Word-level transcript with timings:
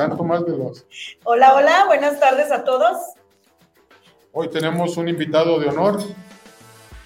santo 0.00 0.24
más 0.24 0.44
veloz. 0.44 0.86
Hola, 1.24 1.54
hola, 1.54 1.84
buenas 1.86 2.18
tardes 2.18 2.50
a 2.50 2.64
todos. 2.64 2.96
Hoy 4.32 4.48
tenemos 4.48 4.96
un 4.96 5.08
invitado 5.08 5.60
de 5.60 5.68
honor, 5.68 6.00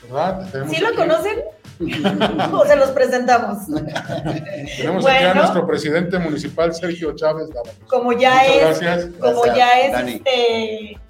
¿verdad? 0.03 0.49
¿Sí 0.69 0.81
lo 0.81 0.95
conocen? 0.95 1.43
o 2.53 2.65
se 2.65 2.77
los 2.77 2.91
presentamos. 2.91 3.67
Tenemos 4.77 5.05
aquí 5.05 5.25
a 5.25 5.35
nuestro 5.35 5.67
presidente 5.67 6.21
municipal, 6.21 6.73
Sergio 6.73 7.17
Chávez 7.17 7.49
Como 7.89 8.13
ya 8.13 8.45
es, 8.45 9.09
como 9.19 9.45
ya 9.47 9.81
es 9.81 10.09
este, 10.09 11.01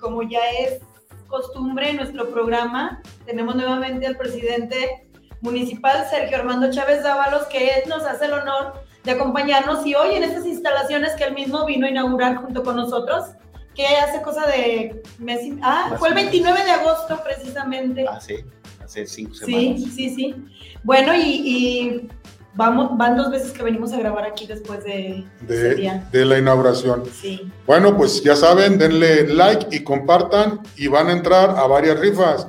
como 0.00 0.22
ya 0.24 0.40
es 0.58 0.80
costumbre 1.28 1.90
en 1.90 1.96
nuestro 1.98 2.28
programa, 2.30 3.00
tenemos 3.24 3.54
nuevamente 3.54 4.06
al 4.06 4.16
presidente 4.16 5.06
municipal, 5.42 6.04
Sergio 6.10 6.38
Armando 6.38 6.72
Chávez 6.72 7.04
Dávalos, 7.04 7.46
que 7.46 7.84
nos 7.86 8.02
hace 8.04 8.24
el 8.24 8.32
honor 8.32 8.83
de 9.04 9.12
acompañarnos 9.12 9.86
y 9.86 9.94
hoy 9.94 10.14
en 10.14 10.24
estas 10.24 10.46
instalaciones 10.46 11.12
que 11.12 11.24
él 11.24 11.34
mismo 11.34 11.64
vino 11.66 11.86
a 11.86 11.90
inaugurar 11.90 12.36
junto 12.36 12.62
con 12.62 12.76
nosotros, 12.76 13.26
que 13.74 13.86
hace 13.86 14.22
cosa 14.22 14.46
de 14.46 15.02
mes 15.18 15.40
Ah, 15.62 15.96
fue 15.98 16.08
el 16.08 16.14
29 16.14 16.64
de 16.64 16.70
agosto 16.70 17.20
precisamente. 17.22 18.06
Ah, 18.08 18.20
sí, 18.20 18.36
hace 18.82 19.06
cinco 19.06 19.34
semanas. 19.34 19.80
Sí, 19.80 19.90
sí, 19.90 20.14
sí. 20.14 20.34
Bueno, 20.82 21.12
y, 21.14 22.08
vamos, 22.54 22.96
van 22.96 23.16
dos 23.16 23.30
veces 23.30 23.52
que 23.52 23.62
venimos 23.62 23.92
a 23.92 23.98
grabar 23.98 24.24
aquí 24.24 24.46
después 24.46 24.82
de, 24.84 25.24
de, 25.42 26.02
de 26.10 26.24
la 26.24 26.38
inauguración. 26.38 27.02
Sí. 27.12 27.50
Bueno, 27.66 27.96
pues 27.96 28.22
ya 28.22 28.36
saben, 28.36 28.78
denle 28.78 29.26
like 29.28 29.66
y 29.76 29.82
compartan 29.82 30.60
y 30.76 30.86
van 30.86 31.08
a 31.08 31.12
entrar 31.12 31.50
a 31.50 31.66
varias 31.66 31.98
rifas. 31.98 32.48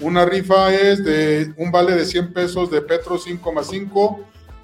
Una 0.00 0.24
rifa 0.24 0.72
es 0.72 1.02
de 1.02 1.52
un 1.56 1.72
vale 1.72 1.96
de 1.96 2.04
100 2.04 2.32
pesos 2.32 2.70
de 2.70 2.82
Petro 2.82 3.18
5,5. 3.18 4.18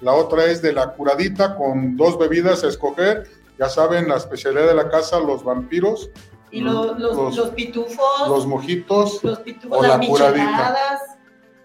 La 0.05 0.13
otra 0.13 0.45
es 0.45 0.61
de 0.61 0.71
la 0.71 0.93
curadita 0.93 1.55
con 1.55 1.97
dos 1.97 2.19
bebidas 2.19 2.63
a 2.63 2.67
escoger. 2.67 3.27
Ya 3.57 3.69
saben, 3.69 4.07
la 4.07 4.17
especialidad 4.17 4.67
de 4.67 4.75
la 4.75 4.87
casa, 4.87 5.19
los 5.19 5.43
vampiros. 5.43 6.11
Y 6.51 6.61
los, 6.61 6.99
los, 6.99 7.49
pitufos. 7.49 8.27
Los 8.27 8.45
mojitos. 8.45 9.23
Los 9.23 9.39
pitufos, 9.39 9.79
o 9.79 9.81
las 9.81 9.97
la 9.97 10.05
curadita. 10.05 10.75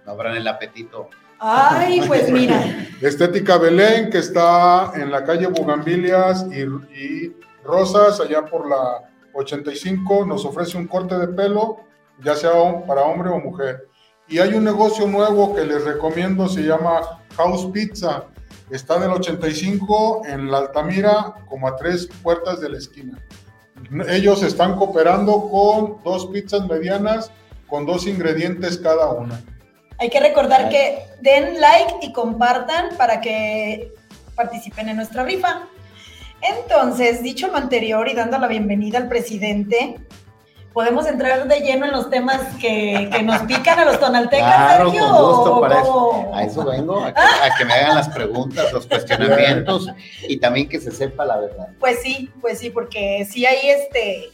Abran 0.07 0.37
el 0.37 0.49
apetito. 0.49 1.11
Ay, 1.39 2.01
pues 2.07 2.33
mira. 2.33 2.65
Estética 3.03 3.59
Belén, 3.59 4.09
que 4.09 4.17
está 4.17 4.93
en 4.95 5.11
la 5.11 5.23
calle 5.23 5.47
Bugambilias 5.49 6.47
y, 6.51 6.63
y 6.99 7.37
Rosas, 7.63 8.21
allá 8.21 8.47
por 8.47 8.67
la 8.67 9.11
85, 9.35 10.25
nos 10.25 10.47
ofrece 10.47 10.79
un 10.79 10.87
corte 10.87 11.19
de 11.19 11.29
pelo 11.29 11.81
ya 12.25 12.35
sea 12.35 12.53
para 12.87 13.03
hombre 13.03 13.29
o 13.29 13.39
mujer. 13.39 13.87
Y 14.29 14.39
hay 14.39 14.55
un 14.55 14.65
negocio 14.65 15.07
nuevo 15.07 15.55
que 15.55 15.67
les 15.67 15.85
recomiendo, 15.85 16.49
se 16.49 16.63
llama 16.63 17.20
House 17.41 17.71
Pizza. 17.73 18.25
Está 18.71 18.99
del 18.99 19.11
85 19.13 20.23
en 20.27 20.51
la 20.51 20.59
Altamira, 20.59 21.35
como 21.49 21.67
a 21.67 21.77
tres 21.77 22.07
puertas 22.23 22.61
de 22.61 22.69
la 22.69 22.77
esquina. 22.77 23.19
Ellos 24.09 24.43
están 24.43 24.77
cooperando 24.77 25.49
con 25.49 26.03
dos 26.05 26.27
pizzas 26.27 26.67
medianas 26.69 27.33
con 27.67 27.87
dos 27.87 28.07
ingredientes 28.07 28.77
cada 28.79 29.11
una. 29.11 29.41
Hay 29.99 30.11
que 30.11 30.21
recordar 30.21 30.69
que 30.69 30.99
den 31.23 31.61
like 31.61 31.95
y 32.03 32.13
compartan 32.13 32.97
para 32.99 33.21
que 33.21 33.95
participen 34.35 34.89
en 34.89 34.97
nuestra 34.97 35.25
rifa. 35.25 35.69
Entonces, 36.43 37.23
dicho 37.23 37.49
lo 37.49 37.57
anterior 37.57 38.09
y 38.09 38.15
dando 38.15 38.39
la 38.39 38.49
bienvenida 38.49 38.99
al 38.99 39.09
presidente, 39.09 39.97
podemos 40.73 41.07
entrar 41.07 41.49
de 41.49 41.61
lleno 41.61 41.87
en 41.87 41.93
los 41.93 42.11
temas 42.11 42.41
que, 42.61 43.11
que 43.13 43.23
nos 43.23 43.41
pican 43.43 43.79
a 43.79 43.85
los 43.85 43.99
tonaltecas, 43.99 44.55
claro, 44.55 44.85
Con 44.85 44.93
gusto, 44.93 45.61
para 45.61 45.81
eso, 45.81 46.31
a 46.33 46.45
eso 46.45 46.65
vengo, 46.65 47.05
a 47.05 47.13
que, 47.59 47.65
me 47.65 47.73
hagan 47.73 47.97
las 47.97 48.09
preguntas, 48.09 48.73
los 48.73 48.87
cuestionamientos 48.87 49.89
y 50.29 50.39
también 50.39 50.69
que 50.69 50.81
se 50.81 50.93
sepa 50.93 51.25
la 51.25 51.39
verdad. 51.39 51.69
Pues 51.81 52.01
sí, 52.03 52.31
pues 52.41 52.59
sí, 52.59 52.71
porque 52.71 53.27
sí 53.29 53.45
hay 53.47 53.71
este 53.71 54.31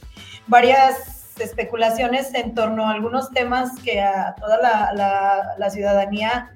varias 0.46 1.34
especulaciones 1.38 2.32
en 2.34 2.54
torno 2.54 2.88
a 2.88 2.92
algunos 2.92 3.30
temas 3.30 3.70
que 3.82 4.00
a 4.00 4.34
toda 4.38 4.58
la, 4.58 4.92
la, 4.94 5.54
la 5.58 5.70
ciudadanía 5.70 6.52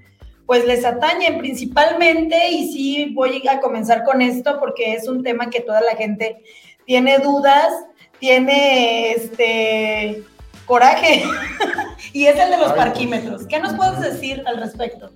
pues 0.47 0.65
les 0.67 0.85
atañen 0.85 1.39
principalmente. 1.39 2.49
Y 2.49 2.73
sí 2.73 3.13
voy 3.15 3.47
a 3.49 3.61
comenzar 3.61 4.05
con 4.05 4.21
esto 4.21 4.59
porque 4.59 4.95
es 4.95 5.07
un 5.09 5.23
tema 5.23 5.49
que 5.49 5.61
toda 5.61 5.81
la 5.81 5.97
gente 5.97 6.43
tiene 6.87 7.19
dudas 7.19 7.73
tiene 8.21 9.13
este 9.13 10.23
coraje 10.67 11.25
y 12.13 12.27
es 12.27 12.39
el 12.39 12.51
de 12.51 12.59
los 12.59 12.73
parquímetros. 12.75 13.47
¿Qué 13.47 13.59
nos 13.59 13.75
puedes 13.75 14.01
decir 14.01 14.43
al 14.47 14.59
respecto? 14.59 15.11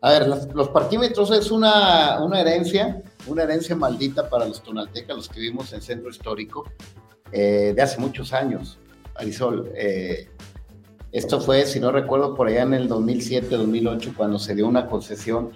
A 0.00 0.10
ver, 0.12 0.28
los, 0.28 0.68
parquímetros 0.68 1.30
es 1.32 1.50
una, 1.50 2.18
herencia, 2.38 3.02
una 3.26 3.42
herencia 3.42 3.74
maldita 3.74 4.30
para 4.30 4.46
los 4.46 4.62
tonaltecas, 4.62 5.16
los 5.16 5.28
que 5.28 5.40
vivimos 5.40 5.72
en 5.72 5.82
centro 5.82 6.10
histórico, 6.10 6.64
eh, 7.32 7.72
de 7.74 7.82
hace 7.82 7.98
muchos 7.98 8.32
años. 8.32 8.78
Arisol, 9.16 9.72
eh, 9.74 10.28
esto 11.10 11.40
fue, 11.40 11.66
si 11.66 11.80
no 11.80 11.90
recuerdo, 11.90 12.34
por 12.34 12.46
allá 12.46 12.62
en 12.62 12.74
el 12.74 12.88
2007-2008, 12.88 14.14
cuando 14.16 14.38
se 14.38 14.54
dio 14.54 14.68
una 14.68 14.86
concesión. 14.86 15.52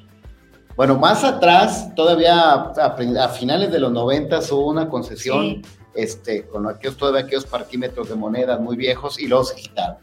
Bueno, 0.75 0.99
más 0.99 1.23
atrás, 1.23 1.95
todavía 1.95 2.53
a, 2.53 3.29
finales 3.29 3.71
de 3.71 3.79
los 3.79 3.93
90 3.93 4.39
hubo 4.51 4.71
una 4.71 4.89
concesión 4.89 5.63
este, 5.95 6.47
con 6.47 6.69
aquellos, 6.69 6.97
todavía 6.97 7.23
aquellos 7.23 7.47
parquímetros 7.47 8.09
de 8.09 8.15
monedas 8.15 8.61
muy 8.61 8.77
viejos 8.77 9.19
y 9.19 9.27
luego 9.27 9.45
se 9.45 9.57
quitaron. 9.57 9.97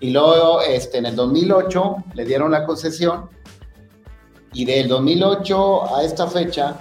Y 0.00 0.10
luego 0.10 0.60
este, 0.62 0.98
en 0.98 1.06
el 1.06 1.16
2008 1.16 1.96
le 2.14 2.24
dieron 2.24 2.50
la 2.50 2.64
concesión 2.64 3.30
y 4.52 4.64
del 4.64 4.88
2008 4.88 5.96
a 5.96 6.02
esta 6.02 6.26
fecha 6.26 6.76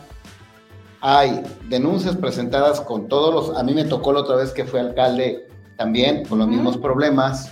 hay 0.99 1.43
denuncias 1.69 2.15
presentadas 2.15 2.81
con 2.81 3.07
todos 3.07 3.33
los, 3.33 3.57
a 3.57 3.63
mí 3.63 3.73
me 3.73 3.85
tocó 3.85 4.11
la 4.13 4.21
otra 4.21 4.35
vez 4.35 4.51
que 4.51 4.65
fue 4.65 4.79
alcalde 4.79 5.47
también 5.77 6.25
con 6.25 6.39
los 6.39 6.47
mismos 6.47 6.77
problemas. 6.77 7.51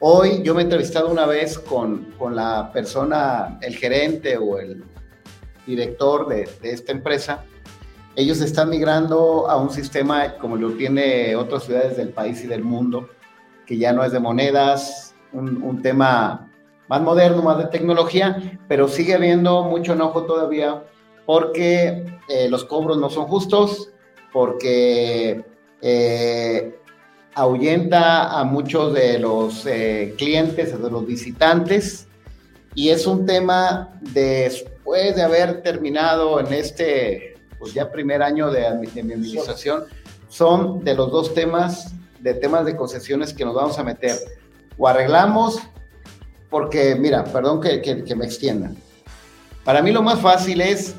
Hoy 0.00 0.42
yo 0.42 0.54
me 0.54 0.62
he 0.62 0.64
entrevistado 0.64 1.08
una 1.08 1.26
vez 1.26 1.58
con, 1.58 2.12
con 2.18 2.34
la 2.34 2.72
persona, 2.72 3.58
el 3.60 3.76
gerente 3.76 4.36
o 4.36 4.58
el 4.58 4.82
director 5.66 6.26
de, 6.28 6.48
de 6.60 6.72
esta 6.72 6.90
empresa 6.90 7.44
ellos 8.14 8.40
están 8.40 8.68
migrando 8.70 9.48
a 9.48 9.56
un 9.56 9.70
sistema 9.70 10.36
como 10.36 10.56
lo 10.56 10.72
tiene 10.72 11.34
otras 11.36 11.64
ciudades 11.64 11.96
del 11.96 12.10
país 12.10 12.42
y 12.44 12.46
del 12.46 12.62
mundo, 12.62 13.08
que 13.66 13.78
ya 13.78 13.92
no 13.92 14.04
es 14.04 14.12
de 14.12 14.20
monedas, 14.20 15.14
un, 15.32 15.80
tema 15.80 16.50
más 16.88 17.00
moderno, 17.00 17.42
más 17.42 17.58
de 17.58 17.66
tecnología, 17.66 18.58
pero 18.68 18.86
sigue 18.86 19.14
habiendo 19.14 19.62
mucho 19.64 19.94
enojo 19.94 20.24
todavía 20.24 20.82
porque 21.24 22.04
eh, 22.28 22.48
los 22.50 22.64
cobros 22.64 22.98
no 22.98 23.08
son 23.08 23.26
justos, 23.26 23.90
porque 24.32 25.42
eh, 25.80 26.78
ahuyenta 27.34 28.38
a 28.38 28.44
muchos 28.44 28.92
de 28.92 29.18
los 29.18 29.64
eh, 29.64 30.14
clientes, 30.18 30.80
de 30.80 30.90
los 30.90 31.06
visitantes, 31.06 32.08
y 32.74 32.90
es 32.90 33.06
un 33.06 33.24
tema 33.24 33.90
después 34.00 35.16
de 35.16 35.22
haber 35.22 35.62
terminado 35.62 36.40
en 36.40 36.52
este 36.52 37.31
pues 37.62 37.74
ya 37.74 37.92
primer 37.92 38.24
año 38.24 38.50
de, 38.50 38.62
de 38.92 39.02
mi 39.04 39.12
administración, 39.12 39.84
son 40.28 40.82
de 40.82 40.94
los 40.94 41.12
dos 41.12 41.32
temas, 41.32 41.94
de 42.18 42.34
temas 42.34 42.66
de 42.66 42.74
concesiones 42.74 43.32
que 43.32 43.44
nos 43.44 43.54
vamos 43.54 43.78
a 43.78 43.84
meter. 43.84 44.18
O 44.76 44.88
arreglamos, 44.88 45.60
porque 46.50 46.96
mira, 46.96 47.22
perdón 47.22 47.60
que, 47.60 47.80
que, 47.80 48.16
me 48.16 48.24
extienda. 48.24 48.72
Para 49.62 49.80
mí 49.80 49.92
lo 49.92 50.02
más 50.02 50.18
fácil 50.18 50.60
es 50.60 50.96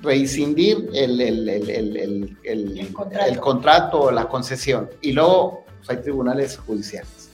rescindir 0.00 0.88
el, 0.94 1.20
el, 1.20 1.48
el, 1.48 2.38
el 2.44 2.92
contrato. 2.92 3.40
contrato. 3.40 4.10
la 4.12 4.28
concesión. 4.28 4.88
Y 5.00 5.10
luego 5.10 5.64
pues, 5.78 5.90
hay 5.90 5.96
tribunales 5.96 6.58
judiciales 6.58 7.27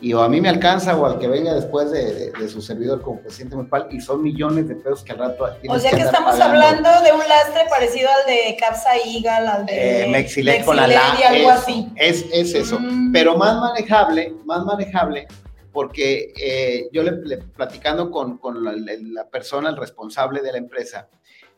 y 0.00 0.12
o 0.12 0.22
a 0.22 0.28
mí 0.28 0.40
me 0.40 0.48
alcanza 0.48 0.96
o 0.96 1.06
al 1.06 1.18
que 1.18 1.26
venga 1.26 1.54
después 1.54 1.90
de, 1.90 2.32
su 2.48 2.60
servidor 2.60 3.00
como 3.00 3.20
presidente 3.20 3.56
municipal 3.56 3.88
y 3.90 4.00
son 4.00 4.22
millones 4.22 4.68
de 4.68 4.76
pesos 4.76 5.02
que 5.02 5.12
al 5.12 5.18
rato 5.18 5.46
O 5.68 5.78
sea 5.78 5.90
que, 5.90 6.02
estamos 6.02 6.38
hablando 6.38 6.88
de 7.02 7.12
un 7.12 7.20
lastre 7.20 7.62
parecido 7.70 8.08
al 8.10 8.26
de 8.26 8.56
Capsa 8.60 8.90
Igal, 9.04 9.46
al 9.46 9.66
de 9.66 10.04
eh, 10.04 10.08
Mexilec 10.08 10.64
con 10.64 10.76
la 10.76 10.84
algo 10.84 11.50
así. 11.50 11.88
Es, 11.96 12.26
es 12.30 12.54
eso, 12.54 12.78
mm. 12.78 13.12
pero 13.12 13.36
más 13.36 13.58
manejable, 13.58 14.34
más 14.44 14.64
manejable 14.64 15.26
porque 15.72 16.32
eh, 16.42 16.88
yo 16.90 17.02
le, 17.02 17.36
platicando 17.38 18.10
con, 18.10 18.38
con 18.38 18.64
la, 18.64 18.72
la, 18.74 19.28
persona, 19.28 19.68
el 19.68 19.76
responsable 19.76 20.40
de 20.40 20.52
la 20.52 20.56
empresa, 20.56 21.08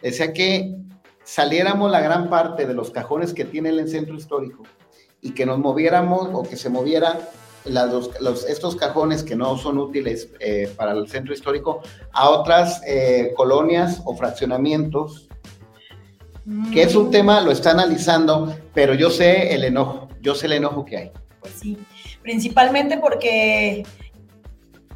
decía 0.02 0.32
que 0.32 0.74
saliéramos 1.22 1.88
la 1.88 2.00
gran 2.00 2.28
parte 2.28 2.66
de 2.66 2.74
los 2.74 2.90
cajones 2.90 3.32
que 3.32 3.44
tiene 3.44 3.68
el 3.68 3.88
centro 3.88 4.16
histórico 4.16 4.64
y 5.20 5.34
que 5.34 5.46
nos 5.46 5.58
moviéramos 5.58 6.30
o 6.32 6.42
que 6.42 6.56
se 6.56 6.68
moviera 6.68 7.16
los, 7.68 8.44
estos 8.46 8.76
cajones 8.76 9.22
que 9.22 9.36
no 9.36 9.56
son 9.56 9.78
útiles 9.78 10.28
eh, 10.40 10.72
para 10.76 10.92
el 10.92 11.08
centro 11.08 11.32
histórico 11.32 11.82
a 12.12 12.30
otras 12.30 12.82
eh, 12.86 13.32
colonias 13.36 14.02
o 14.04 14.16
fraccionamientos, 14.16 15.28
que 16.72 16.82
es 16.82 16.94
un 16.94 17.10
tema, 17.10 17.42
lo 17.42 17.50
está 17.50 17.72
analizando, 17.72 18.56
pero 18.72 18.94
yo 18.94 19.10
sé 19.10 19.54
el 19.54 19.64
enojo, 19.64 20.08
yo 20.22 20.34
sé 20.34 20.46
el 20.46 20.54
enojo 20.54 20.84
que 20.84 20.96
hay. 20.96 21.12
Pues 21.40 21.52
sí, 21.54 21.76
principalmente 22.22 22.96
porque, 22.96 23.84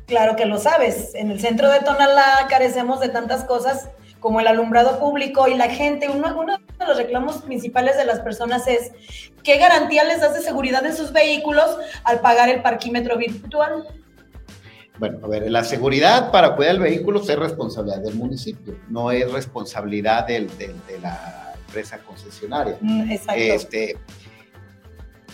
claro 0.07 0.35
que 0.35 0.47
lo 0.47 0.59
sabes, 0.59 1.15
en 1.15 1.31
el 1.31 1.41
centro 1.41 1.71
de 1.71 1.81
Tonalá 1.81 2.47
carecemos 2.49 3.01
de 3.01 3.11
tantas 3.11 3.45
cosas 3.45 3.91
como 4.23 4.41
el 4.41 4.47
alumbrado 4.47 4.99
público 5.01 5.49
y 5.49 5.55
la 5.55 5.69
gente, 5.69 6.09
uno, 6.09 6.35
uno 6.41 6.57
de 6.79 6.87
los 6.87 6.97
reclamos 6.97 7.43
principales 7.43 7.97
de 7.99 8.05
las 8.07 8.21
personas 8.21 8.67
es 8.69 8.93
qué 9.43 9.59
garantía 9.59 10.05
les 10.05 10.21
das 10.21 10.33
de 10.33 10.41
seguridad 10.41 10.87
en 10.87 10.97
sus 10.97 11.13
vehículos 11.13 11.77
al 12.05 12.21
pagar 12.21 12.49
el 12.49 12.63
parquímetro 12.63 13.19
virtual. 13.19 13.85
Bueno, 14.99 15.19
a 15.25 15.27
ver, 15.29 15.51
la 15.51 15.65
seguridad 15.65 16.31
para 16.31 16.55
cuidar 16.55 16.77
el 16.77 16.81
vehículo 16.81 17.21
es 17.21 17.37
responsabilidad 17.37 17.99
del 18.01 18.15
municipio, 18.15 18.79
no 18.89 19.11
es 19.11 19.31
responsabilidad 19.33 20.27
del, 20.27 20.47
del, 20.57 20.77
de 20.87 21.01
la 21.01 21.55
empresa 21.67 21.99
concesionaria. 21.99 22.77
Mm, 22.81 23.11
exacto. 23.11 23.33
Este, 23.43 23.99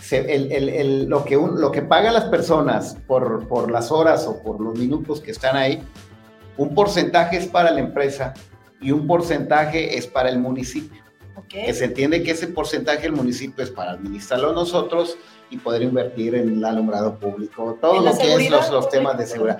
se- 0.01 0.33
el- 0.33 0.51
el- 0.51 0.69
el- 0.69 1.05
lo, 1.05 1.23
que 1.25 1.37
un- 1.37 1.61
lo 1.61 1.71
que 1.71 1.83
pagan 1.83 2.13
las 2.15 2.25
personas 2.25 2.97
por, 3.05 3.47
por 3.47 3.69
las 3.69 3.91
horas 3.91 4.25
o 4.25 4.41
por 4.41 4.59
los 4.59 4.75
minutos 4.79 5.21
que 5.21 5.29
están 5.29 5.55
ahí, 5.55 5.83
un 6.57 6.73
porcentaje 6.73 7.37
es 7.37 7.45
para 7.47 7.69
la 7.69 7.81
empresa 7.81 8.33
y 8.81 8.91
un 8.91 9.07
porcentaje 9.07 9.97
es 9.97 10.07
para 10.07 10.29
el 10.29 10.39
municipio. 10.39 11.01
Ok. 11.35 11.47
Que 11.47 11.73
se 11.73 11.85
entiende 11.85 12.23
que 12.23 12.31
ese 12.31 12.47
porcentaje 12.47 13.03
del 13.03 13.13
municipio 13.13 13.63
es 13.63 13.69
para 13.69 13.91
administrarlo 13.91 14.53
nosotros 14.53 15.17
y 15.49 15.57
poder 15.57 15.81
invertir 15.81 16.35
en 16.35 16.57
el 16.57 16.65
alumbrado 16.65 17.17
público, 17.17 17.77
todo 17.81 18.01
lo 18.01 18.17
que 18.17 18.33
es 18.35 18.49
los, 18.51 18.69
los 18.69 18.89
temas 18.89 19.17
de 19.17 19.25
seguridad. 19.25 19.57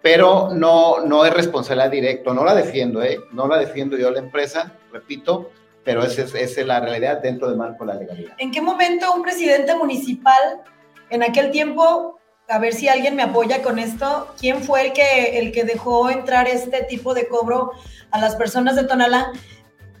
Pero 0.00 0.50
no, 0.54 1.00
no 1.04 1.26
es 1.26 1.34
responsabilidad 1.34 1.90
directa, 1.90 2.32
no 2.32 2.44
la 2.44 2.54
defiendo, 2.54 3.02
¿eh? 3.02 3.20
No 3.32 3.46
la 3.46 3.58
defiendo 3.58 3.96
yo 3.96 4.10
la 4.10 4.20
empresa, 4.20 4.72
repito, 4.92 5.50
pero 5.84 6.02
esa 6.02 6.22
es, 6.22 6.34
esa 6.34 6.60
es 6.60 6.66
la 6.66 6.80
realidad 6.80 7.20
dentro 7.20 7.48
del 7.48 7.58
marco 7.58 7.84
de 7.84 7.92
la 7.92 8.00
legalidad. 8.00 8.34
¿En 8.38 8.50
qué 8.50 8.62
momento 8.62 9.12
un 9.12 9.22
presidente 9.22 9.74
municipal, 9.74 10.62
en 11.10 11.22
aquel 11.22 11.50
tiempo, 11.50 12.17
a 12.48 12.58
ver 12.58 12.72
si 12.72 12.88
alguien 12.88 13.14
me 13.14 13.22
apoya 13.22 13.62
con 13.62 13.78
esto, 13.78 14.34
quién 14.40 14.62
fue 14.62 14.86
el 14.86 14.92
que, 14.92 15.38
el 15.38 15.52
que 15.52 15.64
dejó 15.64 16.08
entrar 16.10 16.48
este 16.48 16.82
tipo 16.82 17.12
de 17.14 17.28
cobro 17.28 17.72
a 18.10 18.18
las 18.18 18.36
personas 18.36 18.74
de 18.74 18.84
Tonalá? 18.84 19.32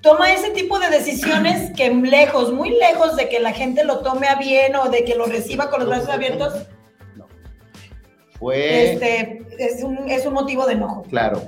Toma 0.00 0.32
ese 0.32 0.50
tipo 0.50 0.78
de 0.78 0.88
decisiones 0.88 1.72
que 1.76 1.90
lejos, 1.90 2.52
muy 2.52 2.70
lejos 2.70 3.16
de 3.16 3.28
que 3.28 3.40
la 3.40 3.52
gente 3.52 3.84
lo 3.84 3.98
tome 3.98 4.28
a 4.28 4.36
bien 4.36 4.76
o 4.76 4.88
de 4.88 5.04
que 5.04 5.14
lo 5.14 5.26
reciba 5.26 5.70
con 5.70 5.80
los 5.80 5.88
brazos 5.88 6.08
abiertos, 6.08 6.54
No. 7.16 7.26
Fue, 8.38 8.92
este, 8.92 9.42
es, 9.58 9.82
un, 9.82 10.08
es 10.08 10.24
un 10.24 10.32
motivo 10.34 10.66
de 10.66 10.74
enojo. 10.74 11.02
claro, 11.10 11.42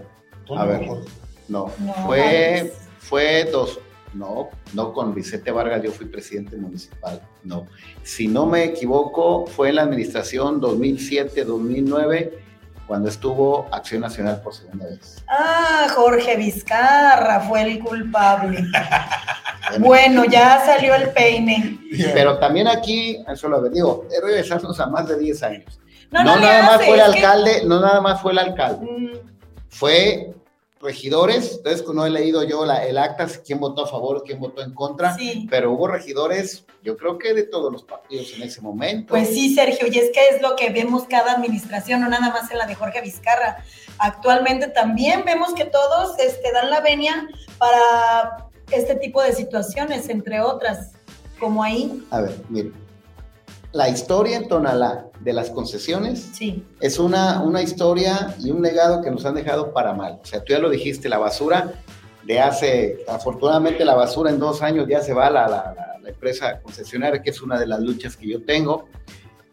a 0.56 0.64
ver, 0.67 0.87
no, 1.49 1.70
No, 1.79 1.94
fue, 2.06 2.73
fue 2.99 3.44
dos, 3.44 3.79
no, 4.15 4.49
no 4.75 4.93
con 4.93 5.15
Vicente 5.15 5.51
Vargas, 5.51 5.83
yo 5.83 5.91
fui 5.93 6.07
presidente 6.07 6.57
municipal, 6.57 7.21
no. 7.45 7.67
Si 8.03 8.27
no 8.29 8.47
me 8.47 8.65
equivoco, 8.65 9.47
fue 9.47 9.69
en 9.71 9.77
la 9.77 9.83
administración 9.83 10.61
2007-2009, 10.61 12.31
cuando 12.87 13.09
estuvo 13.09 13.69
Acción 13.71 14.01
Nacional 14.01 14.41
por 14.43 14.53
segunda 14.53 14.87
vez. 14.87 15.23
Ah, 15.29 15.87
Jorge 15.95 16.37
Vizcarra 16.37 17.41
fue 17.41 17.62
el 17.62 17.79
culpable. 17.81 18.65
Bueno, 19.79 20.25
ya 20.25 20.61
salió 20.67 20.97
el 20.97 21.11
peine. 21.11 21.79
Pero 22.12 22.39
también 22.39 22.67
aquí, 22.67 23.23
eso 23.29 23.49
lo 23.49 23.62
digo, 23.69 24.05
es 24.11 24.21
regresarnos 24.21 24.81
a 24.81 24.87
más 24.87 25.07
de 25.07 25.17
10 25.17 25.43
años. 25.45 25.79
No, 26.11 26.25
No, 26.25 26.35
no, 26.35 26.41
le 26.41 26.47
nada 26.47 26.62
más 26.65 26.77
fue 26.85 26.89
el 26.89 26.95
que- 26.97 27.03
alcalde, 27.19 27.62
no 27.67 27.79
nada 27.81 28.01
más 28.01 28.21
fue 28.21 28.33
el 28.33 28.39
alcalde, 28.39 28.85
Mm, 28.85 29.12
fue 29.69 30.35
regidores, 30.81 31.56
entonces 31.56 31.87
no 31.93 32.06
he 32.06 32.11
leído 32.11 32.43
yo 32.43 32.65
la, 32.65 32.85
el 32.87 32.97
acta, 32.97 33.27
quién 33.44 33.61
votó 33.61 33.85
a 33.85 33.87
favor, 33.87 34.23
quién 34.25 34.41
votó 34.41 34.62
en 34.62 34.73
contra, 34.73 35.15
Sí. 35.15 35.47
pero 35.50 35.73
hubo 35.73 35.87
regidores, 35.87 36.65
yo 36.82 36.97
creo 36.97 37.19
que 37.19 37.35
de 37.35 37.43
todos 37.43 37.71
los 37.71 37.85
partidos 37.85 38.32
en 38.35 38.43
ese 38.43 38.62
momento. 38.62 39.09
Pues 39.11 39.29
sí, 39.29 39.55
Sergio, 39.55 39.87
y 39.88 39.99
es 39.99 40.11
que 40.11 40.21
es 40.35 40.41
lo 40.41 40.56
que 40.56 40.71
vemos 40.71 41.05
cada 41.05 41.32
administración, 41.32 42.00
no 42.00 42.09
nada 42.09 42.31
más 42.31 42.50
en 42.50 42.56
la 42.59 42.67
de 42.67 42.75
Jorge 42.75 43.03
Vizcarra. 43.03 43.62
Actualmente 43.99 44.69
también 44.69 45.23
vemos 45.27 45.53
que 45.53 45.67
todos 45.67 46.19
este, 46.19 46.50
dan 46.53 46.71
la 46.71 46.81
venia 46.81 47.29
para 47.59 48.49
este 48.71 48.94
tipo 48.94 49.23
de 49.23 49.33
situaciones, 49.35 50.09
entre 50.09 50.41
otras, 50.41 50.93
como 51.38 51.62
ahí, 51.62 52.03
A 52.11 52.23
ver, 52.23 52.35
mire, 52.49 52.73
la 53.72 53.88
historia 53.88 54.37
en 54.37 54.49
Tonalá 54.49 55.06
de 55.20 55.32
las 55.32 55.50
concesiones 55.50 56.31
sí. 56.32 56.64
es 56.81 56.99
una, 56.99 57.40
una 57.43 57.62
historia 57.62 58.34
y 58.40 58.50
un 58.50 58.62
legado 58.62 59.00
que 59.02 59.11
nos 59.11 59.25
han 59.25 59.34
dejado 59.34 59.72
para 59.72 59.93
mal. 59.93 60.19
O 60.22 60.26
sea, 60.26 60.43
tú 60.43 60.52
ya 60.52 60.58
lo 60.58 60.70
dijiste, 60.70 61.08
la 61.08 61.19
basura 61.19 61.75
de 62.25 62.40
hace, 62.40 63.05
afortunadamente 63.08 63.84
la 63.84 63.94
basura 63.94 64.31
en 64.31 64.38
dos 64.38 64.61
años 64.62 64.87
ya 64.88 65.00
se 65.02 65.12
va 65.14 65.26
a 65.28 65.31
la, 65.31 65.49
la- 65.49 65.76
empresa 66.08 66.61
concesionaria, 66.61 67.22
que 67.22 67.31
es 67.31 67.40
una 67.43 67.58
de 67.61 67.67
las 67.67 67.78
luchas 67.81 68.17
que 68.17 68.26
yo 68.28 68.43
tengo. 68.43 68.87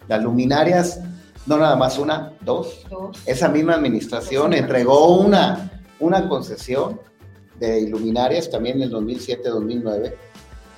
Las 0.07 0.23
luminarias, 0.23 0.99
no 1.45 1.57
nada 1.57 1.75
más 1.75 1.99
una, 1.99 2.33
dos. 2.41 2.83
Dos. 2.89 3.17
Esa 3.27 3.47
misma 3.49 3.75
administración 3.75 4.53
entregó 4.53 5.17
una, 5.19 5.69
una 5.99 6.27
concesión 6.27 6.99
de 7.59 7.81
iluminarias 7.81 8.49
también 8.49 8.77
en 8.77 8.83
el 8.83 8.91
2007-2009, 8.93 10.13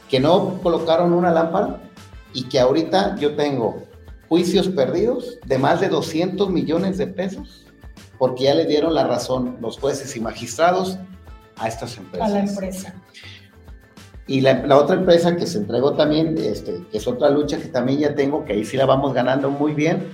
que 0.10 0.20
no 0.20 0.60
colocaron 0.62 1.14
una 1.14 1.32
lámpara 1.32 1.80
y 2.34 2.44
que 2.44 2.60
ahorita 2.60 3.16
yo 3.18 3.36
tengo 3.36 3.84
juicios 4.28 4.68
perdidos 4.70 5.40
de 5.46 5.58
más 5.58 5.82
de 5.82 5.90
200 5.90 6.50
millones 6.50 6.98
de 6.98 7.08
pesos 7.08 7.66
porque 8.18 8.44
ya 8.44 8.54
le 8.54 8.66
dieron 8.66 8.94
la 8.94 9.08
razón 9.08 9.58
los 9.62 9.80
jueces 9.80 10.16
y 10.16 10.20
magistrados 10.20 11.00
a 11.58 11.68
estas 11.68 11.98
a 11.98 12.02
empresas. 12.02 12.32
la 12.32 12.40
empresa. 12.40 12.94
Y 14.28 14.42
la, 14.42 14.54
la 14.66 14.78
otra 14.78 14.96
empresa 14.96 15.36
que 15.36 15.48
se 15.48 15.58
entregó 15.58 15.94
también, 15.94 16.38
este, 16.38 16.84
que 16.92 16.98
es 17.00 17.08
otra 17.08 17.30
lucha 17.30 17.58
que 17.58 17.70
también 17.70 18.00
ya 18.00 18.14
tengo, 18.14 18.46
que 18.46 18.54
ahí 18.54 18.64
sí 18.64 18.78
la 18.78 18.86
vamos 18.86 19.14
ganando 19.14 19.50
muy 19.50 19.74
bien, 19.74 20.06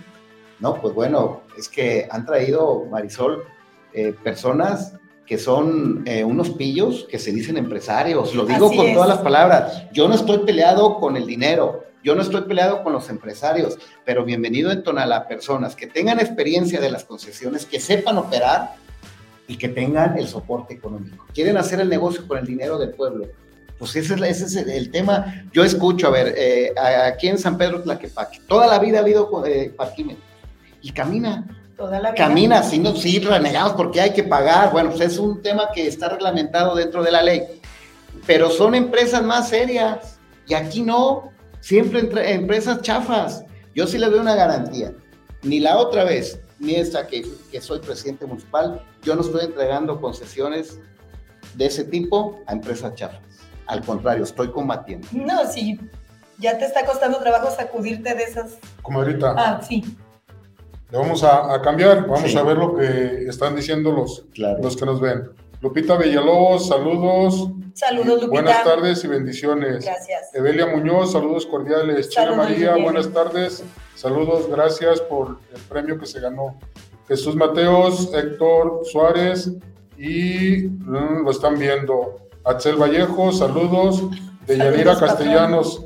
¿no? 0.59 0.75
Pues 0.75 0.93
bueno, 0.93 1.41
es 1.57 1.67
que 1.67 2.07
han 2.09 2.25
traído, 2.25 2.85
Marisol, 2.89 3.43
eh, 3.91 4.15
personas 4.23 4.93
que 5.25 5.37
son 5.37 6.03
eh, 6.05 6.23
unos 6.23 6.51
pillos 6.51 7.07
que 7.09 7.17
se 7.19 7.31
dicen 7.31 7.57
empresarios, 7.57 8.35
lo 8.35 8.45
digo 8.45 8.67
Así 8.67 8.77
con 8.77 8.85
es. 8.85 8.93
todas 8.93 9.09
las 9.09 9.19
palabras, 9.19 9.83
yo 9.91 10.07
no 10.07 10.13
estoy 10.13 10.39
peleado 10.39 10.99
con 10.99 11.17
el 11.17 11.25
dinero, 11.25 11.83
yo 12.05 12.13
no 12.13 12.21
estoy 12.21 12.41
peleado 12.41 12.83
con 12.83 12.93
los 12.93 13.09
empresarios, 13.09 13.79
pero 14.05 14.23
bienvenido 14.23 14.71
en 14.71 14.83
Tonalá, 14.83 15.27
personas 15.27 15.75
que 15.75 15.87
tengan 15.87 16.19
experiencia 16.19 16.79
de 16.79 16.91
las 16.91 17.03
concesiones, 17.03 17.65
que 17.65 17.79
sepan 17.79 18.19
operar 18.19 18.75
y 19.47 19.57
que 19.57 19.69
tengan 19.69 20.15
el 20.19 20.27
soporte 20.27 20.75
económico. 20.75 21.25
Quieren 21.33 21.57
hacer 21.57 21.79
el 21.79 21.89
negocio 21.89 22.27
con 22.27 22.37
el 22.37 22.45
dinero 22.45 22.77
del 22.77 22.91
pueblo. 22.91 23.25
Pues 23.79 23.95
ese 23.95 24.13
es, 24.13 24.21
ese 24.21 24.45
es 24.45 24.55
el, 24.55 24.91
tema. 24.91 25.45
Yo 25.51 25.63
escucho, 25.63 26.05
a 26.05 26.11
ver, 26.11 26.35
eh, 26.37 26.75
aquí 26.77 27.27
en 27.27 27.39
San 27.39 27.57
Pedro 27.57 27.81
Tlaquepaque, 27.81 28.39
toda 28.47 28.67
la 28.67 28.77
vida 28.77 28.99
ha 28.99 29.01
habido 29.01 29.43
eh, 29.43 29.73
parquímetros 29.75 30.23
y 30.83 30.91
camina, 30.91 31.43
Toda 31.75 31.99
la 31.99 32.11
vida. 32.11 32.23
camina, 32.23 32.61
si 32.61 32.77
no, 32.77 32.95
sí, 32.95 33.17
renegamos 33.17 33.73
porque 33.73 33.99
hay 33.99 34.13
que 34.13 34.23
pagar. 34.23 34.71
Bueno, 34.71 34.91
pues 34.91 35.01
es 35.01 35.17
un 35.17 35.41
tema 35.41 35.69
que 35.73 35.87
está 35.87 36.09
reglamentado 36.09 36.75
dentro 36.75 37.01
de 37.01 37.11
la 37.11 37.23
ley, 37.23 37.41
pero 38.27 38.51
son 38.51 38.75
empresas 38.75 39.23
más 39.23 39.49
serias 39.49 40.19
y 40.47 40.53
aquí 40.53 40.83
no, 40.83 41.33
siempre 41.65 41.99
entre- 41.99 42.31
empresas 42.33 42.81
chafas. 42.81 43.43
Yo 43.73 43.87
sí 43.87 43.97
les 43.97 44.11
doy 44.11 44.19
una 44.19 44.35
garantía. 44.35 44.93
Ni 45.41 45.59
la 45.59 45.77
otra 45.77 46.03
vez, 46.03 46.39
ni 46.59 46.75
esta 46.75 47.07
que, 47.07 47.25
que 47.51 47.59
soy 47.59 47.79
presidente 47.79 48.25
municipal, 48.27 48.81
yo 49.01 49.15
no 49.15 49.21
estoy 49.21 49.45
entregando 49.45 49.99
concesiones 49.99 50.79
de 51.55 51.65
ese 51.65 51.83
tipo 51.83 52.39
a 52.45 52.53
empresas 52.53 52.93
chafas. 52.93 53.19
Al 53.65 53.81
contrario, 53.83 54.23
estoy 54.23 54.51
combatiendo. 54.51 55.07
No, 55.11 55.51
sí, 55.51 55.79
ya 56.37 56.55
te 56.59 56.65
está 56.65 56.85
costando 56.85 57.17
trabajo 57.17 57.49
sacudirte 57.55 58.13
de 58.13 58.23
esas. 58.23 58.57
Comadrita, 58.83 59.33
Ah, 59.35 59.59
sí. 59.67 59.83
le 60.91 60.97
vamos 60.99 61.23
a, 61.23 61.51
a 61.55 61.61
cambiar, 61.63 62.05
vamos 62.07 62.29
Sí. 62.31 62.37
a 62.37 62.43
ver 62.43 62.57
lo 62.57 62.75
que 62.75 63.25
están 63.27 63.55
diciendo 63.55 63.91
los, 63.91 64.23
Claro. 64.35 64.61
los 64.61 64.77
que 64.77 64.85
nos 64.85 65.01
ven. 65.01 65.31
Lupita 65.61 65.97
Villalobos, 65.97 66.67
saludos. 66.67 67.49
Saludos, 67.73 68.23
Lupita. 68.23 68.27
Buenas 68.27 68.63
tardes 68.63 69.03
y 69.03 69.07
bendiciones. 69.07 69.85
Gracias. 69.85 70.33
Evelia 70.33 70.67
Muñoz, 70.67 71.11
saludos 71.11 71.45
cordiales. 71.45 72.09
China 72.09 72.27
Saludos, 72.27 72.49
María, 72.49 72.75
buenas 72.75 73.09
tardes. 73.11 73.63
Saludos, 73.95 74.49
gracias 74.49 75.01
por 75.01 75.39
el 75.53 75.61
premio 75.61 75.99
que 75.99 76.05
se 76.05 76.19
ganó. 76.19 76.59
Jesús 77.07 77.35
Mateos, 77.35 78.13
Héctor 78.13 78.81
Suárez 78.83 79.51
y 79.97 80.67
mm, 80.67 81.23
lo 81.23 81.31
están 81.31 81.57
viendo. 81.57 82.17
Axel 82.43 82.75
Vallejo, 82.75 83.31
saludos. 83.31 84.03
De 84.45 84.57
Yanira 84.57 84.93
patrón. 84.93 85.09
Castellanos. 85.09 85.85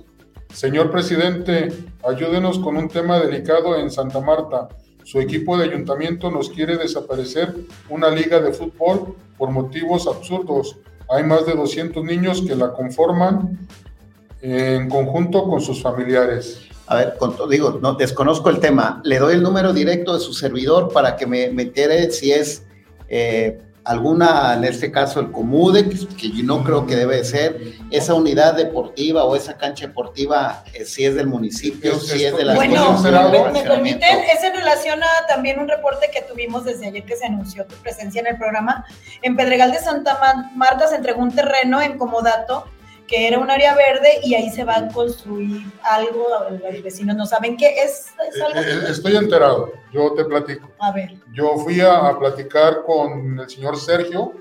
Señor 0.54 0.92
presidente, 0.92 1.72
ayúdenos 2.04 2.60
con 2.60 2.76
un 2.76 2.88
tema 2.90 3.20
delicado 3.20 3.78
en 3.78 3.92
Santa 3.92 4.20
Marta. 4.20 4.68
Su 5.10 5.20
equipo 5.20 5.58
de 5.58 5.64
ayuntamiento 5.64 6.30
nos 6.30 6.52
quiere 6.52 6.78
desaparecer 6.78 7.56
una 7.90 8.12
liga 8.12 8.40
de 8.40 8.54
fútbol 8.54 9.16
por 9.40 9.50
motivos 9.50 10.06
absurdos. 10.06 10.78
Hay 11.10 11.24
más 11.24 11.48
de 11.48 11.56
200 11.56 12.04
niños 12.04 12.44
que 12.44 12.56
la 12.56 12.74
conforman 12.74 13.58
en 14.40 14.88
conjunto 14.88 15.50
con 15.50 15.62
sus 15.62 15.82
familiares. 15.82 16.60
A 16.86 16.98
ver, 16.98 17.18
digo, 17.50 17.80
no 17.82 17.96
desconozco 17.96 18.52
el 18.52 18.60
tema. 18.60 19.02
Le 19.04 19.18
doy 19.18 19.34
el 19.34 19.42
número 19.42 19.74
directo 19.74 20.14
de 20.14 20.20
su 20.20 20.32
servidor 20.32 20.94
para 20.94 21.16
que 21.16 21.26
me, 21.26 21.50
me 21.50 21.72
si 22.12 22.32
es 22.32 22.68
eh, 23.08 23.60
alguna, 23.84 24.54
en 24.54 24.64
este 24.64 24.92
caso 24.92 25.20
el 25.20 25.32
Comude, 25.32 25.90
que, 25.90 26.32
yo 26.32 26.44
no 26.44 26.64
creo 26.64 26.86
que 26.86 26.96
debe 26.96 27.18
de 27.18 27.24
ser, 27.24 27.60
esa 27.92 28.14
unidad 28.14 28.56
deportiva 28.56 29.24
o 29.24 29.36
esa 29.36 29.58
cancha 29.58 29.88
deportiva, 29.88 30.64
eh, 30.74 30.86
si 30.86 31.06
es 31.06 31.16
del 31.16 31.28
municipio, 31.28 32.00
si 32.00 32.24
es 32.24 32.36
de 32.36 32.46
la... 32.46 32.56
Bueno, 32.56 33.00
me, 33.02 33.52
me 33.52 33.64
permiten, 33.64 34.20
es 34.20 34.44
en 34.44 34.54
relación 34.54 35.02
a 35.04 35.28
también 35.28 35.60
un 35.60 35.68
reporte 35.68 36.10
que 36.14 36.22
tuvimos 36.22 36.66
desde 36.66 36.88
ayer 36.88 37.04
que 37.04 37.16
se 37.16 37.26
anunció 37.26 37.66
tu 37.66 37.76
presencia 37.76 38.22
en 38.22 38.28
el 38.28 38.38
programa. 38.38 38.86
En 39.22 39.36
Pedregal 39.36 39.72
de 39.72 39.80
Santa 39.80 40.20
Marta 40.56 40.88
se 40.88 40.96
entregó 40.96 41.22
un 41.22 41.34
terreno 41.34 41.82
en 41.82 41.98
comodato 41.98 42.66
que 43.10 43.28
era 43.28 43.40
un 43.40 43.50
área 43.50 43.76
verde 43.76 44.20
y 44.24 44.36
ahí 44.36 44.52
se 44.52 44.64
va 44.64 44.78
a 44.78 44.88
construir 44.90 45.64
algo, 45.82 46.28
los 46.52 46.84
vecinos 46.84 47.16
no 47.16 47.26
saben 47.26 47.58
qué 47.58 47.84
es. 47.84 48.10
Eh, 48.20 48.40
eh, 48.56 48.80
estoy 48.90 49.16
enterado, 49.16 49.74
yo 49.92 50.14
te 50.14 50.24
platico. 50.26 50.70
A 50.80 50.92
ver. 50.92 51.16
Yo 51.34 51.58
fui 51.58 51.82
a, 51.82 52.16
platicar 52.20 52.84
con 52.86 53.40
el 53.40 53.50
señor 53.50 53.78
Sergio 53.80 54.34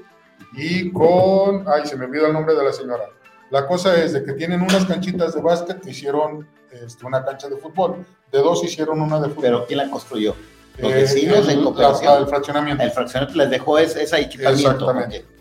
y 0.52 0.92
con, 0.92 1.64
ay, 1.66 1.86
se 1.86 1.96
me 1.96 2.04
olvida 2.04 2.26
el 2.26 2.34
nombre 2.34 2.54
de 2.54 2.62
la 2.62 2.72
señora. 2.72 3.04
La 3.50 3.66
cosa 3.66 3.96
es 3.96 4.12
de 4.12 4.22
que 4.22 4.34
tienen 4.34 4.60
unas 4.60 4.84
canchitas 4.84 5.34
de 5.34 5.40
básquet 5.40 5.80
que 5.80 5.90
hicieron 5.90 6.46
este, 6.70 7.06
una 7.06 7.24
cancha 7.24 7.48
de 7.48 7.56
fútbol, 7.56 8.04
de 8.30 8.38
dos 8.38 8.62
hicieron 8.62 9.00
una 9.00 9.18
de 9.18 9.28
fútbol. 9.28 9.42
¿Pero 9.42 9.66
quién 9.66 9.78
la 9.78 9.88
construyó? 9.88 10.36
Los 10.76 10.92
vecinos 10.92 11.48
eh, 11.48 11.52
en 11.52 11.62
cooperación. 11.62 12.18
el 12.18 12.26
fraccionamiento. 12.26 12.82
El 12.82 12.90
fraccionamiento 12.90 13.38
les 13.38 13.50
dejó 13.50 13.78
ese, 13.78 14.02
ese 14.02 14.20
equipamiento. 14.20 14.70
Exactamente 14.72 15.37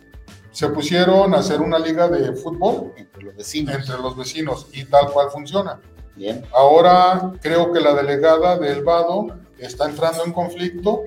se 0.58 0.70
pusieron 0.70 1.36
a 1.36 1.38
hacer 1.38 1.62
una 1.62 1.78
liga 1.78 2.08
de 2.08 2.34
fútbol 2.34 2.92
entre 2.98 3.22
los 3.22 3.36
vecinos, 3.36 3.76
entre 3.76 3.98
los 4.00 4.18
vecinos 4.18 4.66
y 4.74 4.86
tal 4.86 5.12
cual 5.12 5.30
funciona. 5.30 5.80
Bien. 6.16 6.44
Ahora 6.52 7.32
creo 7.44 7.72
que 7.72 7.80
la 7.80 7.94
delegada 7.94 8.58
del 8.58 8.84
Vado 8.84 9.28
está 9.60 9.88
entrando 9.88 10.26
en 10.26 10.34
conflicto 10.34 11.04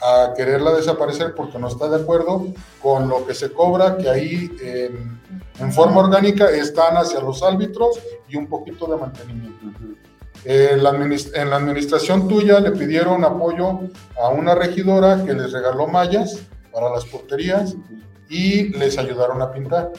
a 0.00 0.32
quererla 0.34 0.72
desaparecer 0.72 1.34
porque 1.34 1.58
no 1.58 1.68
está 1.68 1.90
de 1.90 1.96
acuerdo 2.02 2.46
con 2.80 3.06
lo 3.10 3.26
que 3.26 3.34
se 3.34 3.52
cobra, 3.52 3.98
que 3.98 4.08
ahí 4.08 4.50
en, 4.62 5.70
forma 5.70 6.00
orgánica 6.00 6.48
están 6.48 6.96
hacia 6.96 7.20
los 7.20 7.42
árbitros 7.42 8.00
y 8.26 8.36
un 8.36 8.46
poquito 8.46 8.86
de 8.86 8.96
mantenimiento. 8.96 9.66
en 10.46 10.82
la 10.82 11.56
administración 11.56 12.26
tuya 12.26 12.58
le 12.58 12.70
pidieron 12.70 13.22
apoyo 13.22 13.80
a 14.18 14.30
una 14.30 14.54
regidora 14.54 15.22
que 15.26 15.34
les 15.34 15.52
regaló 15.52 15.88
mallas 15.88 16.38
para 16.72 16.88
las 16.88 17.04
porterías 17.04 17.76
y 18.34 18.68
les 18.70 18.98
ayudaron 18.98 19.40
a 19.40 19.52
pintar. 19.52 19.92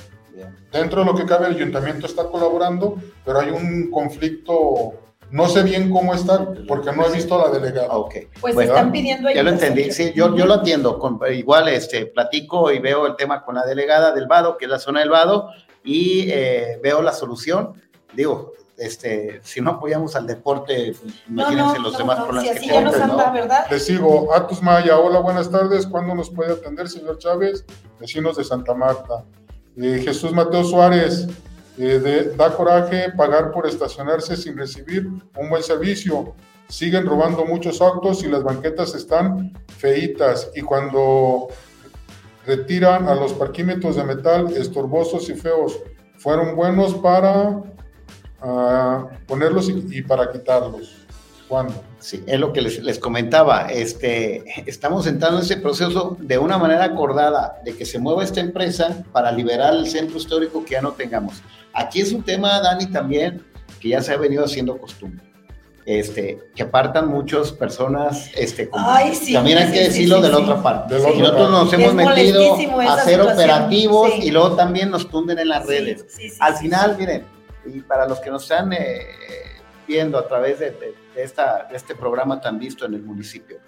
Dentro 0.72 1.00
de 1.00 1.06
lo 1.06 1.16
que 1.16 1.26
cabe, 1.26 1.48
el 1.48 1.56
ayuntamiento 1.56 2.06
está 2.06 2.26
colaborando, 2.26 2.98
pero 3.24 3.40
hay 3.40 3.50
un 3.50 3.90
conflicto, 3.90 4.94
no 5.32 5.48
sé 5.48 5.64
bien 5.64 5.90
cómo 5.90 6.14
está, 6.14 6.46
porque 6.68 6.92
no 6.92 7.08
he 7.08 7.12
visto 7.14 7.40
a 7.40 7.48
la 7.48 7.58
delegada. 7.58 7.88
Ah, 7.90 7.98
ok. 7.98 8.16
Pues 8.42 8.58
están 8.58 8.92
pidiendo 8.92 9.30
ayuda. 9.30 9.42
Ya 9.42 9.44
lo 9.44 9.52
entendí, 9.52 9.90
sí, 9.92 10.12
yo, 10.14 10.36
yo 10.36 10.46
lo 10.46 10.56
atiendo, 10.56 11.00
con, 11.00 11.18
igual 11.34 11.70
este, 11.70 12.08
platico 12.08 12.70
y 12.74 12.80
veo 12.80 13.08
el 13.08 13.16
tema 13.16 13.46
con 13.46 13.56
la 13.56 13.66
delegada 13.66 14.12
del 14.12 14.28
Vado, 14.28 14.58
que 14.58 14.66
es 14.66 14.72
la 14.72 14.80
zona 14.80 15.00
del 15.00 15.10
Vado, 15.10 15.52
y 15.86 16.30
eh, 16.30 16.78
veo 16.84 17.02
la 17.02 17.14
solución. 17.14 17.82
Digo, 18.14 18.52
este, 18.78 19.40
si 19.44 19.62
no 19.62 19.72
apoyamos 19.72 20.16
al 20.16 20.28
deporte, 20.28 20.94
pues, 21.02 21.14
imagínense 21.30 21.80
los 21.80 21.98
demás 21.98 22.20
problemas 22.24 22.60
que 22.60 22.68
tenemos. 22.68 23.34
¿verdad? 23.34 23.66
Les 23.70 23.86
sigo, 23.86 24.34
Atus 24.34 24.62
Maya, 24.62 25.00
hola, 25.00 25.20
buenas 25.20 25.50
tardes, 25.50 25.88
¿cuándo 25.88 26.14
nos 26.16 26.30
puede 26.30 26.54
atender, 26.54 26.90
señor 26.90 27.18
Chávez? 27.18 27.66
Vecinos 28.00 28.38
de 28.38 28.44
Santa 28.44 28.74
Marta. 28.74 29.24
Eh, 29.78 30.02
Jesús 30.04 30.32
Mateo 30.34 30.64
Suárez, 30.64 31.28
eh, 31.78 32.34
da 32.38 32.56
coraje 32.56 33.12
pagar 33.12 33.52
por 33.52 33.68
estacionarse 33.68 34.38
sin 34.38 34.58
recibir 34.58 35.08
un 35.08 35.50
buen 35.50 35.64
servicio. 35.64 36.34
Siguen 36.68 37.06
robando 37.06 37.46
muchos 37.46 37.82
autos 37.82 38.24
y 38.24 38.28
las 38.28 38.44
banquetas 38.44 38.96
están 38.96 39.54
feitas. 39.78 40.50
Y 40.56 40.62
cuando 40.62 41.48
retiran 42.46 43.08
a 43.08 43.16
los 43.16 43.34
parquímetros 43.34 43.98
de 43.98 44.04
metal 44.04 44.54
estorbosos 44.56 45.30
y 45.30 45.36
feos, 45.36 45.78
fueron 46.18 46.56
buenos 46.56 46.96
para 46.96 47.62
ponerlos 49.28 49.70
y, 49.70 50.02
para 50.02 50.32
quitarlos. 50.32 50.94
¿Cuándo? 51.48 51.76
Sí, 52.00 52.24
es 52.26 52.40
lo 52.40 52.52
que 52.52 52.62
les, 52.62 53.00
comentaba. 53.00 53.68
Este, 53.68 54.44
estamos 54.66 55.06
entrando 55.06 55.38
en 55.38 55.44
ese 55.44 55.58
proceso 55.58 56.18
de 56.20 56.40
una 56.40 56.58
manera 56.58 56.86
acordada 56.86 57.60
de 57.64 57.76
que 57.76 57.86
se 57.86 58.00
mueva 58.00 58.24
esta 58.24 58.40
empresa 58.40 59.04
para 59.12 59.32
liberar 59.32 59.76
el 59.76 59.88
centro 59.88 60.18
histórico 60.18 60.66
que 60.66 60.72
ya 60.72 60.82
no 60.82 60.94
tengamos. 60.94 61.44
Aquí 61.74 62.02
es 62.02 62.12
un 62.14 62.24
tema, 62.24 62.60
Dani, 62.62 62.88
también 62.88 63.44
que 63.80 63.90
ya 63.90 64.02
se 64.02 64.14
ha 64.14 64.18
venido 64.18 64.44
haciendo 64.44 64.78
costumbre. 64.78 65.24
Este, 65.86 66.40
que 66.56 66.64
apartan 66.64 67.08
muchas 67.08 67.52
personas, 67.52 68.32
este, 68.36 68.66
también 68.66 69.60
hay 69.60 69.72
que 69.72 69.82
decirlo 69.82 70.20
de 70.20 70.30
la 70.30 70.40
otra 70.40 70.64
parte. 70.64 70.96
nosotros 70.98 71.52
nos 71.52 71.74
hemos 71.74 71.94
metido 71.94 72.56
a 72.82 72.94
hacer 72.96 73.22
operativos 73.22 74.10
y 74.20 74.32
luego 74.32 74.56
también 74.56 74.90
nos 74.90 75.08
tunden 75.08 75.38
en 75.38 75.50
las 75.50 75.68
redes. 75.68 76.04
Al 76.40 76.56
final, 76.56 76.96
miren, 76.98 77.35
y 77.66 77.82
para 77.82 78.08
los 78.08 78.20
que 78.20 78.30
nos 78.30 78.44
están 78.44 78.74
eh, 78.74 79.08
viendo 79.88 80.18
a 80.18 80.28
través 80.28 80.60
de, 80.60 80.96
esta, 81.16 81.68
de 81.70 81.76
este 81.76 81.96
programa 81.96 82.40
tan 82.40 82.60
visto 82.60 82.86
en 82.86 82.94
el 82.94 83.02
municipio, 83.02 83.60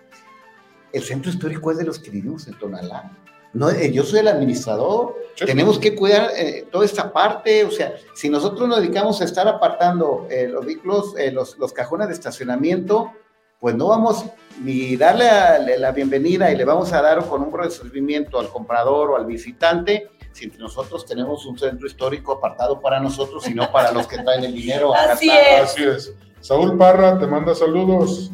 el 0.91 1.03
centro 1.03 1.31
histórico 1.31 1.71
es 1.71 1.77
de 1.77 1.85
los 1.85 1.99
que 1.99 2.09
vivimos 2.09 2.47
en 2.47 2.57
Tonalá. 2.57 3.11
No, 3.53 3.69
eh, 3.69 3.91
yo 3.91 4.03
soy 4.03 4.19
el 4.19 4.27
administrador, 4.27 5.15
tenemos 5.35 5.79
que 5.79 5.95
cuidar 5.95 6.31
eh, 6.35 6.67
toda 6.71 6.85
esta 6.85 7.11
parte, 7.11 7.63
o 7.63 7.71
sea, 7.71 7.95
si 8.13 8.29
nosotros 8.29 8.67
nos 8.67 8.79
dedicamos 8.79 9.21
a 9.21 9.25
estar 9.25 9.47
apartando 9.47 10.27
los 10.49 10.65
vehículos, 10.65 11.13
los, 11.31 11.57
los, 11.57 11.73
cajones 11.73 12.07
de 12.09 12.13
estacionamiento, 12.13 13.13
pues 13.59 13.75
no 13.75 13.87
vamos 13.87 14.25
ni 14.61 14.95
darle 14.95 15.77
la 15.77 15.91
bienvenida 15.91 16.51
y 16.51 16.55
le 16.55 16.65
vamos 16.65 16.93
a 16.93 17.01
dar 17.01 17.25
con 17.27 17.41
un 17.41 17.57
recibimiento 17.57 18.39
al 18.39 18.49
comprador 18.49 19.11
o 19.11 19.15
al 19.15 19.25
visitante, 19.25 20.09
si 20.37 20.47
nosotros 20.59 21.05
tenemos 21.05 21.45
un 21.45 21.57
centro 21.57 21.87
histórico 21.87 22.33
apartado 22.33 22.79
para 22.79 22.99
nosotros 22.99 23.47
y 23.49 23.55
no 23.55 23.71
para 23.71 23.91
los 23.91 24.07
que 24.07 24.19
traen 24.19 24.43
el 24.43 24.53
dinero 24.53 24.95
a 24.95 25.13
Así 25.13 25.29
es. 25.29 25.61
Así 25.61 25.83
es. 25.83 26.13
Saúl 26.41 26.77
Parra 26.77 27.17
te 27.17 27.25
manda 27.25 27.55
saludos. 27.55 28.31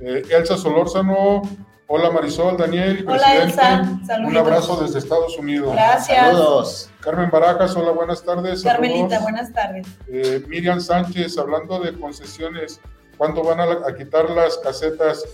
Eh, 0.00 0.22
Elsa 0.30 0.56
Solórzano, 0.56 1.42
hola 1.86 2.10
Marisol, 2.10 2.56
Daniel, 2.56 3.04
hola 3.08 3.36
Elsa, 3.36 4.00
un 4.26 4.36
abrazo 4.36 4.82
desde 4.82 4.98
Estados 4.98 5.36
Unidos. 5.38 5.72
Gracias. 5.72 6.26
Saludos. 6.26 6.90
Carmen 7.00 7.30
Barajas, 7.30 7.74
hola, 7.76 7.92
buenas 7.92 8.22
tardes. 8.22 8.62
Carmelita, 8.62 9.20
buenas 9.20 9.52
tardes. 9.52 9.86
Eh, 10.08 10.42
Miriam 10.46 10.80
Sánchez, 10.80 11.38
hablando 11.38 11.80
de 11.80 11.98
concesiones, 11.98 12.80
¿cuándo 13.16 13.42
van 13.42 13.60
a 13.60 13.94
quitar 13.94 14.28
las 14.30 14.58
casetas 14.58 15.24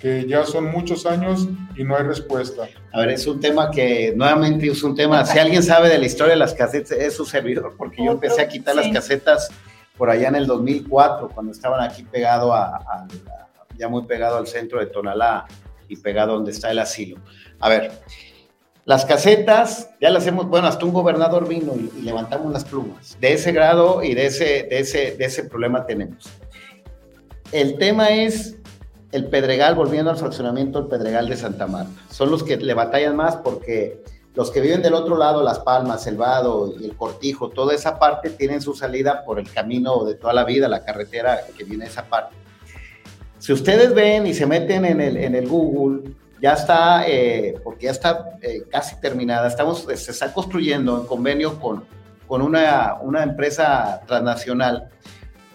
que 0.00 0.26
ya 0.26 0.44
son 0.44 0.66
muchos 0.66 1.06
años 1.06 1.48
y 1.76 1.84
no 1.84 1.96
hay 1.96 2.04
respuesta. 2.04 2.68
A 2.92 3.00
ver, 3.00 3.10
es 3.10 3.26
un 3.26 3.40
tema 3.40 3.70
que 3.70 4.12
nuevamente 4.14 4.66
es 4.66 4.82
un 4.82 4.94
tema, 4.94 5.24
si 5.24 5.38
alguien 5.38 5.62
sabe 5.62 5.88
de 5.88 5.98
la 5.98 6.06
historia 6.06 6.34
de 6.34 6.38
las 6.38 6.54
casetas, 6.54 6.92
es 6.92 7.14
su 7.14 7.24
servidor, 7.24 7.74
porque 7.76 8.04
yo 8.04 8.12
empecé 8.12 8.42
a 8.42 8.48
quitar 8.48 8.76
las 8.76 8.88
casetas 8.88 9.50
por 9.96 10.10
allá 10.10 10.28
en 10.28 10.36
el 10.36 10.46
2004, 10.46 11.30
cuando 11.30 11.52
estaban 11.52 11.80
aquí 11.82 12.02
pegado 12.02 12.52
a, 12.52 13.06
ya 13.76 13.88
muy 13.88 14.04
pegado 14.04 14.36
al 14.36 14.46
centro 14.46 14.78
de 14.78 14.86
Tonalá 14.86 15.46
y 15.88 15.96
pegado 15.96 16.34
donde 16.34 16.52
está 16.52 16.70
el 16.70 16.78
asilo. 16.78 17.16
A 17.60 17.68
ver, 17.68 17.92
las 18.84 19.04
casetas 19.04 19.90
ya 20.00 20.10
las 20.10 20.26
hemos, 20.26 20.46
bueno, 20.48 20.68
hasta 20.68 20.84
un 20.84 20.92
gobernador 20.92 21.48
vino 21.48 21.74
y, 21.74 22.02
levantamos 22.02 22.52
las 22.52 22.64
plumas. 22.64 23.16
De 23.20 23.32
ese 23.32 23.52
grado 23.52 24.02
y 24.02 24.14
de 24.14 24.26
ese, 24.26 24.66
de 24.70 24.78
ese, 24.80 25.16
de 25.16 25.24
ese 25.24 25.44
problema 25.44 25.86
tenemos. 25.86 26.28
El 27.52 27.78
tema 27.78 28.10
es 28.10 28.56
el 29.12 29.26
Pedregal, 29.26 29.74
volviendo 29.74 30.10
al 30.10 30.16
fraccionamiento, 30.16 30.78
el 30.78 30.86
Pedregal 30.86 31.28
de 31.28 31.36
Santa 31.36 31.66
Marta. 31.66 31.92
Son 32.10 32.30
los 32.30 32.42
que 32.42 32.56
le 32.56 32.74
batallan 32.74 33.16
más 33.16 33.36
porque 33.36 34.02
los 34.34 34.50
que 34.50 34.60
viven 34.60 34.82
del 34.82 34.92
otro 34.92 35.16
lado, 35.16 35.42
Las 35.42 35.60
Palmas, 35.60 36.06
el 36.06 36.16
Vado 36.18 36.74
y 36.78 36.84
el 36.84 36.94
Cortijo, 36.94 37.48
toda 37.48 37.74
esa 37.74 37.98
parte 37.98 38.30
tienen 38.30 38.60
su 38.60 38.74
salida 38.74 39.24
por 39.24 39.38
el 39.38 39.50
camino 39.50 40.04
de 40.04 40.14
toda 40.14 40.34
la 40.34 40.44
vida, 40.44 40.68
la 40.68 40.84
carretera 40.84 41.40
que 41.56 41.64
viene 41.64 41.86
esa 41.86 42.04
parte. 42.04 42.36
Si 43.38 43.52
ustedes 43.52 43.94
ven 43.94 44.26
y 44.26 44.34
se 44.34 44.44
meten 44.44 44.84
en 44.84 45.00
el, 45.00 45.16
en 45.16 45.34
el 45.34 45.48
Google, 45.48 46.10
ya 46.42 46.52
está, 46.52 47.08
eh, 47.08 47.58
porque 47.64 47.86
ya 47.86 47.92
está 47.92 48.36
eh, 48.42 48.64
casi 48.70 49.00
terminada, 49.00 49.48
estamos, 49.48 49.86
se 49.94 50.10
está 50.10 50.32
construyendo 50.32 51.00
en 51.00 51.06
convenio 51.06 51.58
con, 51.58 51.84
con 52.28 52.42
una, 52.42 52.96
una 53.00 53.22
empresa 53.22 54.02
transnacional 54.06 54.90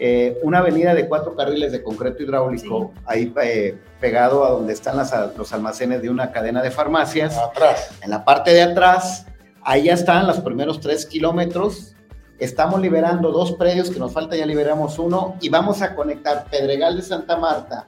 eh, 0.03 0.39
una 0.41 0.57
avenida 0.57 0.95
de 0.95 1.07
cuatro 1.07 1.35
carriles 1.35 1.71
de 1.71 1.83
concreto 1.83 2.23
hidráulico, 2.23 2.91
ahí 3.05 3.31
eh, 3.43 3.77
pegado 3.99 4.43
a 4.43 4.49
donde 4.49 4.73
están 4.73 4.97
los 4.97 5.53
almacenes 5.53 6.01
de 6.01 6.09
una 6.09 6.31
cadena 6.31 6.63
de 6.63 6.71
farmacias. 6.71 7.37
Atrás. 7.37 7.91
En 8.01 8.09
la 8.09 8.25
parte 8.25 8.49
de 8.51 8.63
atrás, 8.63 9.27
ahí 9.61 9.83
ya 9.83 9.93
están 9.93 10.25
los 10.25 10.39
primeros 10.39 10.79
tres 10.79 11.05
kilómetros. 11.05 11.95
Estamos 12.39 12.81
liberando 12.81 13.31
dos 13.31 13.51
predios, 13.51 13.91
que 13.91 13.99
nos 13.99 14.11
falta, 14.11 14.35
ya 14.35 14.47
liberamos 14.47 14.97
uno, 14.97 15.35
y 15.39 15.49
vamos 15.49 15.83
a 15.83 15.93
conectar 15.93 16.45
Pedregal 16.49 16.95
de 16.95 17.03
Santa 17.03 17.37
Marta 17.37 17.87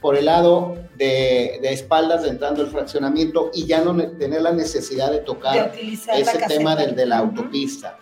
por 0.00 0.16
el 0.16 0.24
lado 0.24 0.76
de, 0.96 1.60
espaldas 1.62 2.24
entrando 2.24 2.62
el 2.62 2.70
fraccionamiento 2.70 3.52
y 3.54 3.66
ya 3.66 3.82
no 3.82 3.96
tener 3.96 4.42
la 4.42 4.50
necesidad 4.50 5.12
de 5.12 5.18
tocar 5.18 5.72
ese 5.76 6.38
tema 6.48 6.74
del, 6.74 6.96
de 6.96 7.06
la 7.06 7.18
autopista 7.18 7.98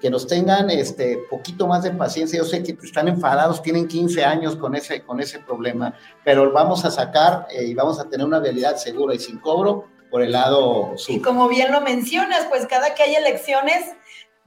que 0.00 0.10
nos 0.10 0.26
tengan 0.26 0.70
este 0.70 1.18
poquito 1.28 1.66
más 1.66 1.82
de 1.82 1.90
paciencia. 1.90 2.38
Yo 2.38 2.44
sé 2.44 2.62
que 2.62 2.76
están 2.82 3.08
enfadados, 3.08 3.62
tienen 3.62 3.88
15 3.88 4.24
años 4.24 4.56
con 4.56 4.74
ese, 4.74 5.02
con 5.02 5.20
ese 5.20 5.40
problema, 5.40 5.94
pero 6.24 6.52
vamos 6.52 6.84
a 6.84 6.90
sacar 6.90 7.46
eh, 7.50 7.64
y 7.64 7.74
vamos 7.74 7.98
a 8.00 8.08
tener 8.08 8.26
una 8.26 8.40
realidad 8.40 8.76
segura 8.76 9.14
y 9.14 9.18
sin 9.18 9.38
cobro 9.38 9.86
por 10.10 10.22
el 10.22 10.32
lado 10.32 10.92
sur. 10.96 11.14
Y 11.14 11.20
como 11.20 11.48
bien 11.48 11.72
lo 11.72 11.80
mencionas, 11.80 12.46
pues 12.48 12.66
cada 12.66 12.94
que 12.94 13.02
hay 13.02 13.14
elecciones 13.14 13.84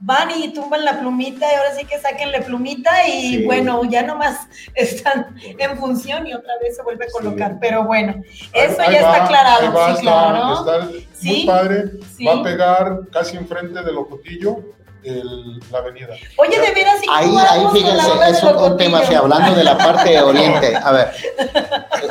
van 0.04 0.30
y 0.32 0.52
tumban 0.52 0.84
la 0.84 0.98
plumita 0.98 1.46
y 1.52 1.54
ahora 1.54 1.76
sí 1.76 1.84
que 1.84 1.96
saquenle 1.96 2.42
plumita 2.42 3.06
y 3.06 3.36
Sí. 3.36 3.44
bueno, 3.44 3.84
ya 3.84 4.02
nomás 4.02 4.48
están 4.74 5.36
en 5.38 5.78
función 5.78 6.26
y 6.26 6.34
otra 6.34 6.54
vez 6.60 6.74
se 6.74 6.82
vuelve 6.82 7.04
a 7.04 7.10
colocar. 7.12 7.58
Pero 7.60 7.84
bueno, 7.84 8.20
eso 8.52 8.82
Ahí- 8.82 8.94
ya 8.94 8.98
está 8.98 9.24
aclarado, 9.24 9.72
va, 9.72 9.86
sí, 9.86 9.92
está- 9.92 10.00
claro. 10.02 10.54
está 10.54 10.88
Sí, 11.14 11.28
muy 11.28 11.46
padre. 11.46 11.84
Va 12.26 12.40
a 12.40 12.42
pegar 12.42 13.00
casi 13.12 13.36
enfrente 13.36 13.80
de 13.82 13.92
Locotillo 13.92 14.56
el- 15.04 15.60
la 15.70 15.78
avenida. 15.78 16.08
Oye, 16.36 16.60
de 16.60 16.72
veras, 16.72 17.02
¿y 17.02 17.06
Ahí, 17.10 17.36
ahí 17.36 17.66
fíjense, 17.72 18.08
es 18.28 18.40
de 18.42 18.46
un, 18.48 18.56
un 18.72 18.76
tema, 18.76 19.00
hablando 19.16 19.54
de 19.54 19.64
la 19.64 19.76
parte 19.78 20.20
oriente. 20.22 20.76
A 20.76 20.92
ver, 20.92 21.10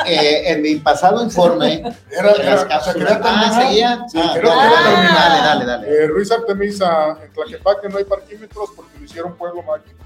eh, 0.05 0.43
en 0.51 0.62
mi 0.62 0.75
pasado 0.75 1.24
informe, 1.24 1.83
Era, 2.12 2.33
de 2.33 2.43
las 2.43 2.62
era- 2.63 2.67
cápsulas. 2.67 3.19
Ah, 3.24 3.62
seguía. 3.62 4.05
Sí, 4.10 4.19
Ah, 4.19 4.27
dale, 4.27 4.41
terminar. 4.41 5.13
dale, 5.13 5.13
dale, 5.13 5.41
dale, 5.41 5.65
dale. 5.65 5.88
Eh, 6.03 6.07
Ruiz 6.07 6.31
Artemisa, 6.31 7.17
en 7.24 7.31
Tlaquepaque 7.33 7.89
no 7.89 7.98
hay 7.98 8.03
parquímetros 8.05 8.69
porque 8.75 8.98
lo 9.00 9.05
hicieron 9.05 9.36
pueblo 9.36 9.62
mágico. 9.63 9.98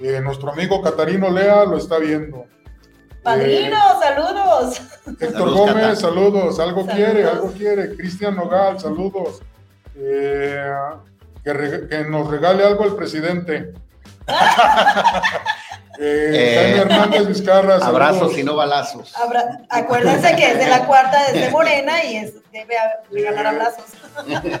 Eh, 0.00 0.20
nuestro 0.20 0.50
amigo 0.52 0.82
Catarino 0.82 1.30
Lea 1.30 1.64
lo 1.64 1.78
está 1.78 1.98
viendo. 1.98 2.44
Padrino, 3.22 3.76
saludos. 4.00 4.78
Eh, 4.78 5.10
Héctor 5.20 5.30
Saludos, 5.32 5.58
Gómez, 5.58 5.74
Cata. 5.86 5.96
saludos. 5.96 6.60
Algo 6.60 6.80
Saludos. 6.84 6.94
quiere, 6.94 7.24
algo 7.28 7.52
quiere. 7.52 7.96
Cristian 7.96 8.36
Nogal, 8.36 8.78
saludos. 8.78 9.40
Eh, 9.96 10.70
que, 11.46 12.04
nos 12.08 12.28
regale 12.28 12.64
algo 12.64 12.84
el 12.84 12.94
presidente. 12.96 13.72
Eh, 15.98 16.30
Eh, 16.34 16.74
Jaime 16.76 16.78
Hernández 16.94 17.26
Vizcarra. 17.26 17.76
Abrazos 17.76 18.36
y 18.36 18.44
no 18.44 18.54
balazos. 18.54 19.16
Abra- 19.16 19.62
Acuérdense 19.70 20.36
que 20.36 20.52
es 20.52 20.58
de 20.58 20.66
la 20.68 20.84
cuarta, 20.84 21.32
desde 21.32 21.48
Morena 21.50 22.04
y 22.04 22.16
es, 22.18 22.34
debe 22.52 22.74
regalar 23.10 23.46
abrazos. 23.46 23.84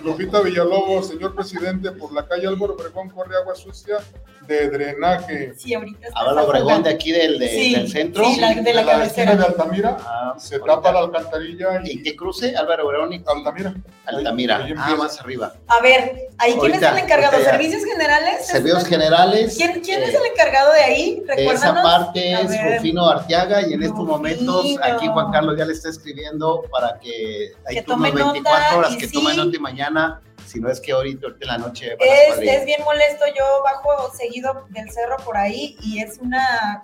Lupita 0.02 0.40
Villalobos, 0.40 1.08
señor 1.08 1.34
presidente, 1.34 1.92
por 1.92 2.10
la 2.14 2.26
calle 2.26 2.46
Álvaro 2.46 2.72
Obregón 2.72 3.10
corre 3.10 3.36
agua 3.36 3.54
sucia 3.54 3.98
de 4.46 4.68
drenaje. 4.70 5.52
Sí, 5.56 5.74
ahorita 5.74 6.08
está 6.08 6.20
Ahora 6.20 6.42
Obregón 6.44 6.82
de 6.82 6.90
aquí 6.90 7.12
del, 7.12 7.38
de- 7.38 7.48
Sí, 7.48 7.74
del 7.74 7.88
centro. 7.90 8.24
sí, 8.24 8.40
la- 8.40 8.48
de 8.54 8.54
la 8.54 8.80
esquina 8.80 8.84
cabecera. 8.86 9.36
de 9.36 9.44
Altamira, 9.44 9.96
Ah, 10.00 10.34
se 10.38 10.54
ahorita. 10.56 10.74
tapa 10.76 10.92
la 10.92 10.98
alcantarilla 11.00 11.80
¿Y 11.84 11.90
y 11.98 12.02
qué 12.02 12.14
cruce? 12.16 12.56
Álvaro 12.56 12.86
Obregón 12.86 13.12
y 13.12 13.22
Altamira. 13.26 13.74
Altamira. 14.06 14.56
Ahí 14.58 14.62
Ah, 14.64 14.68
empieza. 14.68 14.96
más 14.96 15.20
arriba. 15.20 15.52
A 15.66 15.80
ver, 15.82 16.28
¿ahí 16.38 16.56
quién 16.60 16.74
es 16.74 16.82
el 16.82 16.98
encargado? 16.98 17.38
¿Servicios 17.42 17.84
generales? 17.84 18.46
Servicios 18.46 18.84
generales. 18.86 19.54
¿Quién, 19.56 19.80
quién 19.80 20.02
es 20.02 20.14
eh, 20.14 20.18
el 20.18 20.32
encargado 20.32 20.72
de 20.72 20.80
ahí? 20.80 21.22
De 21.36 21.46
esa 21.46 21.74
parte 21.82 22.32
es. 22.32 22.76
Rufino 22.76 23.08
Arteaga 23.08 23.66
y 23.66 23.72
en 23.72 23.82
estos 23.82 24.04
momentos 24.04 24.64
aquí 24.82 25.08
Juan 25.08 25.32
Carlos 25.32 25.56
ya 25.58 25.64
le 25.64 25.72
está 25.72 25.88
escribiendo 25.90 26.62
para 26.70 26.98
que 27.00 27.52
hay 27.66 27.76
Que 27.76 27.82
turnos 27.82 28.08
tome 28.10 28.20
nota 28.20 28.32
24 28.32 28.78
horas 28.78 28.96
que 28.96 29.06
sí. 29.08 29.12
tome 29.12 29.34
nota 29.34 29.56
y 29.56 29.58
mañana, 29.60 30.20
si 30.46 30.60
no 30.60 30.70
es 30.70 30.80
que 30.80 30.92
ahorita, 30.92 31.26
ahorita 31.26 31.44
en 31.44 31.48
la 31.48 31.58
noche 31.58 31.96
Es, 32.00 32.38
es 32.38 32.64
bien 32.64 32.82
molesto, 32.84 33.24
yo 33.36 33.44
bajo 33.64 34.12
seguido 34.16 34.66
del 34.70 34.90
cerro 34.90 35.16
por 35.24 35.36
ahí 35.36 35.76
y 35.82 36.00
es 36.00 36.18
una... 36.18 36.82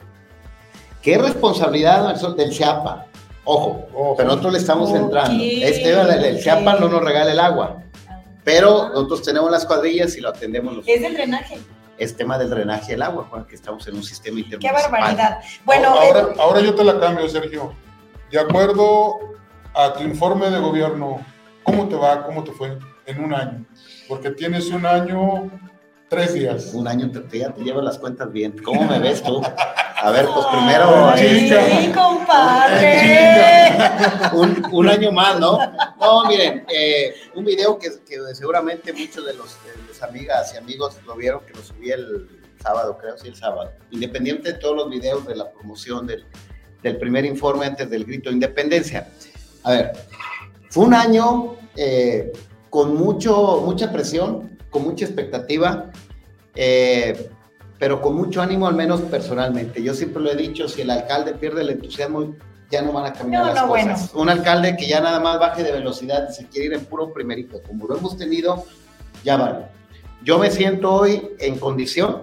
¿Qué 1.01 1.19
responsabilidad 1.19 2.15
del 2.37 2.53
CIAPA? 2.53 3.07
Ojo, 3.45 3.89
Ojo. 3.95 4.15
pero 4.17 4.29
nosotros 4.29 4.53
le 4.53 4.59
estamos 4.59 4.91
entrando. 4.95 5.43
Este 5.43 5.95
del 5.95 6.25
el 6.25 6.41
CIAPA 6.41 6.75
ok. 6.75 6.81
no 6.81 6.89
nos 6.89 7.03
regala 7.03 7.33
el 7.33 7.41
agua, 7.41 7.83
pero 8.45 8.89
nosotros 8.91 9.23
tenemos 9.23 9.51
las 9.51 9.67
cuadrillas 9.67 10.17
y 10.17 10.21
lo 10.21 10.29
atendemos 10.29 10.75
nosotros. 10.77 10.95
Es 10.97 11.03
del 11.03 11.15
drenaje. 11.15 11.59
Es 11.99 12.17
tema 12.17 12.39
del 12.39 12.51
drenaje 12.51 12.93
del 12.93 13.03
agua, 13.03 13.27
Juan, 13.31 13.45
que 13.47 13.55
estamos 13.55 13.87
en 13.87 13.97
un 13.97 14.03
sistema 14.03 14.37
Qué 14.37 14.43
intermunicipal. 14.43 14.91
barbaridad. 14.91 15.39
Bueno, 15.65 15.89
ahora, 15.89 16.21
eh, 16.21 16.35
ahora 16.39 16.61
yo 16.61 16.75
te 16.75 16.85
la 16.85 16.99
cambio, 16.99 17.29
Sergio. 17.29 17.75
De 18.31 18.41
acuerdo 18.41 19.19
a 19.75 19.93
tu 19.93 20.03
informe 20.03 20.51
de 20.51 20.59
gobierno, 20.59 21.25
¿cómo 21.63 21.89
te 21.89 21.97
va? 21.97 22.25
¿Cómo 22.25 22.43
te 22.45 22.53
fue 22.53 22.79
en 23.07 23.23
un 23.25 23.35
año? 23.35 23.65
Porque 24.09 24.31
tienes 24.31 24.69
un 24.71 24.85
año, 24.87 25.51
tres 26.09 26.35
días. 26.35 26.73
Un 26.75 26.87
año 26.89 27.11
te, 27.11 27.21
te- 27.21 27.39
ya 27.41 27.53
te 27.53 27.63
llevas 27.63 27.85
las 27.85 27.99
cuentas 27.99 28.31
bien. 28.33 28.57
¿Cómo 28.63 28.85
me 28.85 28.99
ves 28.99 29.23
tú? 29.23 29.41
A 30.05 30.11
ver, 30.11 30.27
pues 30.35 30.47
primero 30.47 31.11
Ay, 31.11 31.45
chica. 31.49 31.65
sí, 31.67 31.93
compadre. 31.93 33.71
un, 34.33 34.63
un 34.73 34.89
año 34.89 35.13
más, 35.13 35.39
¿no? 35.39 35.59
No, 36.01 36.25
miren, 36.27 36.65
eh, 36.75 37.15
un 37.35 37.45
video 37.45 37.79
que, 37.79 37.89
que 38.07 38.19
seguramente 38.35 38.93
muchos 38.93 39.25
de 39.25 39.35
los, 39.35 39.57
de 39.65 39.71
los 39.89 40.03
amigas 40.03 40.53
y 40.55 40.59
amigos 40.59 40.97
lo 41.07 41.15
vieron, 41.15 41.41
que 41.47 41.53
lo 41.55 41.63
subí 41.63 41.91
el 41.91 42.29
sábado, 42.61 42.99
creo, 43.01 43.17
sí, 43.17 43.29
el 43.29 43.37
sábado. 43.37 43.71
Independiente 43.91 44.53
de 44.53 44.59
todos 44.59 44.77
los 44.77 44.91
videos 44.91 45.25
de 45.27 45.37
la 45.37 45.51
promoción 45.53 46.07
del, 46.07 46.25
del 46.83 46.97
primer 46.99 47.25
informe 47.25 47.67
antes 47.67 47.89
del 47.89 48.05
grito 48.05 48.29
de 48.31 48.35
independencia. 48.35 49.09
A 49.63 49.71
ver, 49.71 49.93
fue 50.69 50.85
un 50.85 50.95
año 50.95 51.55
eh, 51.77 52.33
con 52.73 52.97
mucho, 52.97 53.61
mucha 53.67 53.93
presión, 53.93 54.59
con 54.71 54.85
mucha 54.85 55.05
expectativa, 55.05 55.91
eh, 56.55 57.29
pero 57.79 58.01
con 58.01 58.17
mucho 58.17 58.41
ánimo, 58.41 58.67
al 58.67 58.75
menos 58.75 59.03
personalmente. 59.03 59.83
Yo 59.83 59.93
siempre 59.93 60.23
lo 60.23 60.31
he 60.31 60.37
dicho, 60.37 60.67
si 60.69 60.81
el 60.81 60.89
alcalde 60.89 61.35
pierde 61.35 61.61
el 61.61 61.69
entusiasmo, 61.69 62.35
ya 62.71 62.81
no 62.81 62.93
van 62.93 63.05
a 63.05 63.13
caminar 63.13 63.43
No, 63.43 63.53
las 63.53 63.63
no, 63.63 63.69
cosas. 63.69 64.15
Un 64.15 64.31
alcalde 64.31 64.75
que 64.79 64.89
ya 64.89 65.03
nada 65.03 65.21
más 65.21 65.39
baje 65.39 65.63
de 65.63 65.71
velocidad 65.71 66.27
y 66.31 66.33
se 66.33 66.47
quiere 66.47 66.69
ir 66.69 66.73
en 66.73 66.87
puro 66.87 67.13
primerito, 67.13 67.63
como 67.63 67.87
lo 67.87 67.99
hemos 67.99 68.17
tenido, 68.17 68.65
ya 69.23 69.37
vale. 69.37 69.67
Yo 70.25 70.39
me 70.39 70.51
siento 70.51 70.95
hoy 70.95 71.29
en 71.41 71.59
condición 71.59 72.23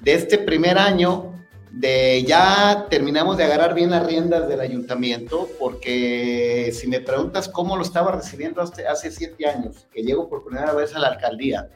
de 0.00 0.14
este 0.14 0.38
primer 0.38 0.78
año 0.78 1.33
de 1.76 2.24
ya 2.26 2.86
terminamos 2.88 3.36
de 3.36 3.44
agarrar 3.44 3.74
bien 3.74 3.90
las 3.90 4.06
riendas 4.06 4.48
del 4.48 4.60
ayuntamiento, 4.60 5.48
porque 5.58 6.72
si 6.78 6.86
me 6.86 7.00
preguntas 7.00 7.48
cómo 7.48 7.76
lo 7.76 7.82
estaba 7.82 8.12
recibiendo 8.12 8.62
hace, 8.62 8.86
hace 8.86 9.10
siete 9.10 9.46
años, 9.48 9.86
que 9.92 10.02
llego 10.02 10.28
por 10.28 10.44
primera 10.44 10.72
vez 10.72 10.94
a 10.94 11.00
la 11.00 11.08
alcaldía, 11.08 11.68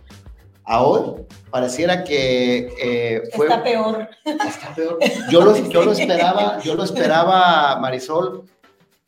a 0.65 0.83
hoy 0.83 1.23
pareciera 1.51 2.05
que 2.05 2.73
eh, 2.81 3.23
fue 3.35 3.47
Está 3.47 3.63
peor. 3.65 4.09
está 4.25 4.75
peor. 4.75 4.99
Yo 5.31 5.41
lo, 5.43 5.57
yo 5.69 5.83
lo 5.83 5.93
esperaba, 5.93 6.61
yo 6.63 6.75
lo 6.75 6.85
esperaba, 6.85 7.77
Marisol, 7.81 8.45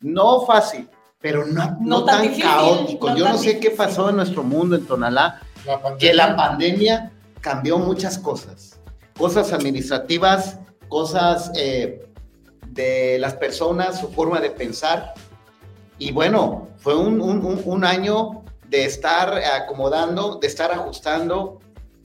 no 0.01 0.41
fácil, 0.41 0.89
pero 1.21 1.45
no, 1.45 1.77
no, 1.79 1.99
No 1.99 2.03
tan 2.05 2.23
difícil, 2.23 2.43
caótico. 2.43 3.09
no 3.11 3.17
yo 3.17 3.23
tan 3.25 3.33
no 3.33 3.39
sé 3.39 3.45
qué 3.59 3.69
difícil. 3.69 3.77
pasó 3.77 4.09
en 4.09 4.15
nuestro 4.17 4.43
mundo, 4.43 4.75
en 4.75 4.85
Tonalá, 4.85 5.39
La 5.65 5.79
que 5.97 6.13
la 6.13 6.35
pandemia 6.35 7.11
cambió 7.39 7.77
muchas 7.77 8.17
cosas, 8.17 8.79
cosas 9.17 9.53
administrativas, 9.53 10.57
cosas 11.01 11.51
eh, 11.55 12.05
de 12.67 13.17
las 13.17 13.33
personas, 13.35 13.97
su 14.01 14.09
forma 14.09 14.41
de 14.41 14.51
pensar. 14.51 15.13
Y 15.97 16.11
bueno, 16.11 16.67
fue 16.79 16.95
un, 16.95 17.21
un- 17.21 17.61
un- 17.65 17.85
año 17.85 18.43
de 18.67 18.83
estar 18.85 19.33
acomodando, 19.61 20.35
de 20.35 20.47
estar 20.47 20.69
ajustando, 20.73 21.59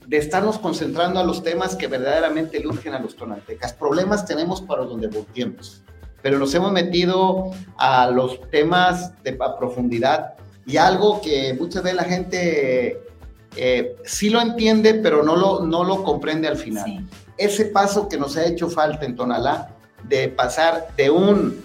de 0.07 0.17
estarnos 0.17 0.57
concentrando 0.57 1.19
a 1.19 1.25
los 1.25 1.43
temas 1.43 1.75
que 1.75 1.87
verdaderamente 1.87 2.65
urgen 2.65 2.93
a 2.93 2.99
los 2.99 3.17
tonaltecas. 3.17 3.73
Problemas 3.73 4.25
tenemos 4.25 4.61
para 4.61 4.83
donde 4.85 5.07
volteemos, 5.07 5.83
pero 6.21 6.39
nos 6.39 6.53
hemos 6.55 6.71
metido 6.71 7.51
a 7.77 8.09
los 8.09 8.39
temas 8.51 9.21
de 9.23 9.33
profundidad 9.59 10.35
y 10.65 10.77
algo 10.77 11.19
que 11.19 11.53
muchas 11.59 11.83
veces 11.83 11.97
la 11.97 12.03
gente 12.05 13.01
eh, 13.57 13.95
sí 14.05 14.29
lo 14.29 14.39
entiende, 14.39 14.93
pero 14.93 15.23
no 15.23 15.35
lo, 15.35 15.59
no 15.65 15.83
lo 15.83 16.03
comprende 16.05 16.47
al 16.47 16.57
final. 16.57 16.85
Sí. 16.85 16.99
Ese 17.37 17.65
paso 17.65 18.07
que 18.09 18.17
nos 18.17 18.35
ha 18.37 18.45
hecho 18.45 18.69
falta 18.69 19.05
en 19.05 19.15
Tonalá, 19.15 19.69
de 20.03 20.29
pasar 20.29 20.87
de, 20.95 21.09
un, 21.09 21.63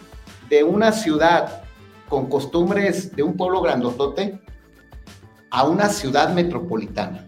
de 0.49 0.65
una 0.65 0.93
ciudad 0.93 1.63
con 2.09 2.29
costumbres 2.29 3.15
de 3.17 3.23
un 3.23 3.37
pueblo 3.37 3.61
grandotote 3.63 4.41
a 5.51 5.65
una 5.65 5.89
ciudad 5.89 6.31
metropolitana. 6.31 7.27